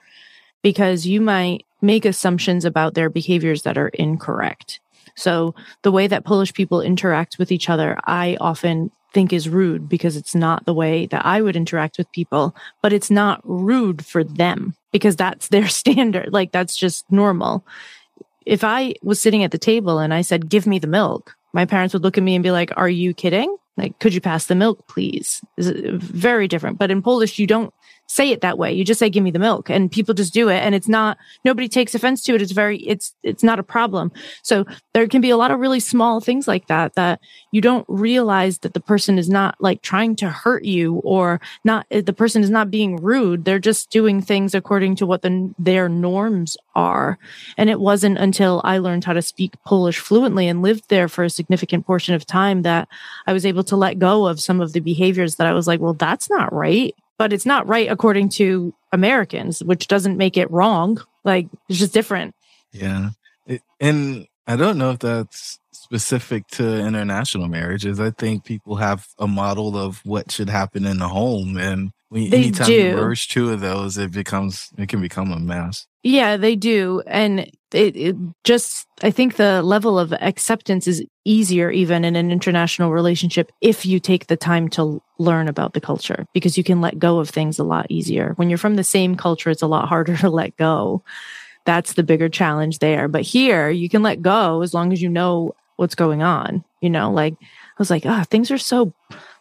because 0.63 1.07
you 1.07 1.21
might 1.21 1.65
make 1.81 2.05
assumptions 2.05 2.65
about 2.65 2.95
their 2.95 3.09
behaviors 3.09 3.63
that 3.63 3.79
are 3.79 3.89
incorrect. 3.89 4.81
So 5.19 5.55
the 5.83 5.93
way 5.93 6.07
that 6.07 6.25
Polish 6.25 6.55
people 6.55 6.81
interact 6.81 7.39
with 7.39 7.51
each 7.51 7.69
other, 7.69 7.99
I 8.05 8.37
often 8.41 8.91
think 9.13 9.33
is 9.33 9.49
rude 9.49 9.89
because 9.89 10.17
it's 10.17 10.35
not 10.35 10.65
the 10.65 10.75
way 10.75 11.07
that 11.07 11.25
I 11.25 11.41
would 11.43 11.57
interact 11.57 11.99
with 11.99 12.13
people, 12.13 12.55
but 12.83 12.93
it's 12.93 13.11
not 13.11 13.41
rude 13.45 14.05
for 14.05 14.23
them 14.23 14.75
because 14.93 15.17
that's 15.17 15.49
their 15.49 15.69
standard. 15.83 16.33
Like 16.33 16.53
that's 16.53 16.77
just 16.77 17.11
normal. 17.11 17.65
If 18.47 18.65
I 18.65 18.95
was 19.03 19.21
sitting 19.21 19.45
at 19.45 19.51
the 19.51 19.59
table 19.59 19.99
and 19.99 20.15
I 20.15 20.23
said, 20.23 20.49
give 20.49 20.67
me 20.67 20.79
the 20.79 20.87
milk, 20.87 21.37
my 21.53 21.65
parents 21.65 21.95
would 21.95 22.03
look 22.03 22.17
at 22.17 22.25
me 22.25 22.35
and 22.35 22.43
be 22.43 22.51
like, 22.51 22.71
are 22.77 22.89
you 22.89 23.13
kidding? 23.13 23.55
Like, 23.77 23.99
could 24.01 24.13
you 24.13 24.21
pass 24.21 24.47
the 24.47 24.55
milk, 24.55 24.87
please? 24.89 25.41
Is 25.57 25.71
very 25.71 26.49
different. 26.49 26.79
But 26.79 26.91
in 26.91 27.01
Polish, 27.01 27.39
you 27.39 27.47
don't 27.47 27.73
say 28.09 28.31
it 28.31 28.41
that 28.41 28.59
way. 28.59 28.73
You 28.73 28.85
just 28.85 28.99
say, 28.99 29.11
give 29.11 29.23
me 29.23 29.31
the 29.31 29.39
milk 29.39 29.69
and 29.69 29.93
people 29.93 30.15
just 30.15 30.33
do 30.33 30.49
it. 30.49 30.57
And 30.57 30.75
it's 30.75 30.89
not, 30.89 31.19
nobody 31.45 31.69
takes 31.69 31.95
offense 31.95 32.23
to 32.23 32.35
it. 32.35 32.43
It's 32.43 32.53
very, 32.53 32.79
it's, 32.79 33.15
it's 33.23 33.43
not 33.43 33.59
a 33.59 33.63
problem. 33.63 34.11
So 34.43 34.65
there 34.95 35.07
can 35.07 35.21
be 35.21 35.29
a 35.29 35.37
lot 35.37 35.51
of 35.51 35.61
really 35.61 35.79
small 35.79 36.21
things 36.21 36.49
like 36.49 36.67
that, 36.69 36.95
that 36.95 37.21
you 37.53 37.61
don't 37.61 37.85
realize 37.87 38.59
that 38.61 38.73
the 38.73 38.81
person 38.81 39.19
is 39.19 39.29
not 39.29 39.57
like 39.61 39.83
trying 39.83 40.17
to 40.17 40.31
hurt 40.31 40.65
you 40.65 40.97
or 41.05 41.41
not, 41.65 41.87
eh, 41.91 42.01
the 42.01 42.15
person 42.15 42.43
is 42.43 42.49
not 42.49 42.71
being 42.71 42.97
rude. 42.97 43.45
They're 43.45 43.59
just 43.59 43.91
doing 43.91 44.23
things 44.23 44.55
according 44.55 44.97
to 44.97 45.07
what 45.07 45.21
the, 45.21 45.55
their 45.59 45.89
norms 45.89 46.57
are. 46.75 47.19
And 47.59 47.69
it 47.69 47.79
wasn't 47.79 48.17
until 48.17 48.63
I 48.65 48.79
learned 48.79 49.05
how 49.05 49.13
to 49.13 49.23
speak 49.23 49.53
Polish 49.67 49.99
fluently 49.99 50.49
and 50.49 50.63
lived 50.63 50.89
there 50.89 51.09
for 51.09 51.25
a 51.25 51.31
significant 51.31 51.87
portion 51.87 52.15
of 52.15 52.25
time 52.25 52.63
that 52.63 52.89
I 53.27 53.35
was 53.35 53.45
able 53.45 53.65
to 53.65 53.77
let 53.77 53.99
go 53.99 54.27
of 54.27 54.41
some 54.41 54.63
of 54.63 54.73
the 54.73 54.81
behaviors 54.81 55.37
that 55.37 55.47
I 55.47 55.53
was 55.53 55.67
like, 55.67 55.81
well, 55.81 55.95
that's 55.95 56.31
not 56.31 56.53
right 56.55 56.95
but 57.19 57.33
it's 57.33 57.47
not 57.47 57.67
right 57.67 57.91
according 57.91 58.31
to 58.31 58.73
Americans, 58.93 59.63
which 59.63 59.89
doesn't 59.89 60.17
make 60.17 60.37
it 60.37 60.51
wrong. 60.51 60.99
Like 61.25 61.49
it's 61.69 61.79
just 61.79 61.93
different. 61.93 62.35
Yeah. 62.73 63.11
It, 63.47 63.63
and 63.81 64.27
I 64.47 64.57
don't 64.57 64.79
know 64.79 64.93
if 64.93 65.01
that's 65.01 65.59
specific 65.89 66.47
to 66.49 66.79
international 66.79 67.49
marriages. 67.49 67.99
I 67.99 68.11
think 68.11 68.45
people 68.45 68.77
have 68.77 69.07
a 69.19 69.27
model 69.27 69.75
of 69.77 70.05
what 70.05 70.31
should 70.31 70.51
happen 70.51 70.85
in 70.85 70.99
the 70.99 71.09
home. 71.09 71.57
And 71.57 71.93
when, 72.11 72.29
They 72.29 72.45
anytime 72.45 72.67
do. 72.67 72.75
you 72.75 72.95
merge 72.95 73.29
two 73.29 73.51
of 73.51 73.61
those, 73.61 73.97
it 73.97 74.13
becomes, 74.13 74.69
it 74.77 74.91
can 74.91 75.01
become 75.01 75.33
a 75.33 75.39
mess. 75.39 75.87
Yeah, 76.03 76.37
they 76.37 76.57
do. 76.57 77.03
And 77.07 77.51
it, 77.73 77.97
it 77.97 78.17
just, 78.45 78.87
I 79.03 79.11
think 79.11 79.37
the 79.37 79.63
level 79.63 79.99
of 79.99 80.13
acceptance 80.13 80.87
is 80.87 81.03
easier 81.25 81.71
even 81.71 82.05
in 82.05 82.17
an 82.17 82.31
international 82.31 82.93
relationship 82.93 83.51
if 83.63 83.87
you 83.87 83.99
take 83.99 84.27
the 84.27 84.37
time 84.37 84.69
to 84.71 85.01
learn 85.19 85.49
about 85.49 85.73
the 85.73 85.81
culture 85.81 86.27
because 86.35 86.59
you 86.59 86.65
can 86.65 86.83
let 86.83 86.99
go 86.99 87.19
of 87.19 87.31
things 87.31 87.59
a 87.59 87.65
lot 87.65 87.87
easier. 87.89 88.35
When 88.37 88.51
you're 88.51 88.59
from 88.59 88.77
the 88.77 88.85
same 88.85 89.17
culture, 89.17 89.49
it's 89.49 89.63
a 89.63 89.67
lot 89.67 89.89
harder 89.89 90.17
to 90.19 90.29
let 90.29 90.55
go. 90.59 91.03
That's 91.65 91.95
the 91.95 92.03
bigger 92.03 92.29
challenge 92.29 92.79
there. 92.79 93.09
But 93.09 93.23
here 93.23 93.71
you 93.71 93.89
can 93.89 94.03
let 94.03 94.21
go 94.21 94.61
as 94.61 94.75
long 94.75 94.93
as 94.93 95.01
you 95.01 95.09
know 95.09 95.55
what's 95.79 95.95
going 95.95 96.23
on. 96.23 96.65
You 96.81 96.91
know, 96.91 97.11
like 97.11 97.35
I 97.41 97.79
was 97.79 97.91
like, 97.91 98.05
ah, 98.05 98.25
things 98.29 98.51
are 98.51 98.59
so 98.59 98.93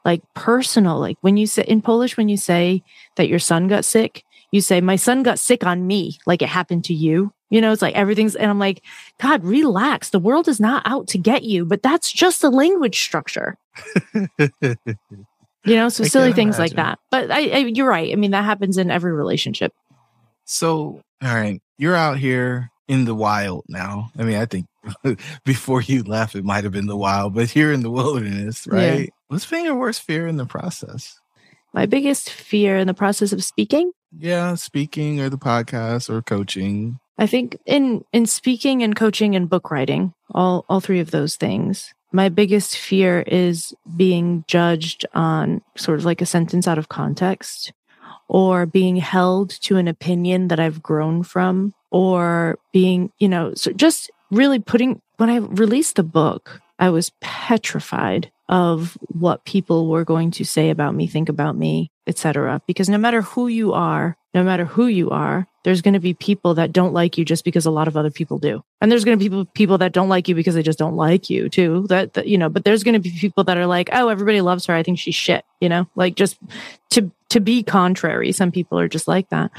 like 0.06 0.22
personal. 0.34 1.00
Like 1.00 1.18
when 1.22 1.38
you 1.38 1.48
say 1.48 1.64
in 1.64 1.82
Polish, 1.82 2.16
when 2.16 2.30
you 2.30 2.38
say 2.38 2.84
that 3.16 3.28
your 3.28 3.40
son 3.40 3.68
got 3.68 3.86
sick, 3.86 4.24
you 4.52 4.62
say, 4.62 4.80
my 4.80 4.96
son 4.96 5.24
got 5.24 5.40
sick 5.40 5.66
on 5.66 5.86
me, 5.86 6.20
like 6.26 6.42
it 6.42 6.50
happened 6.50 6.86
to 6.86 6.94
you. 6.94 7.34
You 7.50 7.62
know, 7.62 7.72
it's 7.72 7.82
like 7.82 7.96
everything's, 7.96 8.36
and 8.36 8.50
I'm 8.50 8.60
like, 8.60 8.84
God, 9.22 9.44
relax. 9.44 10.10
The 10.10 10.20
world 10.20 10.48
is 10.48 10.60
not 10.60 10.84
out 10.86 11.08
to 11.10 11.18
get 11.18 11.44
you, 11.44 11.66
but 11.66 11.82
that's 11.82 12.12
just 12.12 12.42
the 12.42 12.50
language 12.50 13.02
structure. 13.02 13.58
You 15.68 15.76
know, 15.76 15.90
so 15.90 16.06
I 16.06 16.08
silly 16.08 16.32
things 16.32 16.58
like 16.58 16.74
that. 16.74 16.98
But 17.12 17.30
I, 17.30 17.50
I, 17.50 17.58
you're 17.58 17.90
right. 17.90 18.14
I 18.14 18.16
mean, 18.16 18.32
that 18.32 18.46
happens 18.46 18.78
in 18.78 18.90
every 18.90 19.12
relationship. 19.12 19.74
So, 20.46 21.02
all 21.22 21.36
right, 21.36 21.60
you're 21.78 21.96
out 21.96 22.18
here 22.18 22.72
in 22.88 23.04
the 23.04 23.14
wild 23.14 23.66
now. 23.68 24.12
I 24.18 24.24
mean, 24.24 24.38
I 24.38 24.46
think 24.46 24.66
before 25.46 25.82
you 25.82 26.04
left, 26.04 26.36
it 26.36 26.44
might 26.46 26.64
have 26.64 26.74
been 26.74 26.88
the 26.88 26.98
wild, 26.98 27.34
but 27.34 27.50
here 27.50 27.72
in 27.72 27.82
the 27.82 27.92
wilderness, 27.92 28.68
Yeah. 28.72 28.78
right? 28.90 29.14
What's 29.28 29.46
been 29.46 29.66
your 29.66 29.76
worst 29.76 30.02
fear 30.04 30.28
in 30.28 30.38
the 30.38 30.46
process? 30.46 31.20
My 31.74 31.86
biggest 31.86 32.30
fear 32.30 32.78
in 32.78 32.88
the 32.88 32.94
process 32.94 33.34
of 33.34 33.44
speaking, 33.44 33.92
Yeah, 34.18 34.56
speaking 34.56 35.20
or 35.20 35.30
the 35.30 35.38
podcast 35.38 36.10
or 36.10 36.22
coaching. 36.22 37.00
I 37.20 37.28
think 37.28 37.58
in 37.66 38.04
in 38.14 38.26
speaking 38.26 38.84
and 38.84 38.96
coaching 38.96 39.36
and 39.36 39.50
book 39.50 39.70
writing, 39.72 40.14
all 40.34 40.66
all 40.70 40.80
three 40.80 41.00
of 41.00 41.12
those 41.12 41.36
things. 41.36 41.94
My 42.14 42.30
biggest 42.30 42.78
fear 42.78 43.22
is 43.28 43.74
being 43.98 44.46
judged 44.48 45.06
on 45.14 45.62
sort 45.76 46.00
of 46.00 46.06
like 46.06 46.22
a 46.22 46.26
sentence 46.26 46.68
out 46.68 46.78
of 46.78 46.88
context 46.90 47.74
or 48.30 48.66
being 48.66 48.96
held 48.96 49.50
to 49.64 49.76
an 49.78 49.88
opinion 49.90 50.48
that 50.48 50.60
I've 50.60 50.82
grown 50.82 51.24
from 51.24 51.74
or 51.92 52.58
being, 52.72 53.12
you 53.20 53.28
know, 53.28 53.54
so 53.56 53.72
just 53.74 54.10
really 54.32 54.60
putting 54.60 55.02
when 55.18 55.30
I 55.30 55.38
released 55.38 55.96
the 55.96 56.04
book, 56.04 56.62
I 56.80 56.90
was 56.90 57.12
petrified 57.22 58.32
of 58.50 58.98
what 59.02 59.46
people 59.46 59.88
were 59.88 60.06
going 60.06 60.32
to 60.32 60.46
say 60.46 60.70
about 60.70 60.96
me, 60.96 61.08
think 61.08 61.28
about 61.28 61.58
me, 61.58 61.92
etc. 62.06 62.62
Because 62.66 62.88
no 62.88 62.98
matter 62.98 63.22
who 63.22 63.48
you 63.48 63.74
are, 63.74 64.16
no 64.34 64.44
matter 64.44 64.64
who 64.64 64.88
you 64.88 65.10
are, 65.10 65.48
there's 65.64 65.82
going 65.82 65.96
to 65.96 66.00
be 66.00 66.14
people 66.14 66.54
that 66.54 66.72
don't 66.72 66.94
like 66.94 67.18
you 67.18 67.26
just 67.26 67.44
because 67.44 67.66
a 67.66 67.72
lot 67.72 67.90
of 67.90 67.98
other 67.98 68.12
people 68.12 68.38
do. 68.38 68.64
And 68.80 68.90
there's 68.90 69.04
going 69.04 69.20
to 69.20 69.30
be 69.30 69.46
people, 69.54 69.80
that 69.80 69.92
don't 69.92 70.08
like 70.08 70.30
you 70.30 70.36
because 70.36 70.56
they 70.56 70.64
just 70.64 70.80
don't 70.80 70.96
like 70.96 71.30
you 71.30 71.50
too. 71.50 71.86
That, 71.90 72.14
that 72.14 72.28
you 72.28 72.38
know, 72.38 72.48
but 72.48 72.64
there's 72.64 72.84
going 72.84 72.94
to 72.94 73.00
be 73.00 73.12
people 73.12 73.44
that 73.46 73.58
are 73.58 73.66
like, 73.66 73.90
"Oh, 73.92 74.08
everybody 74.08 74.40
loves 74.40 74.66
her. 74.68 74.74
I 74.74 74.84
think 74.84 75.00
she's 75.00 75.16
shit." 75.16 75.44
You 75.60 75.68
know, 75.68 75.90
like 75.96 76.16
just 76.16 76.38
to 76.92 77.12
to 77.30 77.42
be 77.42 77.64
contrary. 77.64 78.32
Some 78.32 78.52
people 78.52 78.80
are 78.80 78.88
just 78.88 79.08
like 79.08 79.30
that. 79.30 79.52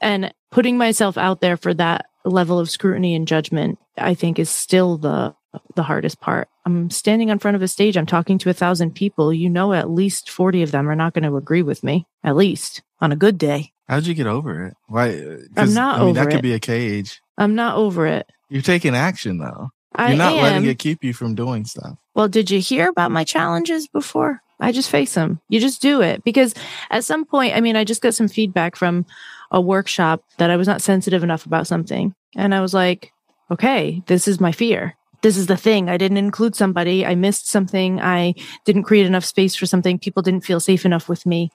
And 0.00 0.32
putting 0.52 0.78
myself 0.78 1.18
out 1.18 1.40
there 1.40 1.56
for 1.56 1.74
that 1.74 2.06
level 2.24 2.58
of 2.60 2.70
scrutiny 2.70 3.14
and 3.14 3.26
judgment, 3.26 3.78
I 3.96 4.14
think 4.14 4.38
is 4.38 4.50
still 4.50 4.98
the 4.98 5.34
the 5.76 5.82
hardest 5.82 6.20
part. 6.20 6.48
I'm 6.66 6.90
standing 6.90 7.28
in 7.28 7.38
front 7.38 7.54
of 7.54 7.62
a 7.62 7.68
stage, 7.68 7.96
I'm 7.96 8.06
talking 8.06 8.38
to 8.38 8.50
a 8.50 8.54
thousand 8.54 8.92
people. 8.94 9.32
You 9.32 9.48
know, 9.48 9.72
at 9.72 9.90
least 9.90 10.30
40 10.30 10.62
of 10.62 10.72
them 10.72 10.88
are 10.88 10.96
not 10.96 11.14
going 11.14 11.24
to 11.24 11.36
agree 11.36 11.62
with 11.62 11.84
me, 11.84 12.06
at 12.24 12.34
least 12.36 12.82
on 13.00 13.12
a 13.12 13.16
good 13.16 13.38
day. 13.38 13.72
How'd 13.88 14.06
you 14.06 14.14
get 14.14 14.26
over 14.26 14.66
it? 14.66 14.74
Why? 14.88 15.10
Uh, 15.16 15.36
I'm 15.56 15.74
not 15.74 15.96
I 15.96 16.00
mean, 16.00 16.08
over 16.10 16.24
that 16.24 16.30
could 16.32 16.42
be 16.42 16.54
a 16.54 16.58
cage. 16.60 17.20
I'm 17.36 17.54
not 17.54 17.76
over 17.76 18.06
it. 18.06 18.28
You're 18.48 18.62
taking 18.62 18.94
action 18.94 19.38
though. 19.38 19.70
I 19.94 20.08
You're 20.08 20.18
not 20.18 20.32
am. 20.32 20.42
letting 20.42 20.64
it 20.66 20.78
keep 20.78 21.04
you 21.04 21.12
from 21.12 21.34
doing 21.34 21.64
stuff. 21.64 21.96
Well, 22.14 22.28
did 22.28 22.50
you 22.50 22.60
hear 22.60 22.88
about 22.88 23.12
my 23.12 23.24
challenges 23.24 23.86
before? 23.86 24.40
I 24.60 24.72
just 24.72 24.90
face 24.90 25.14
them. 25.14 25.40
You 25.48 25.60
just 25.60 25.82
do 25.82 26.00
it 26.00 26.24
because 26.24 26.54
at 26.90 27.04
some 27.04 27.24
point, 27.24 27.56
I 27.56 27.60
mean, 27.60 27.76
I 27.76 27.84
just 27.84 28.02
got 28.02 28.14
some 28.14 28.28
feedback 28.28 28.76
from 28.76 29.04
a 29.50 29.60
workshop 29.60 30.24
that 30.38 30.50
I 30.50 30.56
was 30.56 30.66
not 30.66 30.82
sensitive 30.82 31.22
enough 31.22 31.46
about 31.46 31.66
something. 31.66 32.14
And 32.36 32.54
I 32.54 32.60
was 32.60 32.74
like, 32.74 33.12
okay, 33.50 34.02
this 34.06 34.28
is 34.28 34.40
my 34.40 34.52
fear. 34.52 34.96
This 35.22 35.36
is 35.36 35.46
the 35.46 35.56
thing. 35.56 35.88
I 35.88 35.96
didn't 35.96 36.18
include 36.18 36.54
somebody. 36.54 37.06
I 37.06 37.14
missed 37.14 37.48
something. 37.48 38.00
I 38.00 38.34
didn't 38.64 38.82
create 38.82 39.06
enough 39.06 39.24
space 39.24 39.54
for 39.54 39.64
something. 39.64 39.98
People 39.98 40.22
didn't 40.22 40.44
feel 40.44 40.60
safe 40.60 40.84
enough 40.84 41.08
with 41.08 41.24
me. 41.24 41.50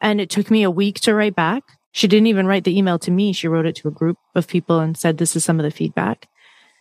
And 0.00 0.20
it 0.20 0.30
took 0.30 0.50
me 0.50 0.64
a 0.64 0.70
week 0.70 1.00
to 1.00 1.14
write 1.14 1.36
back. 1.36 1.62
She 1.92 2.08
didn't 2.08 2.26
even 2.26 2.48
write 2.48 2.64
the 2.64 2.76
email 2.76 2.98
to 2.98 3.12
me. 3.12 3.32
She 3.32 3.46
wrote 3.46 3.66
it 3.66 3.76
to 3.76 3.88
a 3.88 3.92
group 3.92 4.18
of 4.34 4.48
people 4.48 4.80
and 4.80 4.96
said, 4.96 5.18
this 5.18 5.36
is 5.36 5.44
some 5.44 5.60
of 5.60 5.64
the 5.64 5.70
feedback. 5.70 6.28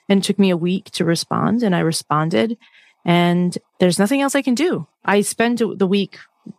And 0.10 0.20
it 0.20 0.24
took 0.24 0.39
me 0.39 0.50
a 0.50 0.58
week 0.58 0.86
to 0.92 1.06
respond. 1.06 1.62
And 1.62 1.76
I 1.76 1.80
responded. 1.80 2.58
And 3.06 3.56
there's 3.80 4.00
nothing 4.00 4.22
else 4.22 4.34
I 4.34 4.42
can 4.42 4.56
do. 4.56 4.88
I 5.06 5.22
spent 5.22 5.60
the 5.60 5.88
week 5.88 6.18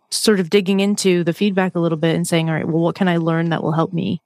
sort 0.09 0.39
of 0.39 0.49
digging 0.49 0.79
into 0.79 1.23
the 1.25 1.33
feedback 1.33 1.75
a 1.75 1.79
little 1.79 1.97
bit 1.97 2.15
and 2.15 2.25
saying, 2.25 2.49
all 2.49 2.55
right, 2.55 2.67
well, 2.67 2.81
what 2.81 2.95
can 2.95 3.09
I 3.09 3.17
learn 3.17 3.49
that 3.49 3.61
will 3.61 3.73
help 3.73 3.91
me 3.91 4.21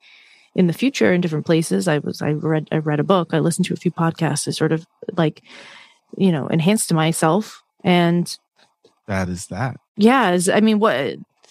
in 0.55 0.67
the 0.67 0.73
future 0.73 1.13
in 1.13 1.21
different 1.21 1.45
places? 1.45 1.87
I 1.87 1.99
was, 1.99 2.21
I 2.21 2.31
read, 2.31 2.67
I 2.71 2.77
read 2.77 2.99
a 2.99 3.03
book. 3.03 3.29
I 3.33 3.39
listened 3.39 3.65
to 3.67 3.73
a 3.73 3.77
few 3.77 3.91
podcasts. 3.91 4.47
I 4.47 4.51
sort 4.51 4.71
of 4.71 4.85
like, 5.17 5.41
you 6.17 6.31
know, 6.31 6.47
enhanced 6.47 6.93
myself. 6.93 7.61
And 7.83 8.35
That 9.07 9.29
is 9.29 9.47
that. 9.47 9.77
yeah, 9.97 10.31
is- 10.31 10.49
I 10.49 10.59
mean, 10.59 10.79
what, 10.79 10.95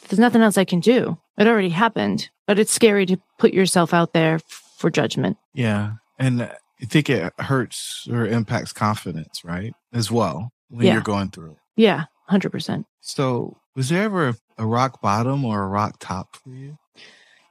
there's 0.08 0.18
nothing 0.18 0.42
else 0.42 0.58
I 0.58 0.64
can 0.64 0.80
do. 0.80 1.18
It 1.38 1.46
already 1.46 1.68
happened, 1.70 2.28
but 2.46 2.58
it's 2.58 2.72
scary 2.72 3.06
to 3.06 3.16
put 3.38 3.52
yourself 3.54 3.94
out 3.94 4.12
there 4.12 4.40
for 4.78 4.90
judgment. 4.90 5.36
Yeah. 5.54 5.92
And 6.18 6.42
I 6.42 6.84
think 6.84 7.08
it 7.10 7.32
hurts 7.38 8.06
or 8.10 8.26
impacts 8.26 8.72
confidence, 8.72 9.42
right? 9.44 9.72
As 9.92 10.10
well 10.10 10.50
when 10.68 10.86
Yeah. 10.86 10.94
you're 10.94 11.02
going 11.02 11.30
through 11.30 11.52
it. 11.52 11.56
Yeah, 11.76 12.04
100%. 12.30 12.84
So, 13.00 13.56
was 13.76 13.88
there 13.88 14.02
ever 14.02 14.34
a 14.58 14.66
rock 14.66 15.00
bottom 15.00 15.44
or 15.44 15.62
a 15.62 15.68
rock 15.68 15.96
top 16.00 16.34
for 16.36 16.50
you? 16.50 16.76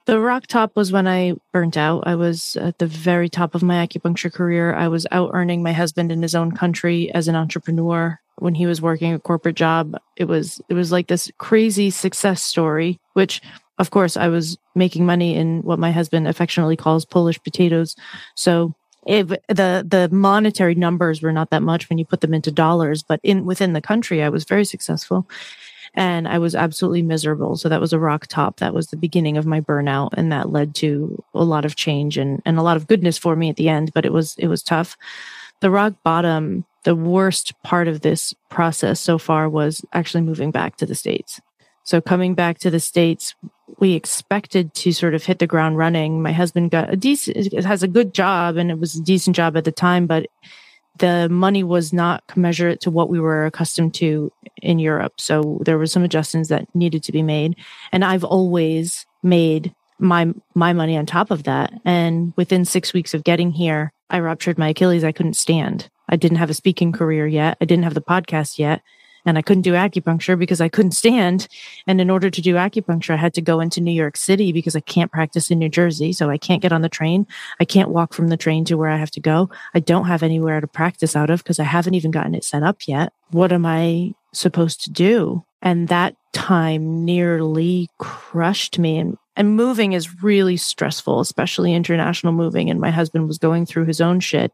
The 0.08 0.22
rock 0.22 0.48
top 0.48 0.74
was 0.78 0.90
when 0.90 1.06
I 1.06 1.34
burnt 1.52 1.76
out. 1.76 2.06
I 2.08 2.16
was 2.16 2.56
at 2.56 2.78
the 2.80 2.88
very 2.88 3.28
top 3.28 3.56
of 3.56 3.62
my 3.62 3.86
acupuncture 3.86 4.32
career. 4.32 4.74
I 4.74 4.88
was 4.88 5.06
out 5.12 5.32
earning 5.34 5.62
my 5.62 5.74
husband 5.74 6.14
in 6.14 6.22
his 6.22 6.34
own 6.34 6.54
country 6.54 7.12
as 7.14 7.28
an 7.28 7.36
entrepreneur 7.36 8.18
when 8.38 8.56
he 8.56 8.66
was 8.66 8.82
working 8.82 9.14
a 9.14 9.20
corporate 9.20 9.58
job. 9.58 9.98
It 10.16 10.24
was 10.24 10.62
it 10.70 10.76
was 10.76 10.94
like 10.94 11.08
this 11.08 11.30
crazy 11.40 11.90
success 11.90 12.42
story, 12.42 13.02
which 13.14 13.42
of 13.80 13.92
course 13.92 14.16
I 14.16 14.30
was 14.30 14.58
making 14.76 15.06
money 15.06 15.36
in 15.36 15.62
what 15.64 15.78
my 15.78 15.92
husband 15.92 16.26
affectionately 16.26 16.78
calls 16.78 17.04
Polish 17.04 17.44
potatoes. 17.44 17.98
So 18.34 18.74
if 19.06 19.28
the 19.28 19.86
the 19.86 20.08
monetary 20.10 20.76
numbers 20.76 21.22
were 21.22 21.34
not 21.34 21.50
that 21.50 21.64
much 21.64 21.90
when 21.90 21.98
you 21.98 22.06
put 22.06 22.22
them 22.22 22.34
into 22.34 22.50
dollars, 22.50 23.04
but 23.04 23.20
in 23.24 23.44
within 23.44 23.74
the 23.74 23.82
country 23.82 24.24
I 24.24 24.30
was 24.30 24.46
very 24.46 24.64
successful 24.64 25.28
and 25.98 26.28
I 26.28 26.38
was 26.38 26.54
absolutely 26.54 27.02
miserable. 27.02 27.58
So 27.58 27.68
that 27.68 27.82
was 27.82 27.92
a 27.92 28.00
rock 28.00 28.28
top. 28.28 28.58
That 28.58 28.74
was 28.74 28.88
the 28.88 28.98
beginning 28.98 29.36
of 29.36 29.48
my 29.48 29.60
burnout, 29.60 30.12
and 30.14 30.32
that 30.32 30.52
led 30.52 30.76
to 30.76 31.22
a 31.34 31.44
lot 31.44 31.66
of 31.66 31.76
change 31.76 32.18
and 32.18 32.42
and 32.46 32.58
a 32.58 32.62
lot 32.62 32.78
of 32.78 32.88
goodness 32.88 33.18
for 33.18 33.36
me 33.36 33.50
at 33.50 33.58
the 33.58 33.68
end. 33.68 33.92
But 33.94 34.06
it 34.06 34.14
was 34.14 34.36
it 34.38 34.48
was 34.48 34.62
tough. 34.62 34.96
The 35.60 35.72
rock 35.72 35.96
bottom, 36.04 36.66
the 36.84 36.96
worst 36.96 37.52
part 37.64 37.88
of 37.88 38.02
this 38.02 38.34
process 38.48 39.02
so 39.02 39.18
far 39.18 39.50
was 39.50 39.84
actually 39.92 40.22
moving 40.22 40.52
back 40.52 40.78
to 40.78 40.86
the 40.86 40.94
states. 40.94 41.42
So 41.84 42.00
coming 42.00 42.36
back 42.36 42.60
to 42.60 42.70
the 42.70 42.80
states, 42.80 43.34
we 43.80 43.94
expected 43.94 44.76
to 44.76 44.92
sort 44.92 45.16
of 45.16 45.26
hit 45.26 45.40
the 45.40 45.48
ground 45.48 45.78
running. 45.78 46.22
My 46.22 46.32
husband 46.32 46.70
got 46.70 46.94
a 46.94 46.96
decent, 46.96 47.54
has 47.64 47.82
a 47.82 47.88
good 47.88 48.14
job, 48.14 48.58
and 48.58 48.70
it 48.70 48.78
was 48.78 48.96
a 48.96 49.02
decent 49.02 49.36
job 49.36 49.58
at 49.58 49.64
the 49.64 49.72
time, 49.72 50.06
but 50.06 50.28
the 51.00 51.28
money 51.30 51.64
was 51.64 51.94
not 51.94 52.26
commensurate 52.28 52.82
to 52.82 52.92
what 52.92 53.10
we 53.10 53.20
were 53.20 53.46
accustomed 53.46 53.94
to 53.96 54.32
in 54.62 54.80
Europe. 54.80 55.20
So 55.20 55.60
there 55.66 55.78
were 55.78 55.86
some 55.86 56.04
adjustments 56.04 56.50
that 56.50 56.74
needed 56.76 57.04
to 57.04 57.12
be 57.12 57.24
made. 57.24 57.56
And 57.92 58.04
I've 58.04 58.24
always 58.24 59.06
made 59.24 59.74
my 60.00 60.32
my 60.54 60.74
money 60.74 60.98
on 60.98 61.06
top 61.06 61.32
of 61.32 61.44
that. 61.44 61.74
And 61.84 62.34
within 62.36 62.66
six 62.66 62.94
weeks 62.94 63.14
of 63.14 63.24
getting 63.24 63.52
here, 63.52 63.92
I 64.10 64.20
ruptured 64.20 64.58
my 64.58 64.70
Achilles. 64.70 65.04
I 65.04 65.12
couldn't 65.12 65.36
stand. 65.36 65.90
I 66.10 66.16
didn't 66.16 66.38
have 66.38 66.50
a 66.50 66.56
speaking 66.56 66.92
career 66.92 67.28
yet. 67.28 67.58
I 67.60 67.66
didn't 67.66 67.84
have 67.84 67.94
the 67.94 68.02
podcast 68.02 68.60
yet. 68.60 68.82
And 69.28 69.38
I 69.38 69.42
couldn't 69.42 69.64
do 69.64 69.74
acupuncture 69.74 70.40
because 70.40 70.62
I 70.62 70.70
couldn't 70.70 70.94
stand. 70.94 71.50
And 71.86 72.00
in 72.00 72.10
order 72.10 72.30
to 72.30 72.42
do 72.42 72.56
acupuncture, 72.56 73.14
I 73.14 73.18
had 73.18 73.34
to 73.34 73.42
go 73.42 73.60
into 73.60 73.82
New 73.82 73.92
York 73.92 74.16
City 74.16 74.54
because 74.54 74.76
I 74.76 74.80
can't 74.80 75.12
practice 75.12 75.52
in 75.52 75.60
New 75.60 75.70
Jersey. 75.70 76.14
So 76.14 76.30
I 76.30 76.38
can't 76.38 76.62
get 76.62 76.72
on 76.72 76.82
the 76.82 76.90
train. 76.90 77.28
I 77.60 77.66
can't 77.66 77.90
walk 77.90 78.14
from 78.14 78.30
the 78.30 78.38
train 78.38 78.64
to 78.66 78.78
where 78.78 78.90
I 78.90 78.96
have 78.96 79.12
to 79.12 79.20
go. 79.20 79.50
I 79.74 79.82
don't 79.82 80.06
have 80.06 80.24
anywhere 80.24 80.62
to 80.62 80.68
practice 80.68 81.14
out 81.16 81.30
of 81.30 81.44
because 81.44 81.60
I 81.60 81.66
haven't 81.66 81.94
even 81.94 82.10
gotten 82.10 82.36
it 82.36 82.46
set 82.46 82.64
up 82.64 82.88
yet. 82.88 83.12
What 83.32 83.52
am 83.52 83.66
I 83.66 84.14
supposed 84.34 84.84
to 84.86 84.92
do? 84.92 85.44
And 85.62 85.90
that 85.90 86.16
time 86.32 87.04
nearly 87.04 87.90
crushed 87.98 88.80
me. 88.80 88.98
And, 88.98 89.18
and 89.36 89.58
moving 89.58 89.92
is 89.92 90.24
really 90.24 90.56
stressful, 90.56 91.20
especially 91.20 91.74
international 91.74 92.32
moving. 92.32 92.70
And 92.70 92.80
my 92.80 92.92
husband 92.92 93.28
was 93.28 93.38
going 93.38 93.66
through 93.66 93.86
his 93.86 94.00
own 94.00 94.22
shit. 94.22 94.54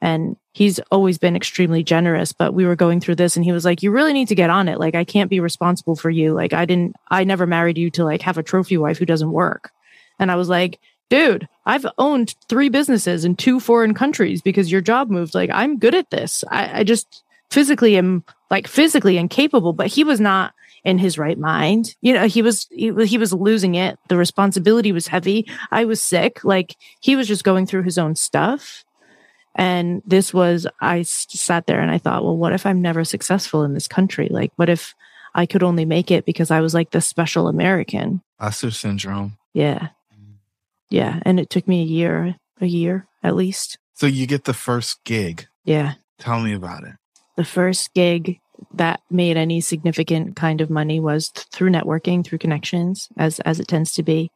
And 0.00 0.36
he's 0.52 0.78
always 0.90 1.18
been 1.18 1.36
extremely 1.36 1.82
generous, 1.82 2.32
but 2.32 2.54
we 2.54 2.64
were 2.64 2.76
going 2.76 3.00
through 3.00 3.16
this 3.16 3.36
and 3.36 3.44
he 3.44 3.52
was 3.52 3.64
like, 3.64 3.82
you 3.82 3.90
really 3.90 4.12
need 4.12 4.28
to 4.28 4.34
get 4.34 4.50
on 4.50 4.68
it. 4.68 4.78
Like, 4.78 4.94
I 4.94 5.04
can't 5.04 5.30
be 5.30 5.40
responsible 5.40 5.96
for 5.96 6.10
you. 6.10 6.32
Like, 6.32 6.52
I 6.52 6.64
didn't, 6.64 6.96
I 7.10 7.24
never 7.24 7.46
married 7.46 7.78
you 7.78 7.90
to 7.92 8.04
like 8.04 8.22
have 8.22 8.38
a 8.38 8.42
trophy 8.42 8.76
wife 8.76 8.98
who 8.98 9.06
doesn't 9.06 9.32
work. 9.32 9.70
And 10.18 10.30
I 10.30 10.36
was 10.36 10.48
like, 10.48 10.78
dude, 11.08 11.48
I've 11.66 11.86
owned 11.98 12.34
three 12.48 12.68
businesses 12.68 13.24
in 13.24 13.36
two 13.36 13.60
foreign 13.60 13.94
countries 13.94 14.42
because 14.42 14.72
your 14.72 14.80
job 14.80 15.10
moved. 15.10 15.34
Like, 15.34 15.50
I'm 15.52 15.78
good 15.78 15.94
at 15.94 16.10
this. 16.10 16.42
I, 16.50 16.80
I 16.80 16.84
just 16.84 17.22
physically 17.50 17.96
am 17.96 18.24
like 18.50 18.66
physically 18.66 19.18
incapable, 19.18 19.72
but 19.72 19.88
he 19.88 20.04
was 20.04 20.20
not 20.20 20.54
in 20.84 20.98
his 20.98 21.18
right 21.18 21.38
mind. 21.38 21.96
You 22.00 22.14
know, 22.14 22.28
he 22.28 22.42
was, 22.42 22.66
he, 22.70 22.92
he 23.04 23.18
was 23.18 23.32
losing 23.32 23.74
it. 23.74 23.98
The 24.08 24.16
responsibility 24.16 24.92
was 24.92 25.08
heavy. 25.08 25.46
I 25.70 25.84
was 25.84 26.00
sick. 26.00 26.44
Like, 26.44 26.76
he 27.00 27.14
was 27.14 27.28
just 27.28 27.44
going 27.44 27.66
through 27.66 27.82
his 27.82 27.98
own 27.98 28.14
stuff. 28.14 28.84
And 29.58 30.02
this 30.06 30.34
was, 30.34 30.66
I 30.80 31.02
sat 31.02 31.66
there 31.66 31.80
and 31.80 31.90
I 31.90 31.98
thought, 31.98 32.22
well, 32.22 32.36
what 32.36 32.52
if 32.52 32.66
I'm 32.66 32.82
never 32.82 33.04
successful 33.04 33.64
in 33.64 33.72
this 33.72 33.88
country? 33.88 34.28
Like, 34.30 34.52
what 34.56 34.68
if 34.68 34.94
I 35.34 35.46
could 35.46 35.62
only 35.62 35.86
make 35.86 36.10
it 36.10 36.26
because 36.26 36.50
I 36.50 36.60
was 36.60 36.74
like 36.74 36.90
the 36.90 37.00
special 37.00 37.48
American? 37.48 38.22
Oster 38.38 38.70
syndrome. 38.70 39.38
Yeah. 39.54 39.88
Yeah. 40.90 41.20
And 41.22 41.40
it 41.40 41.48
took 41.48 41.66
me 41.66 41.80
a 41.80 41.86
year, 41.86 42.36
a 42.60 42.66
year 42.66 43.06
at 43.22 43.34
least. 43.34 43.78
So 43.94 44.06
you 44.06 44.26
get 44.26 44.44
the 44.44 44.54
first 44.54 45.02
gig. 45.04 45.46
Yeah. 45.64 45.94
Tell 46.18 46.40
me 46.40 46.52
about 46.52 46.84
it. 46.84 46.92
The 47.36 47.44
first 47.44 47.94
gig 47.94 48.38
that 48.74 49.00
made 49.10 49.38
any 49.38 49.62
significant 49.62 50.36
kind 50.36 50.60
of 50.60 50.70
money 50.70 51.00
was 51.00 51.30
th- 51.30 51.46
through 51.48 51.70
networking, 51.70 52.24
through 52.24 52.38
connections, 52.38 53.08
as, 53.16 53.40
as 53.40 53.58
it 53.58 53.68
tends 53.68 53.94
to 53.94 54.02
be. 54.02 54.30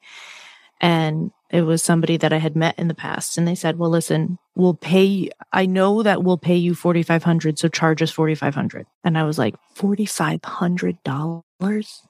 And 0.80 1.30
it 1.50 1.62
was 1.62 1.82
somebody 1.82 2.16
that 2.16 2.32
I 2.32 2.38
had 2.38 2.56
met 2.56 2.78
in 2.78 2.88
the 2.88 2.94
past. 2.94 3.36
And 3.36 3.46
they 3.46 3.54
said, 3.54 3.78
well, 3.78 3.90
listen, 3.90 4.38
we'll 4.54 4.74
pay, 4.74 5.30
I 5.52 5.66
know 5.66 6.02
that 6.02 6.22
we'll 6.22 6.38
pay 6.38 6.56
you 6.56 6.74
4,500. 6.74 7.58
So 7.58 7.68
charge 7.68 8.02
us 8.02 8.10
4,500. 8.10 8.86
And 9.04 9.16
I 9.18 9.24
was 9.24 9.38
like, 9.38 9.54
$4,500 9.76 11.42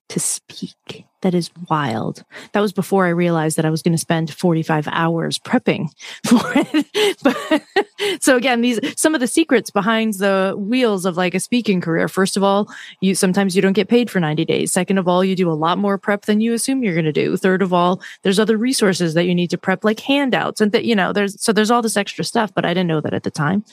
to 0.09 0.21
speak. 0.21 1.05
That 1.23 1.35
is 1.35 1.51
wild. 1.69 2.25
That 2.53 2.61
was 2.61 2.73
before 2.73 3.05
I 3.05 3.11
realized 3.11 3.59
that 3.59 3.67
I 3.67 3.71
was 3.71 3.83
going 3.83 3.93
to 3.93 3.99
spend 3.99 4.33
45 4.33 4.89
hours 4.91 5.39
prepping 5.39 5.89
for 6.27 6.41
it. 6.55 7.19
but 7.23 7.63
so 8.23 8.37
again, 8.37 8.63
these, 8.63 8.81
some 8.99 9.15
of 9.15 9.21
the 9.21 9.27
secrets 9.27 9.71
behind 9.71 10.15
the 10.15 10.55
wheels 10.57 11.05
of 11.05 11.17
like 11.17 11.35
a 11.35 11.41
speaking 11.41 11.81
career. 11.81 12.09
First 12.09 12.37
of 12.37 12.43
all, 12.43 12.69
you, 13.01 13.15
sometimes 13.15 13.55
you 13.55 13.61
don't 13.61 13.75
get 13.75 13.89
paid 13.89 14.11
for 14.11 14.19
90 14.19 14.45
days. 14.47 14.73
Second 14.73 14.99
of 14.99 15.07
all, 15.07 15.23
you 15.23 15.37
do 15.37 15.51
a 15.51 15.53
lot 15.53 15.79
more 15.79 15.99
prep 15.99 16.25
than 16.25 16.41
you 16.41 16.55
assume 16.55 16.83
you're 16.83 16.95
going 16.95 17.05
to 17.05 17.13
do. 17.13 17.37
Third 17.37 17.61
of 17.61 17.73
all, 17.73 18.01
there's 18.23 18.39
other 18.39 18.57
resources 18.57 19.15
that 19.15 19.27
you 19.27 19.35
need 19.35 19.51
to 19.51 19.59
prep, 19.59 19.85
like 19.85 20.01
handouts 20.01 20.61
and 20.61 20.73
that, 20.73 20.85
you 20.85 20.97
know, 20.97 21.13
there's, 21.13 21.41
so 21.43 21.53
there's 21.53 21.71
all 21.71 21.83
this 21.83 21.97
extra 21.97 22.25
stuff, 22.31 22.53
but 22.55 22.65
I 22.65 22.71
didn't 22.71 22.87
know 22.87 23.01
that 23.03 23.13
at 23.13 23.25
the 23.25 23.31
time. 23.31 23.65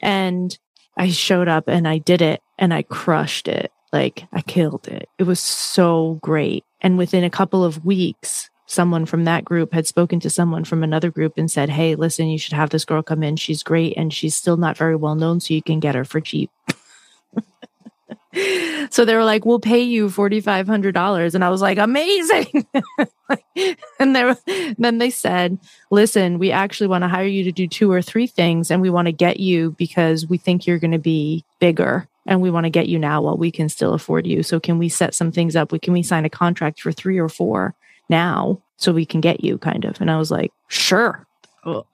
And 0.00 0.56
I 0.96 1.08
showed 1.08 1.48
up 1.48 1.66
and 1.66 1.88
I 1.88 1.98
did 1.98 2.22
it 2.22 2.42
and 2.58 2.72
I 2.72 2.82
crushed 2.82 3.48
it. 3.48 3.72
Like 3.92 4.26
I 4.32 4.42
killed 4.42 4.86
it. 4.86 5.08
It 5.18 5.24
was 5.24 5.40
so 5.40 6.18
great. 6.22 6.64
And 6.80 6.98
within 6.98 7.24
a 7.24 7.30
couple 7.30 7.64
of 7.64 7.84
weeks, 7.84 8.50
someone 8.66 9.06
from 9.06 9.24
that 9.24 9.44
group 9.44 9.72
had 9.72 9.86
spoken 9.86 10.20
to 10.20 10.30
someone 10.30 10.64
from 10.64 10.84
another 10.84 11.10
group 11.10 11.38
and 11.38 11.50
said, 11.50 11.70
Hey, 11.70 11.94
listen, 11.94 12.28
you 12.28 12.38
should 12.38 12.52
have 12.52 12.70
this 12.70 12.84
girl 12.84 13.02
come 13.02 13.22
in. 13.22 13.36
She's 13.36 13.62
great 13.62 13.94
and 13.96 14.12
she's 14.12 14.36
still 14.36 14.58
not 14.58 14.76
very 14.76 14.94
well 14.94 15.14
known, 15.14 15.40
so 15.40 15.54
you 15.54 15.62
can 15.62 15.80
get 15.80 15.94
her 15.94 16.04
for 16.04 16.20
cheap. 16.20 16.50
so 18.90 19.04
they 19.04 19.14
were 19.14 19.24
like, 19.24 19.44
"We'll 19.44 19.60
pay 19.60 19.80
you 19.80 20.10
forty 20.10 20.40
five 20.40 20.66
hundred 20.66 20.92
dollars," 20.92 21.34
and 21.34 21.44
I 21.44 21.48
was 21.48 21.60
like, 21.60 21.78
"Amazing!" 21.78 22.66
and 23.98 24.16
they 24.16 24.34
then 24.78 24.98
they 24.98 25.10
said, 25.10 25.58
"Listen, 25.90 26.38
we 26.38 26.50
actually 26.50 26.86
want 26.86 27.02
to 27.02 27.08
hire 27.08 27.26
you 27.26 27.44
to 27.44 27.52
do 27.52 27.66
two 27.66 27.90
or 27.90 28.02
three 28.02 28.26
things, 28.26 28.70
and 28.70 28.80
we 28.80 28.90
want 28.90 29.06
to 29.06 29.12
get 29.12 29.40
you 29.40 29.72
because 29.72 30.26
we 30.26 30.38
think 30.38 30.66
you're 30.66 30.78
going 30.78 30.92
to 30.92 30.98
be 30.98 31.44
bigger, 31.58 32.08
and 32.26 32.40
we 32.40 32.50
want 32.50 32.64
to 32.64 32.70
get 32.70 32.88
you 32.88 32.98
now 32.98 33.22
while 33.22 33.36
we 33.36 33.50
can 33.50 33.68
still 33.68 33.94
afford 33.94 34.26
you. 34.26 34.42
So 34.42 34.60
can 34.60 34.78
we 34.78 34.88
set 34.88 35.14
some 35.14 35.32
things 35.32 35.56
up? 35.56 35.72
We 35.72 35.78
can 35.78 35.92
we 35.92 36.02
sign 36.02 36.24
a 36.24 36.30
contract 36.30 36.80
for 36.80 36.92
three 36.92 37.18
or 37.18 37.28
four 37.28 37.74
now 38.08 38.60
so 38.76 38.92
we 38.92 39.06
can 39.06 39.20
get 39.20 39.44
you 39.44 39.58
kind 39.58 39.84
of?" 39.84 40.00
And 40.00 40.10
I 40.10 40.18
was 40.18 40.30
like, 40.30 40.52
"Sure, 40.68 41.26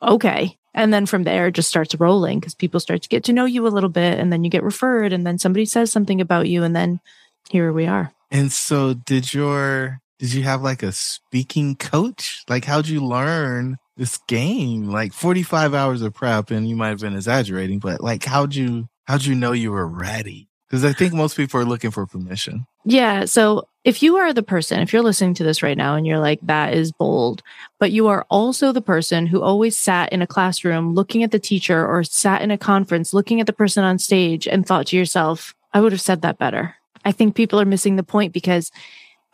okay." 0.03 0.57
And 0.75 0.93
then 0.93 1.07
from 1.07 1.23
there, 1.23 1.47
it 1.47 1.53
just 1.53 1.69
starts 1.69 1.95
rolling 1.95 2.41
because 2.41 2.55
people 2.55 2.81
start 2.81 3.03
to 3.03 3.09
get 3.09 3.25
to 3.25 3.33
know 3.33 3.45
you 3.45 3.67
a 3.67 3.69
little 3.69 3.89
bit. 3.89 4.19
And 4.19 4.33
then 4.33 4.45
you 4.45 4.51
get 4.51 4.65
referred, 4.65 5.13
and 5.13 5.27
then 5.27 5.39
somebody 5.39 5.65
says 5.65 5.93
something 5.93 6.21
about 6.21 6.49
you. 6.49 6.63
And 6.63 6.75
then 6.75 7.01
here 7.49 7.73
we 7.73 7.87
are. 7.87 8.13
And 8.31 8.51
so, 8.51 8.95
did 8.95 9.33
your, 9.33 10.01
did 10.19 10.33
you 10.33 10.43
have 10.43 10.63
like 10.63 10.83
a 10.83 10.93
speaking 10.93 11.77
coach? 11.77 12.45
Like, 12.49 12.65
how'd 12.65 12.89
you 12.89 13.05
learn 13.05 13.79
this 13.97 14.19
game? 14.27 14.91
Like 14.91 15.13
45 15.13 15.75
hours 15.75 16.03
of 16.03 16.15
prep, 16.15 16.51
and 16.51 16.69
you 16.69 16.75
might 16.75 16.89
have 16.89 17.01
been 17.01 17.15
exaggerating, 17.15 17.79
but 17.79 18.01
like, 18.01 18.25
how'd 18.25 18.55
you, 18.55 18.89
how'd 19.05 19.25
you 19.25 19.35
know 19.37 19.53
you 19.53 19.71
were 19.71 19.87
ready? 19.87 20.49
Because 20.69 20.85
I 20.85 20.93
think 20.93 21.13
most 21.13 21.37
people 21.37 21.61
are 21.61 21.65
looking 21.65 21.93
for 21.93 22.07
permission. 22.07 22.67
Yeah. 22.85 23.27
So 23.27 23.69
if 23.85 24.03
you 24.03 24.17
are 24.17 24.33
the 24.33 24.43
person, 24.43 24.81
if 24.81 24.93
you're 24.93 25.03
listening 25.03 25.35
to 25.35 25.45
this 25.45 25.63
right 25.63 25.77
now 25.77 25.95
and 25.95 26.07
you're 26.07 26.19
like, 26.19 26.41
that 26.43 26.73
is 26.73 26.91
bold, 26.91 27.43
but 27.79 27.93
you 27.93 28.09
are 28.09 28.27
also 28.31 28.73
the 28.73 28.81
person 28.81 29.27
who 29.27 29.43
always 29.43 29.77
sat 29.77 30.11
in 30.13 30.23
a 30.23 30.27
classroom 30.27 30.95
looking 30.95 31.23
at 31.23 31.31
the 31.31 31.39
teacher 31.39 31.87
or 31.87 32.03
sat 32.03 32.41
in 32.41 32.51
a 32.51 32.59
conference 32.59 33.13
looking 33.13 33.41
at 33.41 33.47
the 33.47 33.53
person 33.53 33.85
on 33.85 33.99
stage 33.99 34.49
and 34.49 34.67
thought 34.67 34.87
to 34.89 34.97
yourself, 34.97 35.55
I 35.75 35.83
would 35.83 35.93
have 35.93 36.01
said 36.01 36.23
that 36.23 36.39
better. 36.39 36.77
I 37.05 37.13
think 37.13 37.35
people 37.35 37.61
are 37.61 37.67
missing 37.67 37.97
the 37.97 38.03
point 38.03 38.33
because 38.33 38.71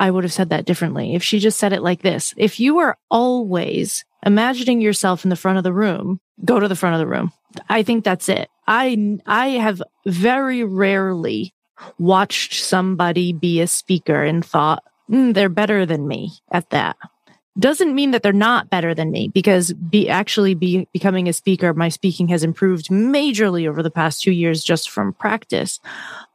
I 0.00 0.10
would 0.10 0.24
have 0.24 0.32
said 0.32 0.50
that 0.50 0.64
differently. 0.64 1.14
If 1.14 1.22
she 1.22 1.38
just 1.38 1.58
said 1.58 1.72
it 1.72 1.82
like 1.82 2.02
this, 2.02 2.34
if 2.36 2.58
you 2.58 2.78
are 2.78 2.98
always 3.10 4.04
imagining 4.26 4.80
yourself 4.80 5.24
in 5.24 5.30
the 5.30 5.36
front 5.36 5.58
of 5.58 5.64
the 5.64 5.72
room, 5.72 6.20
go 6.44 6.58
to 6.58 6.66
the 6.66 6.76
front 6.76 6.94
of 6.94 6.98
the 6.98 7.06
room. 7.06 7.32
I 7.68 7.84
think 7.84 8.02
that's 8.02 8.28
it. 8.28 8.48
I, 8.66 9.18
I 9.26 9.48
have 9.48 9.82
very 10.06 10.64
rarely 10.64 11.54
watched 11.98 12.54
somebody 12.54 13.32
be 13.32 13.60
a 13.60 13.66
speaker 13.66 14.22
and 14.22 14.44
thought, 14.44 14.82
mm, 15.10 15.34
they're 15.34 15.48
better 15.48 15.86
than 15.86 16.06
me 16.06 16.32
at 16.52 16.70
that. 16.70 16.96
Doesn't 17.58 17.94
mean 17.94 18.12
that 18.12 18.22
they're 18.22 18.32
not 18.32 18.70
better 18.70 18.94
than 18.94 19.10
me 19.10 19.28
because 19.28 19.72
be 19.72 20.08
actually 20.08 20.54
be 20.54 20.86
becoming 20.92 21.28
a 21.28 21.32
speaker, 21.32 21.74
my 21.74 21.88
speaking 21.88 22.28
has 22.28 22.44
improved 22.44 22.88
majorly 22.88 23.68
over 23.68 23.82
the 23.82 23.90
past 23.90 24.22
two 24.22 24.30
years 24.30 24.62
just 24.62 24.88
from 24.88 25.12
practice. 25.14 25.80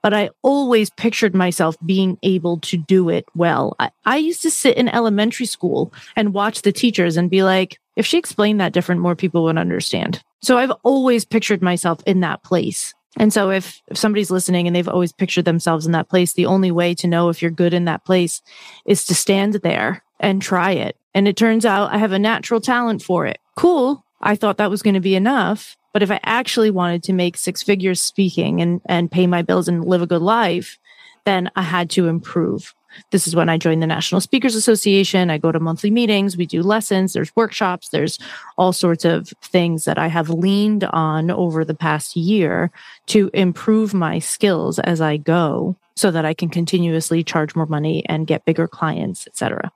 But 0.03 0.13
I 0.13 0.29
always 0.41 0.89
pictured 0.89 1.33
myself 1.33 1.77
being 1.85 2.17
able 2.21 2.59
to 2.59 2.77
do 2.77 3.09
it 3.09 3.25
well. 3.33 3.75
I, 3.79 3.91
I 4.05 4.17
used 4.17 4.41
to 4.41 4.51
sit 4.51 4.77
in 4.77 4.89
elementary 4.89 5.45
school 5.45 5.93
and 6.15 6.33
watch 6.33 6.61
the 6.61 6.73
teachers 6.73 7.15
and 7.17 7.29
be 7.29 7.43
like, 7.43 7.79
if 7.95 8.05
she 8.05 8.17
explained 8.17 8.59
that 8.59 8.73
different, 8.73 9.01
more 9.01 9.15
people 9.15 9.45
would 9.45 9.57
understand. 9.57 10.21
So 10.41 10.57
I've 10.57 10.73
always 10.83 11.25
pictured 11.25 11.61
myself 11.61 12.01
in 12.05 12.19
that 12.19 12.43
place. 12.43 12.93
And 13.17 13.31
so 13.31 13.49
if, 13.49 13.81
if 13.87 13.97
somebody's 13.97 14.31
listening 14.31 14.67
and 14.67 14.75
they've 14.75 14.87
always 14.87 15.13
pictured 15.13 15.45
themselves 15.45 15.85
in 15.85 15.93
that 15.93 16.09
place, 16.09 16.33
the 16.33 16.45
only 16.45 16.71
way 16.71 16.93
to 16.95 17.07
know 17.07 17.29
if 17.29 17.41
you're 17.41 17.51
good 17.51 17.73
in 17.73 17.85
that 17.85 18.03
place 18.05 18.41
is 18.85 19.05
to 19.05 19.15
stand 19.15 19.53
there 19.55 20.03
and 20.19 20.41
try 20.41 20.71
it. 20.71 20.97
And 21.13 21.27
it 21.27 21.37
turns 21.37 21.65
out 21.65 21.93
I 21.93 21.97
have 21.97 22.11
a 22.11 22.19
natural 22.19 22.59
talent 22.59 23.01
for 23.01 23.25
it. 23.25 23.39
Cool. 23.55 24.03
I 24.21 24.35
thought 24.35 24.57
that 24.57 24.69
was 24.69 24.81
going 24.81 24.95
to 24.95 24.99
be 24.99 25.15
enough. 25.15 25.77
But 25.93 26.03
if 26.03 26.11
I 26.11 26.19
actually 26.23 26.71
wanted 26.71 27.03
to 27.03 27.13
make 27.13 27.37
six 27.37 27.63
figures 27.63 28.01
speaking 28.01 28.61
and, 28.61 28.81
and 28.85 29.09
pay 29.09 29.27
my 29.27 29.41
bills 29.41 29.69
and 29.69 29.85
live 29.85 30.01
a 30.01 30.07
good 30.07 30.21
life, 30.21 30.77
then 31.23 31.49
I 31.55 31.61
had 31.61 31.89
to 31.91 32.09
improve. 32.09 32.74
This 33.11 33.27
is 33.27 33.35
when 33.35 33.49
I 33.49 33.57
joined 33.57 33.81
the 33.81 33.87
National 33.87 34.21
Speakers 34.21 34.55
Association. 34.55 35.29
I 35.29 35.37
go 35.37 35.51
to 35.51 35.59
monthly 35.59 35.91
meetings, 35.91 36.37
we 36.37 36.45
do 36.45 36.61
lessons, 36.61 37.13
there's 37.13 37.35
workshops, 37.35 37.89
there's 37.89 38.17
all 38.57 38.73
sorts 38.73 39.05
of 39.05 39.29
things 39.43 39.85
that 39.85 39.97
I 39.97 40.07
have 40.07 40.29
leaned 40.29 40.83
on 40.85 41.31
over 41.31 41.65
the 41.65 41.75
past 41.75 42.15
year 42.15 42.71
to 43.07 43.29
improve 43.33 43.93
my 43.93 44.19
skills 44.19 44.79
as 44.79 45.01
I 45.01 45.17
go 45.17 45.75
so 45.95 46.11
that 46.11 46.25
I 46.25 46.33
can 46.33 46.49
continuously 46.49 47.23
charge 47.23 47.55
more 47.55 47.65
money 47.65 48.03
and 48.07 48.27
get 48.27 48.45
bigger 48.45 48.67
clients, 48.67 49.27
etc. 49.27 49.71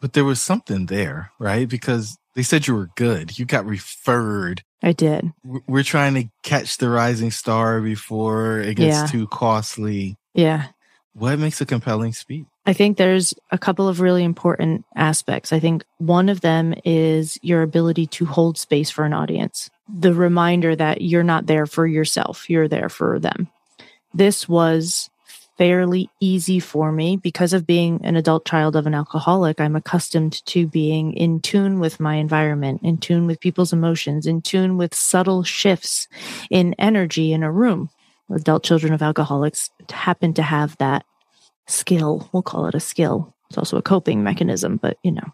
But 0.00 0.12
there 0.12 0.24
was 0.24 0.40
something 0.40 0.86
there, 0.86 1.30
right? 1.38 1.68
Because 1.68 2.18
they 2.34 2.42
said 2.42 2.66
you 2.66 2.74
were 2.74 2.90
good. 2.96 3.38
You 3.38 3.44
got 3.44 3.66
referred. 3.66 4.62
I 4.82 4.92
did. 4.92 5.32
We're 5.44 5.82
trying 5.84 6.14
to 6.14 6.24
catch 6.42 6.78
the 6.78 6.88
rising 6.88 7.30
star 7.30 7.80
before 7.80 8.58
it 8.58 8.74
gets 8.74 8.96
yeah. 8.96 9.06
too 9.06 9.26
costly. 9.28 10.16
Yeah. 10.34 10.68
What 11.12 11.38
makes 11.38 11.60
a 11.60 11.66
compelling 11.66 12.12
speech? 12.14 12.46
I 12.64 12.72
think 12.72 12.96
there's 12.96 13.34
a 13.50 13.58
couple 13.58 13.88
of 13.88 14.00
really 14.00 14.22
important 14.22 14.84
aspects. 14.94 15.52
I 15.52 15.58
think 15.58 15.84
one 15.98 16.28
of 16.28 16.42
them 16.42 16.74
is 16.84 17.36
your 17.42 17.62
ability 17.62 18.06
to 18.06 18.24
hold 18.24 18.56
space 18.56 18.88
for 18.88 19.04
an 19.04 19.12
audience. 19.12 19.68
The 19.92 20.14
reminder 20.14 20.76
that 20.76 21.00
you're 21.00 21.24
not 21.24 21.46
there 21.46 21.66
for 21.66 21.86
yourself, 21.86 22.48
you're 22.48 22.68
there 22.68 22.88
for 22.88 23.18
them. 23.18 23.48
This 24.14 24.48
was 24.48 25.10
fairly 25.58 26.08
easy 26.20 26.60
for 26.60 26.92
me 26.92 27.16
because 27.16 27.52
of 27.52 27.66
being 27.66 28.00
an 28.04 28.16
adult 28.16 28.44
child 28.44 28.76
of 28.76 28.86
an 28.86 28.94
alcoholic. 28.94 29.60
I'm 29.60 29.76
accustomed 29.76 30.44
to 30.46 30.66
being 30.66 31.14
in 31.14 31.40
tune 31.40 31.80
with 31.80 32.00
my 32.00 32.14
environment, 32.14 32.80
in 32.82 32.98
tune 32.98 33.26
with 33.26 33.40
people's 33.40 33.72
emotions, 33.72 34.26
in 34.26 34.40
tune 34.40 34.76
with 34.76 34.94
subtle 34.94 35.42
shifts 35.42 36.08
in 36.48 36.74
energy 36.78 37.32
in 37.32 37.42
a 37.42 37.52
room. 37.52 37.90
Adult 38.30 38.64
children 38.64 38.92
of 38.92 39.02
alcoholics 39.02 39.70
happen 39.90 40.32
to 40.34 40.42
have 40.42 40.76
that 40.78 41.04
skill. 41.66 42.28
We'll 42.32 42.42
call 42.42 42.66
it 42.66 42.74
a 42.74 42.80
skill. 42.80 43.34
It's 43.48 43.58
also 43.58 43.76
a 43.76 43.82
coping 43.82 44.22
mechanism, 44.22 44.76
but 44.76 44.98
you 45.02 45.12
know. 45.12 45.32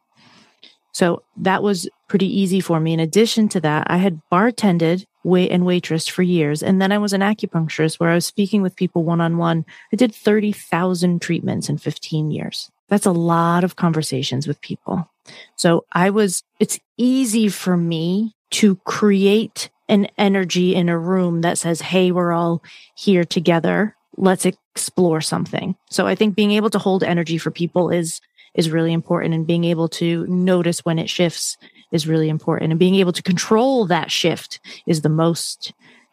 So 0.93 1.22
that 1.37 1.62
was 1.62 1.89
pretty 2.09 2.26
easy 2.26 2.61
for 2.61 2.81
me. 2.81 2.93
In 2.93 3.01
addition 3.01 3.49
to 3.51 3.61
that, 3.61 3.87
I 3.89 3.99
had 3.99 4.20
bartended 4.33 5.05
wait 5.24 5.51
and 5.51 5.64
waitress 5.64 6.09
for 6.09 6.22
years. 6.22 6.62
And 6.62 6.81
then 6.81 6.91
I 6.91 6.99
was 6.99 7.12
an 7.12 7.20
acupuncturist 7.20 8.01
where 8.01 8.11
I 8.11 8.14
was 8.14 8.26
speaking 8.26 8.62
with 8.62 8.76
people 8.76 9.05
one 9.05 9.20
on 9.20 9.37
one. 9.37 9.64
I 9.93 9.97
did 9.97 10.14
30,000 10.14 11.20
treatments 11.20 11.68
in 11.68 11.79
15 11.79 12.31
years. 12.31 12.70
That's 12.89 13.07
a 13.07 13.12
lot 13.12 13.64
of 13.64 13.76
conversations 13.76 14.49
with 14.49 14.61
people. 14.61 15.09
So 15.57 15.85
I 15.93 16.11
was, 16.11 16.43
it's 16.59 16.81
easy 16.97 17.49
for 17.49 17.76
me 17.76 18.35
to 18.53 18.76
create 18.76 19.68
an 19.89 20.09
energy 20.16 20.74
in 20.74 20.89
a 20.89 20.99
room 20.99 21.43
that 21.43 21.59
says, 21.59 21.81
Hey, 21.81 22.11
we're 22.11 22.33
all 22.33 22.62
here 22.97 23.24
together. 23.24 23.95
Let's 24.19 24.45
explore 24.45 25.21
something. 25.21 25.77
So 25.91 26.07
I 26.07 26.14
think 26.14 26.35
being 26.35 26.53
able 26.53 26.71
to 26.71 26.79
hold 26.79 27.03
energy 27.05 27.39
for 27.39 27.51
people 27.51 27.91
is 27.91 28.21
is 28.55 28.71
really 28.71 28.93
important 28.93 29.35
and 29.35 29.47
being 29.47 29.64
able 29.64 29.89
to 29.89 30.27
notice 30.27 30.85
when 30.85 30.99
it 30.99 31.09
shifts 31.09 31.57
is 31.93 32.09
really 32.09 32.29
important 32.29 32.73
and 32.73 32.79
being 32.79 32.97
able 32.97 33.12
to 33.12 33.23
control 33.23 33.87
that 33.87 34.11
shift 34.11 34.61
is 34.87 35.03
the 35.03 35.09
most 35.09 35.73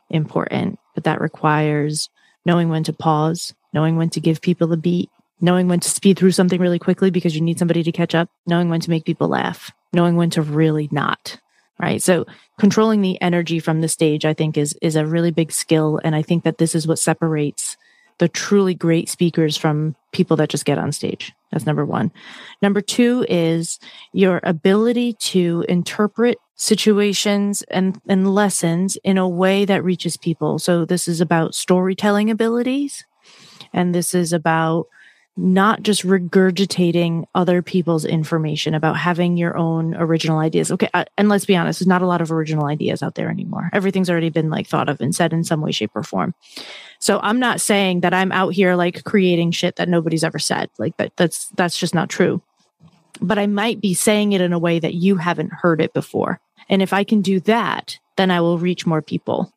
important 0.10 0.80
but 0.94 1.04
that 1.04 1.22
requires 1.22 2.10
knowing 2.46 2.70
when 2.70 2.84
to 2.84 2.94
pause 2.94 3.54
knowing 3.74 3.98
when 3.98 4.10
to 4.10 4.20
give 4.20 4.42
people 4.42 4.72
a 4.72 4.78
beat 4.78 5.10
knowing 5.42 5.68
when 5.68 5.80
to 5.80 5.90
speed 5.90 6.18
through 6.18 6.32
something 6.32 6.62
really 6.62 6.80
quickly 6.80 7.10
because 7.10 7.36
you 7.36 7.42
need 7.42 7.58
somebody 7.58 7.84
to 7.84 7.92
catch 7.92 8.14
up 8.14 8.30
knowing 8.46 8.70
when 8.70 8.80
to 8.80 8.90
make 8.90 9.06
people 9.06 9.28
laugh 9.28 9.72
knowing 9.94 10.16
when 10.16 10.30
to 10.30 10.42
really 10.42 10.88
not 10.92 11.40
right 11.80 12.02
so 12.02 12.26
controlling 12.60 13.02
the 13.02 13.20
energy 13.22 13.60
from 13.60 13.82
the 13.82 13.90
stage 13.90 14.26
i 14.26 14.34
think 14.34 14.58
is 14.58 14.78
is 14.82 14.96
a 14.96 15.06
really 15.06 15.32
big 15.32 15.52
skill 15.52 16.00
and 16.04 16.16
i 16.16 16.22
think 16.22 16.44
that 16.44 16.60
this 16.60 16.76
is 16.76 16.88
what 16.88 17.00
separates 17.00 17.76
the 18.20 18.28
truly 18.28 18.74
great 18.74 19.10
speakers 19.10 19.58
from 19.58 19.96
people 20.12 20.38
that 20.38 20.50
just 20.50 20.66
get 20.66 20.78
on 20.78 20.92
stage. 20.92 21.34
That's 21.52 21.66
number 21.66 21.86
one. 21.86 22.12
Number 22.62 22.82
two 22.82 23.26
is 23.30 23.80
your 24.14 24.40
ability 24.44 25.14
to 25.14 25.66
interpret 25.68 26.38
situations 26.56 27.64
and, 27.64 28.00
and 28.08 28.34
lessons 28.34 28.98
in 29.04 29.18
a 29.18 29.28
way 29.28 29.66
that 29.66 29.84
reaches 29.84 30.18
people. 30.18 30.60
So 30.60 30.86
this 30.86 31.08
is 31.08 31.20
about 31.22 31.56
storytelling 31.56 32.30
abilities. 32.30 33.06
And 33.74 33.94
this 33.94 34.14
is 34.14 34.32
about 34.32 34.88
not 35.38 35.84
just 35.84 36.04
regurgitating 36.04 37.26
other 37.36 37.62
people's 37.62 38.06
information 38.06 38.74
about 38.74 38.98
having 38.98 39.36
your 39.36 39.58
own 39.58 39.94
original 39.96 40.40
ideas. 40.40 40.72
Okay. 40.72 40.90
Uh, 40.94 41.04
and 41.18 41.28
let's 41.28 41.46
be 41.46 41.56
honest, 41.58 41.80
there's 41.80 41.88
not 41.88 42.02
a 42.02 42.08
lot 42.08 42.22
of 42.22 42.32
original 42.32 42.68
ideas 42.68 43.04
out 43.04 43.16
there 43.16 43.30
anymore. 43.30 43.70
Everything's 43.74 44.10
already 44.10 44.30
been 44.30 44.50
like 44.50 44.68
thought 44.68 44.88
of 44.88 45.02
and 45.02 45.14
said 45.14 45.34
in 45.34 45.44
some 45.44 45.62
way, 45.62 45.72
shape, 45.72 45.92
or 45.94 46.04
form. 46.04 46.34
So 47.00 47.20
I'm 47.22 47.40
not 47.40 47.60
saying 47.60 48.02
that 48.02 48.14
I'm 48.14 48.32
out 48.32 48.54
here 48.54 48.76
like 48.76 49.04
creating 49.04 49.52
shit 49.52 49.76
that 49.76 49.90
nobody's 49.90 50.24
ever 50.24 50.40
said. 50.40 50.70
Like 50.78 50.96
that, 50.98 51.12
that's, 51.18 51.48
that's 51.50 51.78
just 51.78 51.94
not 51.94 52.10
true. 52.10 52.42
But 53.20 53.38
I 53.38 53.48
might 53.48 53.82
be 53.82 53.94
saying 53.94 54.32
it 54.32 54.42
in 54.42 54.54
a 54.54 54.60
way 54.60 54.80
that 54.80 54.94
you 54.94 55.18
haven't 55.18 55.52
heard 55.52 55.82
it 55.82 55.94
before. 55.94 56.40
And 56.70 56.82
if 56.82 56.94
I 56.94 57.04
can 57.04 57.22
do 57.22 57.42
that, 57.42 58.00
then 58.16 58.32
I 58.32 58.40
will 58.40 58.58
reach 58.58 58.86
more 58.86 59.02
people. 59.02 59.54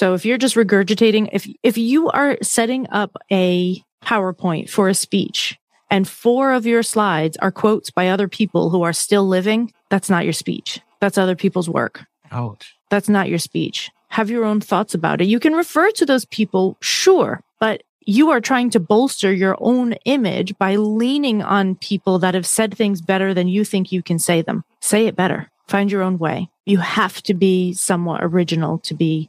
So 0.00 0.14
if 0.14 0.24
you're 0.24 0.38
just 0.38 0.56
regurgitating, 0.56 1.28
if, 1.30 1.46
if 1.62 1.76
you 1.76 2.08
are 2.08 2.38
setting 2.40 2.88
up 2.88 3.18
a 3.30 3.84
PowerPoint 4.02 4.70
for 4.70 4.88
a 4.88 4.94
speech 4.94 5.58
and 5.90 6.08
four 6.08 6.54
of 6.54 6.64
your 6.64 6.82
slides 6.82 7.36
are 7.36 7.50
quotes 7.52 7.90
by 7.90 8.08
other 8.08 8.26
people 8.26 8.70
who 8.70 8.82
are 8.82 8.94
still 8.94 9.28
living, 9.28 9.74
that's 9.90 10.08
not 10.08 10.24
your 10.24 10.32
speech. 10.32 10.80
That's 11.00 11.18
other 11.18 11.36
people's 11.36 11.68
work. 11.68 12.06
Ouch. 12.32 12.74
That's 12.88 13.10
not 13.10 13.28
your 13.28 13.38
speech. 13.38 13.90
Have 14.08 14.30
your 14.30 14.46
own 14.46 14.62
thoughts 14.62 14.94
about 14.94 15.20
it. 15.20 15.26
You 15.26 15.38
can 15.38 15.52
refer 15.52 15.90
to 15.90 16.06
those 16.06 16.24
people, 16.24 16.78
sure, 16.80 17.42
but 17.58 17.82
you 18.06 18.30
are 18.30 18.40
trying 18.40 18.70
to 18.70 18.80
bolster 18.80 19.30
your 19.30 19.54
own 19.60 19.92
image 20.06 20.56
by 20.56 20.76
leaning 20.76 21.42
on 21.42 21.74
people 21.74 22.18
that 22.20 22.32
have 22.32 22.46
said 22.46 22.74
things 22.74 23.02
better 23.02 23.34
than 23.34 23.48
you 23.48 23.66
think 23.66 23.92
you 23.92 24.02
can 24.02 24.18
say 24.18 24.40
them. 24.40 24.64
Say 24.80 25.08
it 25.08 25.14
better. 25.14 25.50
Find 25.68 25.92
your 25.92 26.00
own 26.00 26.16
way. 26.16 26.48
You 26.64 26.78
have 26.78 27.22
to 27.24 27.34
be 27.34 27.74
somewhat 27.74 28.24
original 28.24 28.78
to 28.78 28.94
be 28.94 29.28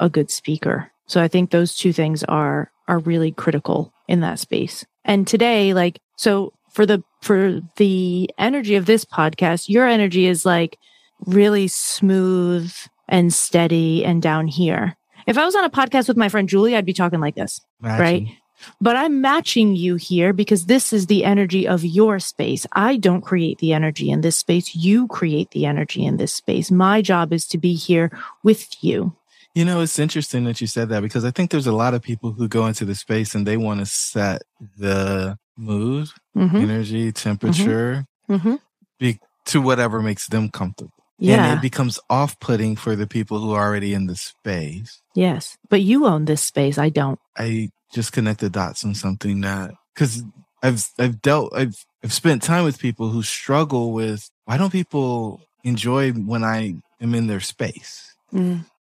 a 0.00 0.08
good 0.08 0.30
speaker. 0.30 0.90
So 1.06 1.22
I 1.22 1.28
think 1.28 1.50
those 1.50 1.76
two 1.76 1.92
things 1.92 2.24
are 2.24 2.70
are 2.88 2.98
really 3.00 3.32
critical 3.32 3.92
in 4.08 4.20
that 4.20 4.38
space. 4.38 4.84
And 5.04 5.26
today 5.26 5.74
like 5.74 6.00
so 6.16 6.52
for 6.70 6.86
the 6.86 7.02
for 7.22 7.60
the 7.76 8.30
energy 8.38 8.74
of 8.76 8.86
this 8.86 9.04
podcast, 9.04 9.68
your 9.68 9.86
energy 9.86 10.26
is 10.26 10.44
like 10.44 10.78
really 11.26 11.68
smooth 11.68 12.72
and 13.08 13.32
steady 13.32 14.04
and 14.04 14.20
down 14.20 14.46
here. 14.46 14.96
If 15.26 15.38
I 15.38 15.44
was 15.44 15.56
on 15.56 15.64
a 15.64 15.70
podcast 15.70 16.08
with 16.08 16.16
my 16.16 16.28
friend 16.28 16.48
Julie, 16.48 16.76
I'd 16.76 16.84
be 16.84 16.92
talking 16.92 17.20
like 17.20 17.34
this, 17.34 17.60
Matching. 17.80 18.00
right? 18.00 18.36
But 18.80 18.96
I'm 18.96 19.20
matching 19.20 19.76
you 19.76 19.96
here 19.96 20.32
because 20.32 20.66
this 20.66 20.92
is 20.92 21.06
the 21.06 21.24
energy 21.24 21.68
of 21.68 21.84
your 21.84 22.18
space. 22.18 22.66
I 22.72 22.96
don't 22.96 23.20
create 23.20 23.58
the 23.58 23.72
energy 23.72 24.10
in 24.10 24.22
this 24.22 24.36
space. 24.36 24.74
You 24.74 25.06
create 25.08 25.50
the 25.50 25.66
energy 25.66 26.04
in 26.04 26.16
this 26.16 26.32
space. 26.32 26.70
My 26.70 27.02
job 27.02 27.32
is 27.32 27.46
to 27.48 27.58
be 27.58 27.74
here 27.74 28.10
with 28.42 28.82
you. 28.82 29.14
You 29.56 29.64
know, 29.64 29.80
it's 29.80 29.98
interesting 29.98 30.44
that 30.44 30.60
you 30.60 30.66
said 30.66 30.90
that 30.90 31.00
because 31.00 31.24
I 31.24 31.30
think 31.30 31.50
there's 31.50 31.66
a 31.66 31.72
lot 31.72 31.94
of 31.94 32.02
people 32.02 32.32
who 32.32 32.46
go 32.46 32.66
into 32.66 32.84
the 32.84 32.94
space 32.94 33.34
and 33.34 33.46
they 33.46 33.56
want 33.56 33.80
to 33.80 33.86
set 33.86 34.42
the 34.78 35.38
mood, 35.56 36.08
Mm-hmm. 36.36 36.56
energy, 36.58 37.10
temperature 37.12 38.04
Mm-hmm. 38.28 38.56
be, 38.98 39.18
to 39.46 39.62
whatever 39.62 40.02
makes 40.02 40.26
them 40.26 40.50
comfortable. 40.50 40.92
Yeah. 41.18 41.46
And 41.52 41.58
it 41.58 41.62
becomes 41.62 41.98
off 42.10 42.38
putting 42.40 42.76
for 42.76 42.94
the 42.94 43.06
people 43.06 43.38
who 43.38 43.52
are 43.52 43.64
already 43.66 43.94
in 43.94 44.06
the 44.06 44.16
space. 44.16 45.00
yes. 45.14 45.56
But 45.70 45.80
you 45.80 46.04
own 46.04 46.26
this 46.26 46.42
space. 46.42 46.76
I 46.76 46.90
don't. 46.90 47.18
I 47.38 47.70
just 47.94 48.12
connect 48.12 48.40
the 48.40 48.50
dots 48.50 48.84
on 48.84 48.94
something 48.94 49.40
that 49.40 49.70
because 49.94 50.22
I've 50.62 50.86
I've 50.98 51.22
dealt 51.22 51.54
I've 51.56 51.76
I've 52.04 52.12
spent 52.12 52.42
time 52.42 52.64
with 52.64 52.78
people 52.78 53.08
who 53.08 53.22
struggle 53.22 53.92
with 53.92 54.28
why 54.44 54.58
don't 54.58 54.72
people 54.72 55.40
enjoy 55.64 56.12
when 56.12 56.44
I 56.44 56.74
am 57.00 57.14
in 57.14 57.26
their 57.28 57.40
space? 57.40 58.12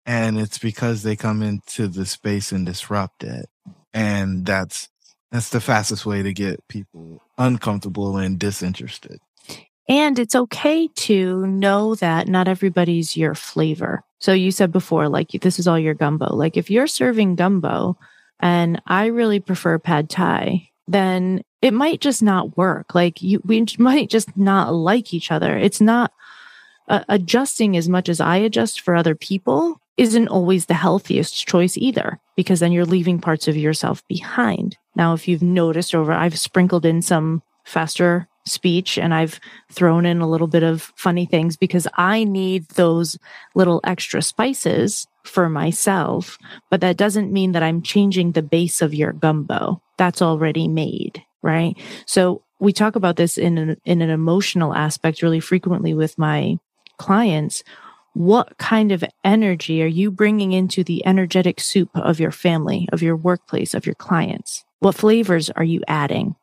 And 0.06 0.40
it's 0.40 0.60
because 0.60 1.04
they 1.04 1.16
come 1.16 1.42
into 1.42 1.88
the 1.88 2.06
space 2.06 2.52
and 2.52 2.66
disrupt 2.66 3.24
it. 3.24 3.50
And 3.94 4.46
that's 4.46 4.90
that's 5.32 5.50
the 5.50 5.62
fastest 5.62 6.06
way 6.06 6.22
to 6.24 6.34
get 6.34 6.66
people 6.68 7.22
uncomfortable 7.38 8.18
and 8.18 8.40
disinterested. 8.40 9.20
And 9.88 10.18
it's 10.18 10.36
okay 10.36 10.88
to 10.88 11.46
know 11.46 11.96
that 11.96 12.28
not 12.28 12.48
everybody's 12.48 13.18
your 13.18 13.36
flavor. 13.36 14.04
So 14.20 14.34
you 14.34 14.52
said 14.52 14.72
before, 14.72 15.10
like 15.10 15.30
this 15.32 15.60
is 15.60 15.68
all 15.68 15.78
your 15.78 15.94
gumbo. 15.94 16.34
Like 16.34 16.58
if 16.58 16.72
you're 16.72 16.88
serving 16.88 17.36
gumbo 17.36 17.98
and 18.40 18.82
I 18.88 19.08
really 19.08 19.40
prefer 19.40 19.78
pad 19.78 20.10
thai, 20.10 20.70
then 20.88 21.44
it 21.62 21.74
might 21.74 22.02
just 22.02 22.24
not 22.24 22.58
work. 22.58 22.96
Like 22.96 23.22
you, 23.22 23.42
we 23.44 23.66
might 23.78 24.10
just 24.10 24.36
not 24.38 24.74
like 24.74 25.14
each 25.14 25.32
other. 25.32 25.58
It's 25.58 25.82
not 25.82 26.12
uh, 26.88 27.04
adjusting 27.10 27.76
as 27.78 27.90
much 27.90 28.10
as 28.10 28.20
I 28.20 28.38
adjust 28.38 28.82
for 28.82 28.96
other 28.96 29.16
people 29.16 29.82
isn't 29.98 30.28
always 30.28 30.66
the 30.66 30.74
healthiest 30.74 31.48
choice 31.48 31.78
either, 31.78 32.20
because 32.36 32.60
then 32.60 32.72
you're 32.72 32.86
leaving 32.86 33.20
parts 33.20 33.48
of 33.48 33.56
yourself 33.56 34.06
behind. 34.08 34.78
Now, 34.96 35.14
if 35.14 35.28
you've 35.28 35.44
noticed 35.44 35.96
over, 35.96 36.12
I've 36.12 36.38
sprinkled 36.40 36.86
in 36.86 37.02
some 37.02 37.42
faster 37.64 38.28
speech 38.46 38.98
and 38.98 39.14
I've 39.14 39.40
thrown 39.72 40.06
in 40.06 40.22
a 40.22 40.30
little 40.30 40.48
bit 40.48 40.64
of 40.64 40.94
funny 40.96 41.26
things 41.26 41.58
because 41.58 41.88
I 41.96 42.24
need 42.24 42.68
those 42.70 43.18
little 43.56 43.82
extra 43.84 44.22
spices 44.22 45.08
for 45.24 45.50
myself. 45.50 46.38
But 46.70 46.82
that 46.82 46.98
doesn't 46.98 47.34
mean 47.34 47.54
that 47.54 47.64
I'm 47.64 47.82
changing 47.82 48.32
the 48.32 48.44
base 48.44 48.82
of 48.82 48.94
your 48.94 49.14
gumbo. 49.14 49.82
That's 49.98 50.22
already 50.22 50.68
made, 50.68 51.24
right? 51.42 51.76
So 52.06 52.44
we 52.60 52.72
talk 52.72 52.96
about 52.96 53.16
this 53.16 53.38
in 53.38 53.58
an, 53.58 53.78
in 53.84 54.02
an 54.02 54.10
emotional 54.10 54.76
aspect 54.76 55.22
really 55.24 55.40
frequently 55.40 55.94
with 55.94 56.18
my 56.18 56.58
clients. 56.98 57.64
What 58.16 58.58
kind 58.58 58.94
of 58.94 59.04
energy 59.26 59.84
are 59.84 59.88
you 59.88 60.10
bringing 60.10 60.54
into 60.54 60.86
the 60.86 61.06
energetic 61.06 61.60
soup 61.60 61.90
of 61.96 62.18
your 62.18 62.32
family, 62.32 62.88
of 62.94 63.02
your 63.02 63.18
workplace, 63.18 63.74
of 63.74 63.86
your 63.86 63.96
clients? 63.96 64.64
What 64.80 64.96
flavors 64.96 65.50
are 65.50 65.66
you 65.66 65.82
adding? 65.86 66.36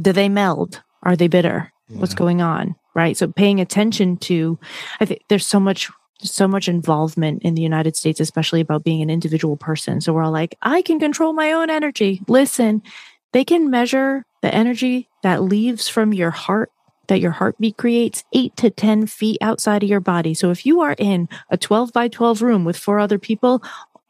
Do 0.00 0.12
they 0.12 0.28
meld? 0.28 0.82
Are 1.04 1.14
they 1.14 1.28
bitter? 1.28 1.72
What's 1.88 2.14
going 2.14 2.42
on? 2.42 2.74
Right. 2.96 3.16
So 3.16 3.28
paying 3.28 3.60
attention 3.60 4.16
to, 4.16 4.58
I 4.98 5.04
think 5.04 5.20
there's 5.28 5.46
so 5.46 5.60
much, 5.60 5.88
so 6.22 6.48
much 6.48 6.66
involvement 6.66 7.42
in 7.44 7.54
the 7.54 7.62
United 7.62 7.94
States, 7.94 8.18
especially 8.18 8.60
about 8.60 8.82
being 8.82 9.00
an 9.00 9.08
individual 9.08 9.56
person. 9.56 10.00
So 10.00 10.12
we're 10.12 10.24
all 10.24 10.32
like, 10.32 10.58
I 10.62 10.82
can 10.82 10.98
control 10.98 11.32
my 11.32 11.52
own 11.52 11.70
energy. 11.70 12.20
Listen, 12.26 12.82
they 13.32 13.44
can 13.44 13.70
measure 13.70 14.26
the 14.42 14.52
energy 14.52 15.08
that 15.22 15.42
leaves 15.42 15.86
from 15.86 16.12
your 16.12 16.32
heart 16.32 16.72
that 17.08 17.20
your 17.20 17.30
heartbeat 17.30 17.76
creates 17.76 18.24
eight 18.32 18.56
to 18.56 18.70
10 18.70 19.06
feet 19.06 19.38
outside 19.40 19.82
of 19.82 19.88
your 19.88 20.00
body. 20.00 20.34
So 20.34 20.50
if 20.50 20.66
you 20.66 20.80
are 20.80 20.94
in 20.98 21.28
a 21.50 21.56
12 21.56 21.92
by 21.92 22.08
12 22.08 22.42
room 22.42 22.64
with 22.64 22.76
four 22.76 22.98
other 22.98 23.18
people, 23.18 23.62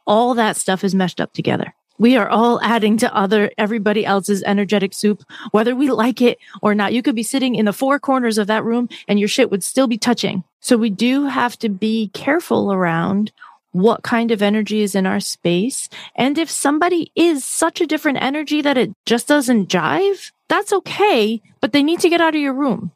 all 0.06 0.34
that 0.34 0.56
stuff 0.56 0.84
is 0.84 0.94
meshed 0.94 1.20
up 1.20 1.32
together. 1.32 1.74
We 1.98 2.16
are 2.16 2.28
all 2.28 2.60
adding 2.62 2.98
to 2.98 3.14
other 3.16 3.50
everybody 3.56 4.04
else's 4.04 4.42
energetic 4.42 4.92
soup, 4.92 5.22
whether 5.52 5.74
we 5.74 5.90
like 5.90 6.20
it 6.20 6.38
or 6.60 6.74
not. 6.74 6.92
You 6.92 7.02
could 7.02 7.14
be 7.14 7.22
sitting 7.22 7.54
in 7.54 7.64
the 7.64 7.72
four 7.72 7.98
corners 7.98 8.38
of 8.38 8.48
that 8.48 8.64
room 8.64 8.88
and 9.08 9.18
your 9.18 9.28
shit 9.28 9.50
would 9.50 9.64
still 9.64 9.86
be 9.86 9.96
touching. 9.96 10.44
So 10.60 10.76
we 10.76 10.90
do 10.90 11.26
have 11.26 11.58
to 11.60 11.68
be 11.68 12.08
careful 12.08 12.72
around 12.72 13.32
what 13.76 14.02
kind 14.02 14.30
of 14.30 14.42
energy 14.42 14.80
is 14.80 14.94
in 14.94 15.06
our 15.06 15.20
space. 15.20 15.88
And 16.14 16.38
if 16.38 16.50
somebody 16.50 17.12
is 17.14 17.44
such 17.44 17.80
a 17.80 17.86
different 17.86 18.18
energy 18.22 18.62
that 18.62 18.76
it 18.78 18.92
just 19.04 19.28
doesn't 19.28 19.68
jive, 19.68 20.32
that's 20.48 20.72
okay, 20.72 21.40
but 21.60 21.72
they 21.72 21.82
need 21.82 22.00
to 22.00 22.08
get 22.08 22.20
out 22.20 22.34
of 22.34 22.40
your 22.40 22.54
room. 22.54 22.92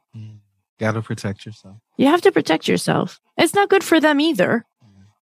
Gotta 0.78 1.02
protect 1.02 1.44
yourself. 1.44 1.76
You 1.98 2.06
have 2.06 2.22
to 2.22 2.32
protect 2.32 2.66
yourself. 2.66 3.20
It's 3.36 3.54
not 3.54 3.68
good 3.68 3.84
for 3.84 4.00
them 4.00 4.18
either 4.20 4.64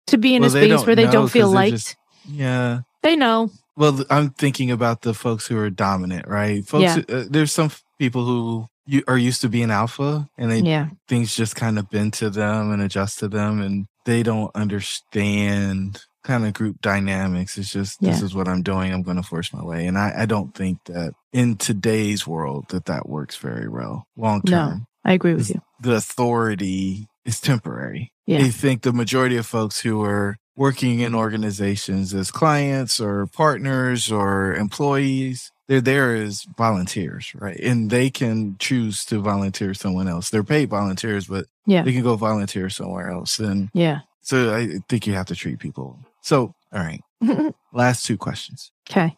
to 0.06 0.16
be 0.16 0.34
in 0.36 0.42
Well, 0.42 0.48
a 0.48 0.50
space 0.52 0.86
where 0.86 0.94
they 0.94 1.06
don't 1.08 1.28
feel 1.28 1.50
liked. 1.50 1.72
just- 1.72 1.96
Yeah. 2.30 2.80
they 3.02 3.16
know. 3.16 3.50
Well, 3.76 4.04
I'm 4.10 4.30
thinking 4.30 4.70
about 4.70 5.02
the 5.02 5.14
folks 5.14 5.46
who 5.48 5.58
are 5.58 5.70
dominant, 5.70 6.28
right? 6.28 6.64
Folks, 6.66 6.82
Yeah. 6.82 6.94
who- 7.08 7.16
uh, 7.16 7.24
there's 7.28 7.52
some 7.52 7.70
people 7.98 8.24
who 8.24 8.68
you 8.86 9.02
are 9.08 9.18
used 9.18 9.40
to 9.42 9.48
being 9.48 9.70
alpha 9.70 10.28
and 10.38 10.50
they 10.50 10.60
Yeah. 10.60 10.88
things 11.08 11.34
just 11.34 11.56
kind 11.56 11.78
of 11.78 11.90
bend 11.90 12.12
to 12.14 12.30
them 12.30 12.70
and 12.72 12.80
adjust 12.80 13.18
to 13.18 13.28
them 13.28 13.60
and 13.60 13.86
they 14.08 14.22
don't 14.22 14.50
understand 14.54 16.00
kind 16.24 16.46
of 16.46 16.54
group 16.54 16.80
dynamics. 16.80 17.58
It's 17.58 17.70
just 17.70 18.00
this 18.00 18.22
is 18.22 18.34
what 18.34 18.48
I'm 18.48 18.62
doing. 18.62 18.90
I'm 18.90 19.02
going 19.02 19.18
to 19.18 19.22
force 19.22 19.52
my 19.52 19.62
way. 19.62 19.86
And 19.86 19.98
I, 19.98 20.12
I 20.20 20.26
don't 20.26 20.54
think 20.54 20.82
that 20.86 21.12
in 21.34 21.56
today's 21.56 22.26
world 22.26 22.64
that 22.70 22.86
that 22.86 23.06
works 23.06 23.36
very 23.36 23.68
well 23.68 24.06
long 24.16 24.40
term. 24.42 24.68
No. 24.68 24.80
I 25.04 25.12
agree 25.12 25.34
with 25.34 25.50
you. 25.50 25.60
The 25.80 25.96
authority 25.96 27.06
is 27.26 27.38
temporary. 27.38 28.12
Yeah. 28.26 28.38
I 28.38 28.48
think 28.48 28.80
the 28.80 28.94
majority 28.94 29.36
of 29.36 29.46
folks 29.46 29.80
who 29.80 30.02
are 30.02 30.38
working 30.56 31.00
in 31.00 31.14
organizations 31.14 32.14
as 32.14 32.30
clients 32.30 33.00
or 33.00 33.26
partners 33.26 34.10
or 34.10 34.54
employees, 34.54 35.52
they're 35.68 35.80
there 35.82 36.14
as 36.14 36.46
volunteers, 36.56 37.32
right? 37.34 37.58
And 37.60 37.90
they 37.90 38.10
can 38.10 38.56
choose 38.58 39.04
to 39.06 39.20
volunteer 39.20 39.74
someone 39.74 40.08
else. 40.08 40.30
They're 40.30 40.42
paid 40.44 40.70
volunteers, 40.70 41.26
but 41.26 41.46
Yeah. 41.66 41.82
they 41.82 41.92
can 41.92 42.02
go 42.02 42.16
volunteer 42.16 42.70
somewhere 42.70 43.10
else. 43.10 43.38
And 43.38 43.68
Yeah. 43.74 44.00
so 44.22 44.54
I 44.54 44.78
think 44.88 45.06
you 45.06 45.12
have 45.14 45.26
to 45.26 45.34
treat 45.36 45.58
people. 45.58 45.98
So, 46.22 46.54
all 46.72 46.80
right. 46.80 47.02
Last 47.72 48.04
two 48.06 48.16
questions. 48.16 48.72
okay. 48.90 49.16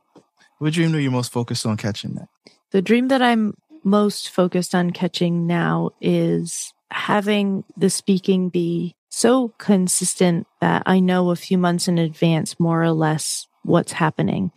What 0.58 0.74
dream 0.74 0.94
are 0.94 0.98
you 1.00 1.10
most 1.10 1.32
focused 1.32 1.64
on 1.64 1.76
catching 1.78 2.14
that? 2.16 2.28
The 2.72 2.82
dream 2.82 3.08
that 3.08 3.22
I'm 3.22 3.54
most 3.82 4.28
focused 4.28 4.74
on 4.74 4.90
catching 4.90 5.46
now 5.46 5.90
is 6.02 6.72
having 6.90 7.64
the 7.76 7.88
speaking 7.88 8.50
be 8.50 8.94
so 9.08 9.54
consistent 9.58 10.46
that 10.60 10.82
I 10.86 11.00
know 11.00 11.30
a 11.30 11.36
few 11.36 11.56
months 11.56 11.88
in 11.88 11.96
advance, 11.98 12.60
more 12.60 12.82
or 12.82 12.92
less, 12.92 13.46
what's 13.62 13.92
happening. 13.92 14.50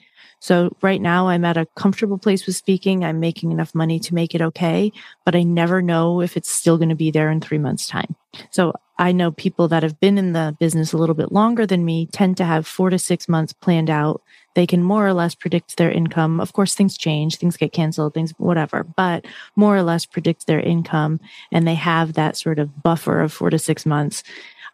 So 0.44 0.76
right 0.82 1.02
now 1.02 1.30
I'm 1.30 1.46
at 1.46 1.56
a 1.56 1.68
comfortable 1.78 2.18
place 2.18 2.46
with 2.46 2.58
speaking. 2.58 3.06
I'm 3.06 3.22
making 3.22 3.54
enough 3.54 3.74
money 3.74 3.98
to 4.02 4.14
make 4.14 4.36
it 4.36 4.42
okay, 4.42 4.92
but 5.24 5.38
I 5.38 5.44
never 5.44 5.82
know 5.82 6.20
if 6.20 6.36
it's 6.36 6.52
still 6.52 6.78
going 6.78 6.90
to 6.90 6.96
be 6.96 7.12
there 7.12 7.32
in 7.32 7.40
three 7.40 7.58
months 7.58 7.88
time. 7.88 8.14
So 8.52 8.74
I 9.00 9.14
know 9.14 9.32
people 9.32 9.70
that 9.70 9.84
have 9.84 10.02
been 10.02 10.18
in 10.18 10.34
the 10.34 10.54
business 10.60 10.92
a 10.92 10.98
little 10.98 11.16
bit 11.16 11.32
longer 11.32 11.66
than 11.66 11.86
me 11.86 12.08
tend 12.08 12.36
to 12.38 12.46
have 12.46 12.68
four 12.68 12.90
to 12.90 13.00
six 13.00 13.30
months 13.30 13.54
planned 13.54 13.90
out. 13.90 14.22
They 14.54 14.68
can 14.68 14.84
more 14.84 15.08
or 15.08 15.14
less 15.14 15.34
predict 15.34 15.78
their 15.78 15.90
income. 15.90 16.42
Of 16.42 16.52
course, 16.52 16.76
things 16.76 16.98
change, 16.98 17.38
things 17.38 17.56
get 17.56 17.72
canceled, 17.72 18.14
things, 18.14 18.34
whatever, 18.38 18.84
but 18.84 19.26
more 19.56 19.78
or 19.78 19.82
less 19.82 20.06
predict 20.06 20.46
their 20.46 20.60
income 20.60 21.22
and 21.54 21.66
they 21.66 21.76
have 21.76 22.14
that 22.14 22.36
sort 22.36 22.60
of 22.60 22.84
buffer 22.84 23.22
of 23.22 23.32
four 23.32 23.50
to 23.50 23.58
six 23.58 23.86
months. 23.86 24.24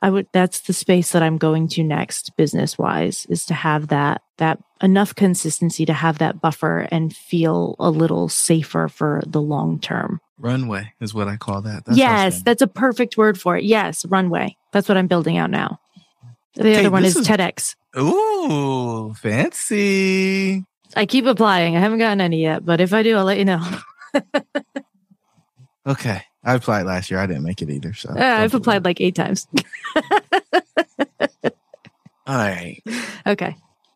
I 0.01 0.09
would 0.09 0.27
that's 0.31 0.61
the 0.61 0.73
space 0.73 1.11
that 1.11 1.21
I'm 1.23 1.37
going 1.37 1.67
to 1.69 1.83
next 1.83 2.35
business 2.37 2.77
wise 2.77 3.25
is 3.29 3.45
to 3.47 3.53
have 3.53 3.89
that 3.89 4.21
that 4.37 4.59
enough 4.81 5.13
consistency 5.13 5.85
to 5.85 5.93
have 5.93 6.19
that 6.19 6.39
buffer 6.39 6.87
and 6.91 7.13
feel 7.15 7.75
a 7.79 7.89
little 7.89 8.29
safer 8.29 8.87
for 8.87 9.21
the 9.27 9.41
long 9.41 9.79
term. 9.79 10.21
Runway 10.37 10.93
is 11.01 11.13
what 11.13 11.27
I 11.27 11.35
call 11.35 11.61
that. 11.63 11.83
That's 11.85 11.97
yes, 11.97 12.41
that's 12.43 12.61
a 12.61 12.67
perfect 12.67 13.17
word 13.17 13.39
for 13.39 13.57
it. 13.57 13.65
Yes, 13.65 14.05
runway. 14.05 14.55
That's 14.71 14.87
what 14.87 14.97
I'm 14.97 15.07
building 15.07 15.37
out 15.37 15.49
now. 15.51 15.79
The 16.55 16.61
Okay, 16.61 16.79
other 16.79 16.91
one 16.91 17.03
is 17.03 17.15
is- 17.17 17.27
TEDx. 17.27 17.75
Ooh, 17.97 19.13
fancy. 19.15 20.63
I 20.95 21.05
keep 21.05 21.25
applying. 21.25 21.75
I 21.75 21.79
haven't 21.79 21.99
gotten 21.99 22.21
any 22.21 22.41
yet, 22.41 22.65
but 22.65 22.79
if 22.79 22.93
I 22.93 23.03
do, 23.03 23.17
I'll 23.17 23.25
let 23.25 23.37
you 23.37 23.45
know. 23.45 23.61
Okay. 25.89 26.21
I 26.43 26.53
applied 26.53 26.83
last 26.85 27.09
year. 27.11 27.19
I 27.19 27.25
didn't 27.25 27.43
make 27.43 27.61
it 27.61 27.69
either. 27.69 27.93
So 27.93 28.09
Uh, 28.11 28.23
I've 28.23 28.53
applied 28.53 28.85
like 28.85 29.01
eight 29.01 29.15
times. 29.15 29.47
All 32.27 32.37
right. 32.37 32.81
okay. 33.25 33.55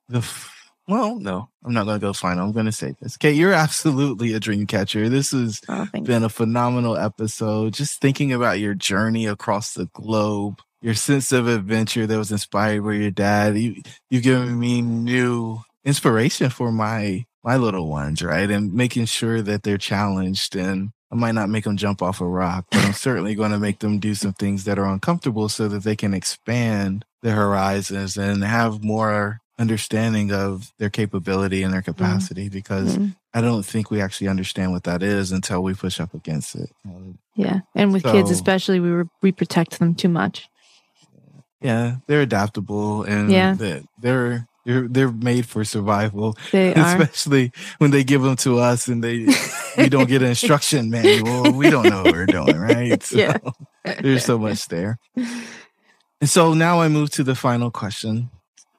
The 0.10 0.18
f- 0.20 0.50
well, 0.88 1.18
no, 1.20 1.50
I'm 1.64 1.74
not 1.74 1.86
going 1.86 2.00
to 2.00 2.06
go 2.06 2.12
final. 2.14 2.46
I'm 2.46 2.52
going 2.52 2.66
to 2.66 2.72
say 2.72 2.94
this. 3.02 3.16
Okay, 3.16 3.32
you're 3.32 3.54
absolutely 3.54 4.34
a 4.34 4.40
dream 4.40 4.66
catcher. 4.68 5.08
This 5.08 5.32
has 5.32 5.62
Oh, 5.70 5.88
been 6.04 6.24
a 6.24 6.30
phenomenal 6.30 6.98
episode. 6.98 7.74
Just 7.74 8.02
thinking 8.02 8.34
about 8.34 8.60
your 8.60 8.74
journey 8.74 9.26
across 9.28 9.76
the 9.76 9.86
globe, 9.94 10.60
your 10.82 10.96
sense 10.96 11.32
of 11.32 11.48
adventure 11.48 12.06
that 12.08 12.18
was 12.18 12.32
inspired 12.32 12.84
by 12.84 12.94
your 12.94 13.12
dad. 13.12 13.58
You, 13.58 13.82
you've 14.10 14.24
given 14.24 14.60
me 14.60 14.82
new 14.82 15.60
inspiration 15.86 16.50
for 16.50 16.72
my 16.72 17.26
my 17.46 17.56
little 17.58 17.88
ones, 17.90 18.22
right? 18.22 18.50
And 18.50 18.74
making 18.74 19.06
sure 19.06 19.42
that 19.42 19.64
they're 19.64 19.78
challenged. 19.78 20.56
And 20.56 20.92
I 21.14 21.16
might 21.16 21.34
not 21.36 21.48
make 21.48 21.64
them 21.64 21.78
jump 21.78 22.02
off 22.02 22.22
a 22.22 22.26
rock, 22.26 22.66
but 22.72 22.84
I'm 22.84 22.94
certainly 22.94 23.36
going 23.36 23.52
to 23.52 23.60
make 23.60 23.80
them 23.80 24.00
do 24.00 24.16
some 24.16 24.34
things 24.34 24.64
that 24.64 24.80
are 24.80 24.86
uncomfortable 24.92 25.48
so 25.48 25.68
that 25.68 25.84
they 25.84 25.96
can 25.96 26.12
expand 26.14 27.06
their 27.22 27.36
horizons 27.36 28.18
and 28.18 28.44
have 28.44 28.84
more 28.84 29.40
understanding 29.60 30.32
of 30.34 30.74
their 30.80 30.90
capability 30.90 31.62
and 31.62 31.72
their 31.72 31.84
capacity 31.84 32.50
because 32.50 32.98
Mm. 32.98 33.16
I 33.36 33.42
don't 33.42 33.64
think 33.64 33.92
we 33.92 34.02
actually 34.02 34.28
understand 34.28 34.72
what 34.72 34.84
that 34.86 35.04
is 35.04 35.32
until 35.32 35.62
we 35.62 35.76
push 35.76 36.00
up 36.00 36.16
against 36.16 36.56
it. 36.56 36.72
Yeah. 37.36 37.60
And 37.76 37.94
with 37.94 38.04
kids, 38.04 38.32
especially, 38.32 38.80
we 38.80 38.92
were, 38.92 39.08
we 39.22 39.32
protect 39.32 39.78
them 39.80 39.94
too 39.94 40.10
much. 40.10 40.50
Yeah, 41.62 41.98
they're 42.08 42.22
adaptable 42.22 43.04
and 43.04 43.32
Yeah. 43.32 43.54
they're, 43.54 43.82
they're 44.02 44.48
they're 44.66 44.88
they're 44.88 45.12
made 45.12 45.46
for 45.46 45.64
survival, 45.64 46.38
They 46.52 46.74
are. 46.76 46.82
especially 46.82 47.52
when 47.80 47.92
they 47.92 48.04
give 48.04 48.22
them 48.22 48.36
to 48.38 48.60
us 48.60 48.88
and 48.88 49.04
they 49.04 49.28
we 49.78 49.90
don't 49.90 50.08
get 50.08 50.22
an 50.22 50.30
instruction 50.36 50.90
manual. 50.90 51.54
We 51.54 51.70
don't 51.70 51.88
know 51.90 52.04
what 52.04 52.12
we're 52.14 52.26
doing, 52.28 52.58
right? 52.58 53.02
So 53.04 53.18
Yeah. 53.18 53.38
there's 54.02 54.24
so 54.26 54.38
much 54.40 54.68
there. 54.68 54.98
And 55.16 56.30
so 56.30 56.54
now 56.54 56.80
I 56.82 56.88
move 56.88 57.10
to 57.12 57.24
the 57.24 57.36
final 57.36 57.70
question. 57.72 58.30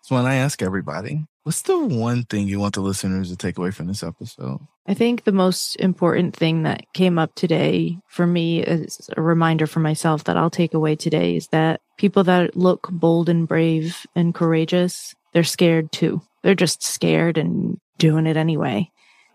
It's 0.00 0.10
one 0.10 0.24
I 0.26 0.36
ask 0.36 0.62
everybody. 0.62 1.24
What's 1.44 1.62
the 1.62 1.78
one 1.78 2.24
thing 2.24 2.48
you 2.48 2.58
want 2.58 2.74
the 2.74 2.80
listeners 2.80 3.28
to 3.30 3.36
take 3.36 3.58
away 3.58 3.70
from 3.70 3.86
this 3.86 4.02
episode? 4.02 4.60
I 4.86 4.94
think 4.94 5.24
the 5.24 5.32
most 5.32 5.76
important 5.76 6.34
thing 6.34 6.62
that 6.62 6.84
came 6.94 7.18
up 7.18 7.34
today 7.34 7.98
for 8.08 8.26
me 8.26 8.62
is 8.62 9.10
a 9.16 9.20
reminder 9.20 9.66
for 9.66 9.80
myself 9.80 10.24
that 10.24 10.36
I'll 10.38 10.50
take 10.50 10.72
away 10.72 10.96
today 10.96 11.36
is 11.36 11.48
that 11.48 11.80
people 11.98 12.24
that 12.24 12.56
look 12.56 12.88
bold 12.90 13.28
and 13.28 13.46
brave 13.46 14.06
and 14.14 14.34
courageous, 14.34 15.14
they're 15.34 15.44
scared 15.44 15.92
too. 15.92 16.22
They're 16.42 16.54
just 16.54 16.82
scared 16.82 17.36
and 17.36 17.78
doing 17.98 18.26
it 18.26 18.36
anyway. 18.36 18.90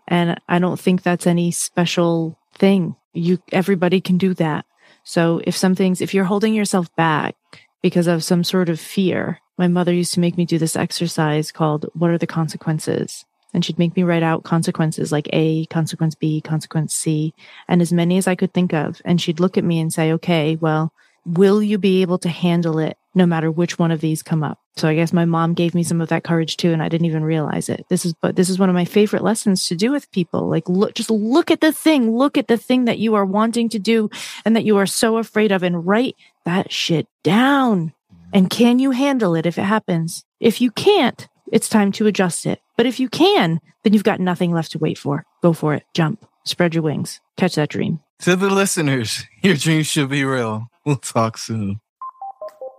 And 0.08 0.40
I 0.48 0.58
don't 0.58 0.80
think 0.80 1.02
that's 1.02 1.26
any 1.26 1.52
special 1.52 2.36
thing. 2.54 2.96
You 3.12 3.40
everybody 3.52 4.00
can 4.00 4.18
do 4.18 4.34
that. 4.34 4.64
So 5.04 5.40
if 5.44 5.56
something's 5.56 6.00
if 6.00 6.12
you're 6.12 6.24
holding 6.24 6.54
yourself 6.54 6.94
back 6.96 7.36
because 7.82 8.08
of 8.08 8.24
some 8.24 8.42
sort 8.42 8.68
of 8.68 8.80
fear, 8.80 9.38
my 9.56 9.68
mother 9.68 9.94
used 9.94 10.14
to 10.14 10.20
make 10.20 10.36
me 10.36 10.44
do 10.44 10.58
this 10.58 10.76
exercise 10.76 11.52
called 11.52 11.86
what 11.94 12.10
are 12.10 12.18
the 12.18 12.26
consequences? 12.26 13.24
and 13.52 13.64
she'd 13.64 13.78
make 13.78 13.96
me 13.96 14.02
write 14.02 14.22
out 14.22 14.44
consequences 14.44 15.10
like 15.10 15.28
A, 15.32 15.66
consequence 15.66 16.14
B, 16.14 16.40
consequence 16.40 16.94
C, 16.94 17.34
and 17.68 17.82
as 17.82 17.92
many 17.92 18.16
as 18.16 18.28
I 18.28 18.34
could 18.34 18.52
think 18.52 18.72
of. 18.72 19.02
And 19.04 19.20
she'd 19.20 19.40
look 19.40 19.58
at 19.58 19.64
me 19.64 19.80
and 19.80 19.92
say, 19.92 20.12
okay, 20.12 20.56
well, 20.56 20.92
will 21.26 21.62
you 21.62 21.78
be 21.78 22.02
able 22.02 22.18
to 22.18 22.28
handle 22.28 22.78
it 22.78 22.96
no 23.14 23.26
matter 23.26 23.50
which 23.50 23.78
one 23.78 23.90
of 23.90 24.00
these 24.00 24.22
come 24.22 24.42
up? 24.42 24.58
So 24.76 24.88
I 24.88 24.94
guess 24.94 25.12
my 25.12 25.24
mom 25.24 25.54
gave 25.54 25.74
me 25.74 25.82
some 25.82 26.00
of 26.00 26.08
that 26.08 26.24
courage 26.24 26.56
too, 26.56 26.72
and 26.72 26.82
I 26.82 26.88
didn't 26.88 27.06
even 27.06 27.24
realize 27.24 27.68
it. 27.68 27.84
This 27.88 28.06
is, 28.06 28.14
but 28.20 28.36
this 28.36 28.48
is 28.48 28.58
one 28.58 28.68
of 28.68 28.74
my 28.74 28.84
favorite 28.84 29.22
lessons 29.22 29.66
to 29.68 29.76
do 29.76 29.90
with 29.90 30.10
people. 30.12 30.48
Like, 30.48 30.68
look, 30.68 30.94
just 30.94 31.10
look 31.10 31.50
at 31.50 31.60
the 31.60 31.72
thing, 31.72 32.16
look 32.16 32.38
at 32.38 32.48
the 32.48 32.56
thing 32.56 32.84
that 32.86 32.98
you 32.98 33.14
are 33.14 33.24
wanting 33.24 33.68
to 33.70 33.78
do 33.78 34.10
and 34.44 34.56
that 34.56 34.64
you 34.64 34.76
are 34.76 34.86
so 34.86 35.18
afraid 35.18 35.52
of 35.52 35.62
and 35.62 35.86
write 35.86 36.16
that 36.44 36.72
shit 36.72 37.06
down. 37.22 37.92
And 38.32 38.48
can 38.48 38.78
you 38.78 38.92
handle 38.92 39.34
it 39.34 39.46
if 39.46 39.58
it 39.58 39.62
happens? 39.62 40.24
If 40.38 40.60
you 40.60 40.70
can't, 40.70 41.28
it's 41.52 41.68
time 41.68 41.92
to 41.92 42.06
adjust 42.06 42.46
it. 42.46 42.60
But 42.76 42.86
if 42.86 43.00
you 43.00 43.08
can, 43.08 43.60
then 43.82 43.92
you've 43.92 44.04
got 44.04 44.20
nothing 44.20 44.52
left 44.52 44.72
to 44.72 44.78
wait 44.78 44.98
for. 44.98 45.24
Go 45.42 45.52
for 45.52 45.74
it. 45.74 45.82
Jump. 45.94 46.24
Spread 46.44 46.74
your 46.74 46.82
wings. 46.82 47.20
Catch 47.36 47.56
that 47.56 47.68
dream. 47.68 48.00
To 48.20 48.36
the 48.36 48.50
listeners, 48.50 49.24
your 49.42 49.56
dreams 49.56 49.86
should 49.86 50.08
be 50.08 50.24
real. 50.24 50.66
We'll 50.84 50.96
talk 50.96 51.38
soon. 51.38 51.80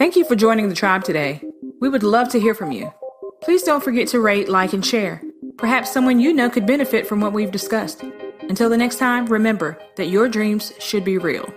Thank 0.02 0.16
you 0.16 0.26
for 0.26 0.36
joining 0.36 0.68
the 0.68 0.74
tribe 0.74 1.04
today. 1.04 1.43
We 1.80 1.88
would 1.88 2.02
love 2.02 2.28
to 2.30 2.39
hear 2.39 2.56
from 2.56 2.72
you. 2.72 2.91
Please 3.39 3.62
don't 3.62 3.84
forget 3.84 4.08
to 4.08 4.20
rate, 4.20 4.49
like, 4.49 4.74
and 4.74 4.84
share. 4.84 5.22
Perhaps 5.60 5.91
someone 5.91 6.20
you 6.20 6.34
know 6.34 6.49
could 6.49 6.66
benefit 6.66 7.06
from 7.06 7.22
what 7.22 7.34
we've 7.34 7.52
discussed. 7.52 8.02
Until 8.49 8.68
the 8.68 8.78
next 8.78 8.97
time, 8.97 9.28
remember 9.28 9.78
that 9.97 10.08
your 10.08 10.28
dreams 10.28 10.74
should 10.80 11.06
be 11.06 11.20
real. 11.20 11.47